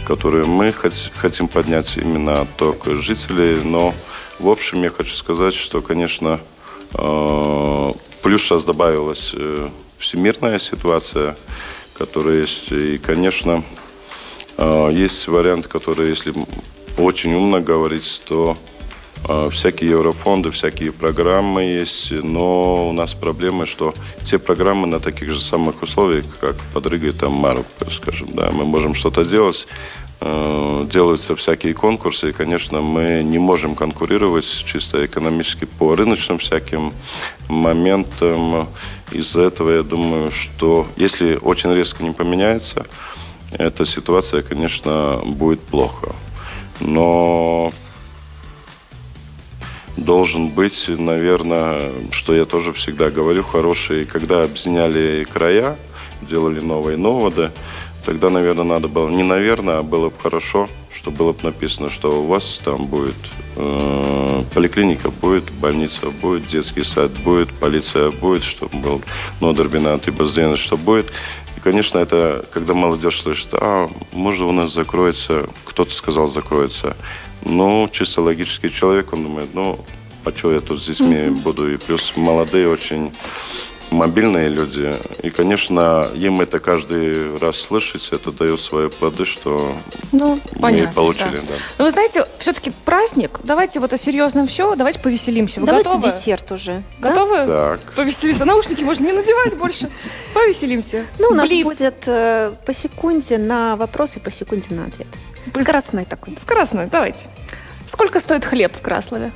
которую 0.06 0.46
мы 0.46 0.68
хот- 0.68 1.10
хотим 1.16 1.48
поднять 1.48 1.96
именно 1.96 2.42
отток 2.42 2.86
жителей. 2.86 3.58
Но, 3.64 3.92
в 4.38 4.48
общем, 4.48 4.82
я 4.82 4.88
хочу 4.88 5.14
сказать, 5.14 5.54
что, 5.54 5.82
конечно, 5.82 6.40
э, 6.94 7.92
плюс 8.22 8.42
сейчас 8.42 8.64
добавилась 8.64 9.32
э, 9.36 9.68
всемирная 9.98 10.58
ситуация, 10.58 11.36
которая 11.94 12.40
есть. 12.40 12.70
И, 12.72 12.98
конечно, 12.98 13.64
э, 14.56 14.90
есть 14.92 15.26
вариант, 15.28 15.66
который, 15.66 16.08
если 16.08 16.34
очень 16.98 17.34
умно 17.34 17.60
говорить, 17.60 18.22
то 18.26 18.56
э, 19.28 19.48
всякие 19.50 19.90
еврофонды, 19.90 20.50
всякие 20.50 20.92
программы 20.92 21.62
есть, 21.62 22.10
но 22.10 22.88
у 22.88 22.92
нас 22.92 23.14
проблема, 23.14 23.66
что 23.66 23.94
те 24.24 24.38
программы 24.38 24.86
на 24.86 25.00
таких 25.00 25.30
же 25.30 25.40
самых 25.40 25.82
условиях, 25.82 26.26
как 26.40 26.56
под 26.72 26.86
Ригой, 26.86 27.12
там, 27.12 27.32
Марокко, 27.32 27.90
скажем, 27.90 28.28
да, 28.34 28.50
мы 28.52 28.64
можем 28.64 28.94
что-то 28.94 29.24
делать, 29.24 29.66
делаются 30.20 31.36
всякие 31.36 31.74
конкурсы, 31.74 32.30
и, 32.30 32.32
конечно, 32.32 32.80
мы 32.80 33.22
не 33.22 33.38
можем 33.38 33.74
конкурировать 33.74 34.46
чисто 34.64 35.04
экономически 35.04 35.64
по 35.64 35.94
рыночным 35.94 36.38
всяким 36.38 36.92
моментам. 37.48 38.68
Из-за 39.12 39.42
этого 39.42 39.70
я 39.70 39.82
думаю, 39.82 40.30
что 40.30 40.86
если 40.96 41.36
очень 41.36 41.72
резко 41.74 42.02
не 42.02 42.12
поменяется, 42.12 42.86
эта 43.52 43.84
ситуация, 43.84 44.42
конечно, 44.42 45.20
будет 45.24 45.60
плохо. 45.60 46.14
Но 46.80 47.72
должен 49.96 50.48
быть, 50.48 50.88
наверное, 50.88 51.92
что 52.10 52.34
я 52.34 52.44
тоже 52.44 52.72
всегда 52.72 53.10
говорю, 53.10 53.42
хороший, 53.42 54.04
когда 54.04 54.42
объединяли 54.44 55.26
края, 55.30 55.76
делали 56.22 56.60
новые 56.60 56.96
новоды, 56.96 57.52
тогда, 58.04 58.30
наверное, 58.30 58.64
надо 58.64 58.88
было, 58.88 59.08
не 59.08 59.22
наверное, 59.22 59.78
а 59.78 59.82
было 59.82 60.10
бы 60.10 60.16
хорошо, 60.22 60.68
что 60.92 61.10
было 61.10 61.32
бы 61.32 61.42
написано, 61.42 61.90
что 61.90 62.22
у 62.22 62.26
вас 62.26 62.60
там 62.64 62.86
будет 62.86 63.16
э, 63.56 64.42
поликлиника, 64.54 65.10
будет 65.10 65.50
больница, 65.52 66.10
будет 66.10 66.46
детский 66.46 66.84
сад, 66.84 67.10
будет 67.12 67.50
полиция, 67.52 68.10
будет, 68.10 68.44
чтобы 68.44 68.76
был 68.78 69.02
нодербинат 69.40 70.06
и 70.08 70.10
базденец, 70.10 70.58
что 70.58 70.76
будет. 70.76 71.12
И, 71.56 71.60
конечно, 71.60 71.98
это, 71.98 72.44
когда 72.52 72.74
молодежь 72.74 73.22
слышит, 73.22 73.48
а, 73.52 73.90
может, 74.12 74.42
у 74.42 74.52
нас 74.52 74.72
закроется, 74.72 75.48
кто-то 75.64 75.92
сказал, 75.92 76.28
закроется. 76.28 76.96
Ну, 77.42 77.88
чисто 77.92 78.22
логический 78.22 78.70
человек, 78.70 79.12
он 79.12 79.24
думает, 79.24 79.48
ну, 79.52 79.84
а 80.24 80.30
что 80.30 80.52
я 80.52 80.60
тут 80.60 80.80
с 80.80 80.86
детьми 80.86 81.28
буду? 81.28 81.72
И 81.72 81.76
плюс 81.76 82.14
молодые 82.16 82.68
очень 82.68 83.12
мобильные 83.94 84.48
люди. 84.48 84.94
И, 85.22 85.30
конечно, 85.30 86.10
им 86.14 86.40
это 86.40 86.58
каждый 86.58 87.38
раз 87.38 87.56
слышать, 87.56 88.08
это 88.12 88.32
дает 88.32 88.60
свои 88.60 88.88
плоды, 88.88 89.24
что 89.24 89.76
Ну, 90.12 90.38
мы 90.54 90.60
понятно. 90.60 90.92
получили. 90.92 91.36
да. 91.36 91.42
Да. 91.48 91.54
Ну, 91.78 91.84
вы 91.86 91.90
знаете, 91.90 92.26
все-таки 92.38 92.72
праздник. 92.84 93.40
Давайте 93.44 93.80
вот 93.80 93.92
о 93.92 93.98
серьезном 93.98 94.46
все. 94.46 94.74
Давайте 94.74 94.98
повеселимся. 95.00 95.60
Вы 95.60 95.66
Давайте 95.66 95.88
готовы? 95.88 96.08
десерт 96.10 96.52
уже. 96.52 96.82
да? 96.98 97.08
Готовы? 97.10 97.44
Так. 97.46 97.80
Повеселиться. 97.94 98.44
Наушники 98.44 98.82
можно 98.82 99.04
не 99.06 99.12
надевать 99.12 99.56
больше. 99.56 99.88
Повеселимся. 100.34 101.06
Ну, 101.18 101.28
у 101.28 101.34
нас 101.34 101.48
Блиц. 101.48 101.64
будет 101.64 102.02
э, 102.06 102.52
по 102.66 102.74
секунде 102.74 103.38
на 103.38 103.76
вопрос 103.76 104.16
и 104.16 104.20
по 104.20 104.30
секунде 104.30 104.74
на 104.74 104.86
ответ. 104.86 105.08
Скоростной 105.60 106.04
такой. 106.04 106.36
Скоростной, 106.38 106.86
давайте. 106.86 107.28
Сколько 107.86 108.18
стоит 108.20 108.44
хлеб 108.44 108.74
в 108.76 108.80
Краслове? 108.80 109.30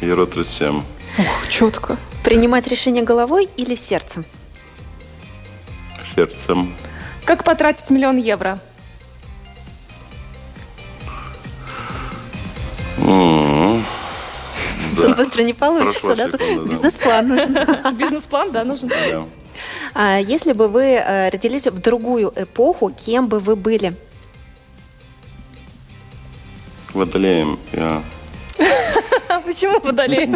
Евро 0.00 0.26
37. 0.26 0.78
Ух, 1.18 1.48
четко. 1.48 1.96
Принимать 2.26 2.66
решение 2.66 3.04
головой 3.04 3.48
или 3.56 3.76
сердцем? 3.76 4.24
Сердцем. 6.16 6.74
Как 7.24 7.44
потратить 7.44 7.88
миллион 7.88 8.16
евро? 8.16 8.58
Да. 14.96 15.02
Тут 15.02 15.16
быстро 15.18 15.42
не 15.42 15.52
получится, 15.52 16.16
да? 16.16 16.28
Бизнес-план 16.64 17.28
нужен. 17.28 17.54
Бизнес-план, 17.96 18.50
да, 18.50 18.64
нужен? 18.64 18.90
А 19.92 20.18
если 20.18 20.54
бы 20.54 20.68
вы 20.68 20.94
э, 20.94 21.28
родились 21.28 21.66
в 21.66 21.78
другую 21.78 22.32
эпоху, 22.34 22.90
кем 22.90 23.28
бы 23.28 23.38
вы 23.38 23.56
были? 23.56 23.94
Водолеем 26.94 27.58
я. 27.72 28.02
Почему 29.44 29.80
водолей? 29.80 30.26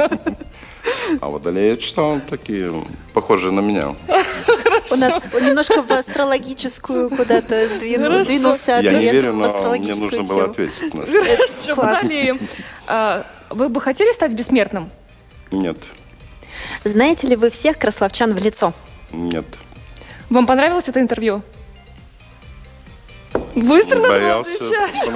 А 1.20 1.28
водолея 1.28 1.70
я 1.70 1.76
читал 1.76 2.20
такие, 2.28 2.84
похожие 3.12 3.52
на 3.52 3.60
меня. 3.60 3.96
У 4.92 4.96
нас 4.96 5.20
немножко 5.40 5.82
в 5.82 5.90
астрологическую 5.92 7.10
куда-то 7.10 7.66
сдвинулся 7.68 8.80
Я 8.80 8.92
не 8.92 9.10
верю, 9.10 9.32
но 9.34 9.72
мне 9.76 9.94
нужно 9.94 10.22
было 10.22 10.44
ответить. 10.44 10.92
Хорошо, 10.92 11.74
Класс. 11.74 12.02
водолеем. 12.02 12.38
А, 12.86 13.26
Вы 13.50 13.68
бы 13.68 13.80
хотели 13.80 14.12
стать 14.12 14.32
бессмертным? 14.34 14.90
Нет, 15.50 15.78
Знаете 16.84 17.26
ли 17.26 17.36
вы 17.36 17.50
всех 17.50 17.78
красловчан 17.78 18.34
в 18.34 18.38
лицо? 18.42 18.72
нет. 19.12 19.44
Вам 20.28 20.46
понравилось 20.46 20.88
это 20.88 21.00
интервью? 21.00 21.42
Быстро 23.56 23.98
надо 23.98 24.38
отвечать. 24.40 25.10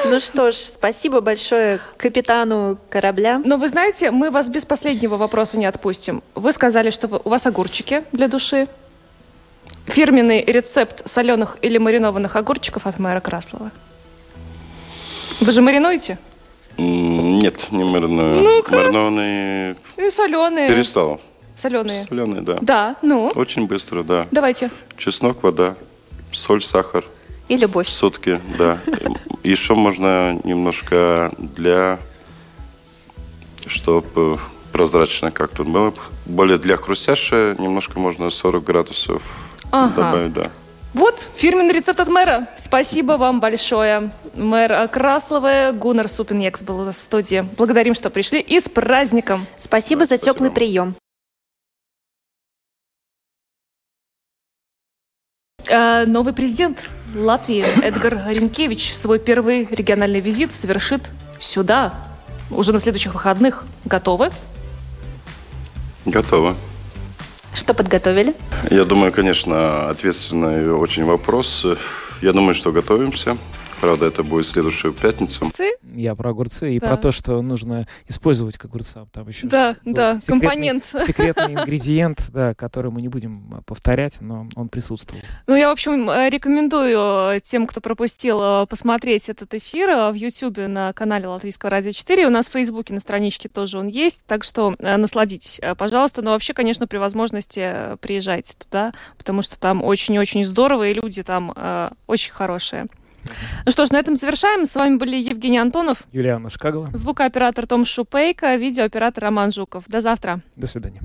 Ну 0.04 0.20
что 0.20 0.52
ж, 0.52 0.56
спасибо 0.56 1.20
большое 1.20 1.80
капитану 1.96 2.78
корабля. 2.90 3.40
Но 3.44 3.56
вы 3.56 3.68
знаете, 3.68 4.10
мы 4.10 4.30
вас 4.30 4.48
без 4.48 4.64
последнего 4.64 5.16
вопроса 5.16 5.58
не 5.58 5.66
отпустим. 5.66 6.22
Вы 6.34 6.52
сказали, 6.52 6.90
что 6.90 7.20
у 7.24 7.28
вас 7.28 7.46
огурчики 7.46 8.04
для 8.12 8.28
души. 8.28 8.68
Фирменный 9.86 10.44
рецепт 10.44 11.08
соленых 11.08 11.58
или 11.62 11.78
маринованных 11.78 12.36
огурчиков 12.36 12.86
от 12.86 12.98
мэра 12.98 13.20
Краслова. 13.20 13.70
Вы 15.40 15.52
же 15.52 15.60
маринуете? 15.62 16.18
Нет, 16.76 17.70
не 17.70 17.84
мариную. 17.84 18.40
Ну-ка. 18.42 18.74
Маринованные 18.76 19.76
И 19.96 20.10
соленые. 20.10 20.68
перестал. 20.68 21.20
Соленые. 21.54 22.02
Соленые, 22.02 22.40
да. 22.42 22.58
Да, 22.60 22.96
ну. 23.02 23.28
Очень 23.34 23.66
быстро, 23.66 24.02
да. 24.02 24.26
Давайте. 24.30 24.70
Чеснок, 24.96 25.42
вода, 25.42 25.76
соль, 26.32 26.62
сахар. 26.62 27.04
И 27.48 27.56
любовь. 27.56 27.88
Сутки, 27.88 28.40
да. 28.58 28.78
Еще 29.42 29.74
можно 29.74 30.40
немножко 30.44 31.30
для, 31.38 31.98
чтобы 33.66 34.38
прозрачно 34.72 35.30
как-то 35.30 35.64
было. 35.64 35.92
Более 36.26 36.58
для 36.58 36.76
хрустящее 36.76 37.54
немножко 37.58 37.98
можно 37.98 38.30
40 38.30 38.64
градусов 38.64 39.22
Ага. 39.70 39.94
добавить, 39.94 40.32
да. 40.32 40.50
Вот 40.94 41.28
фирменный 41.36 41.74
рецепт 41.74 41.98
от 42.00 42.08
мэра. 42.08 42.46
Спасибо 42.56 43.12
вам 43.12 43.40
большое. 43.40 44.10
Мэр 44.34 44.72
э, 44.72 44.88
Краслова, 44.88 45.72
Гуннар 45.72 46.08
Супинекс 46.08 46.62
был 46.62 46.80
у 46.80 46.84
нас 46.84 46.96
в 46.96 47.00
студии. 47.00 47.44
Благодарим, 47.58 47.94
что 47.94 48.10
пришли. 48.10 48.40
И 48.40 48.60
с 48.60 48.68
праздником. 48.68 49.44
Спасибо 49.58 50.06
за 50.06 50.18
теплый 50.18 50.52
прием. 50.52 50.94
Э, 55.68 56.04
Новый 56.06 56.32
президент 56.32 56.88
Латвии 57.14 57.64
Эдгар 57.82 58.20
Ренкевич 58.28 58.94
свой 58.94 59.18
первый 59.18 59.68
региональный 59.70 60.20
визит 60.20 60.52
совершит 60.52 61.12
сюда, 61.40 61.94
уже 62.50 62.72
на 62.72 62.80
следующих 62.80 63.14
выходных. 63.14 63.64
Готовы? 63.84 64.30
Готово. 66.04 66.56
Что 67.54 67.72
подготовили? 67.72 68.34
Я 68.70 68.84
думаю, 68.84 69.12
конечно, 69.12 69.88
ответственный 69.88 70.72
очень 70.72 71.04
вопрос. 71.04 71.64
Я 72.20 72.32
думаю, 72.32 72.54
что 72.54 72.72
готовимся. 72.72 73.38
Правда, 73.84 74.06
это 74.06 74.22
будет 74.24 74.46
следующую 74.46 74.94
пятницу. 74.94 75.50
Я 75.92 76.14
про 76.14 76.30
огурцы 76.30 76.74
и 76.74 76.78
Да. 76.80 76.88
про 76.88 76.96
то, 76.96 77.12
что 77.12 77.42
нужно 77.42 77.86
использовать 78.08 78.56
к 78.56 78.64
огурцам. 78.64 79.06
Там 79.12 79.28
еще 79.28 79.46
Да, 79.46 79.76
да, 79.84 80.14
секретный- 80.18 80.26
компонент. 80.40 80.84
Секретный 81.06 81.52
ингредиент, 81.54 82.18
да, 82.32 82.54
который 82.54 82.90
мы 82.90 83.02
не 83.02 83.08
будем 83.08 83.54
а, 83.58 83.60
повторять, 83.62 84.22
но 84.22 84.48
он 84.56 84.68
присутствовал. 84.70 85.20
Ну, 85.46 85.54
я, 85.54 85.68
в 85.68 85.72
общем, 85.72 86.08
э, 86.08 86.30
рекомендую 86.30 86.98
э, 87.36 87.40
тем, 87.44 87.66
кто 87.66 87.82
пропустил, 87.82 88.38
э, 88.42 88.66
посмотреть 88.66 89.28
этот 89.28 89.52
эфир 89.52 90.10
в 90.10 90.14
Ютьюбе 90.14 90.66
на 90.66 90.94
канале 90.94 91.26
Латвийского 91.28 91.70
радио 91.70 91.90
4. 91.92 92.26
У 92.26 92.30
нас 92.30 92.48
в 92.48 92.52
Фейсбуке 92.52 92.94
на 92.94 93.00
страничке 93.00 93.50
тоже 93.50 93.78
он 93.78 93.88
есть, 93.88 94.22
так 94.26 94.44
что 94.44 94.72
насладитесь, 94.78 95.60
пожалуйста. 95.76 96.22
Но 96.22 96.30
вообще, 96.30 96.54
конечно, 96.54 96.86
при 96.86 96.96
возможности 96.96 97.96
приезжайте 98.00 98.54
туда, 98.56 98.92
потому 99.18 99.42
что 99.42 99.60
там 99.60 99.84
очень-очень 99.84 100.42
здорово, 100.42 100.88
и 100.88 100.94
люди 100.94 101.22
там 101.22 101.52
э, 101.54 101.90
очень 102.06 102.32
хорошие. 102.32 102.86
Ну 103.64 103.72
что 103.72 103.86
ж, 103.86 103.90
на 103.90 103.98
этом 103.98 104.16
завершаем. 104.16 104.66
С 104.66 104.74
вами 104.76 104.96
были 104.96 105.16
Евгений 105.16 105.58
Антонов, 105.58 105.98
Юлиана 106.12 106.50
Шкагла. 106.50 106.90
звукооператор 106.92 107.66
Том 107.66 107.84
Шупейко, 107.84 108.56
видеооператор 108.56 109.24
Роман 109.24 109.52
Жуков. 109.52 109.84
До 109.88 110.00
завтра. 110.00 110.40
До 110.56 110.66
свидания. 110.66 111.00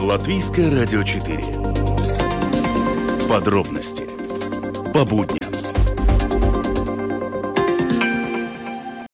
Латвийское 0.00 0.70
радио 0.70 1.02
4. 1.02 1.38
Подробности 3.28 4.04
по 4.92 5.04
будням. 5.04 5.51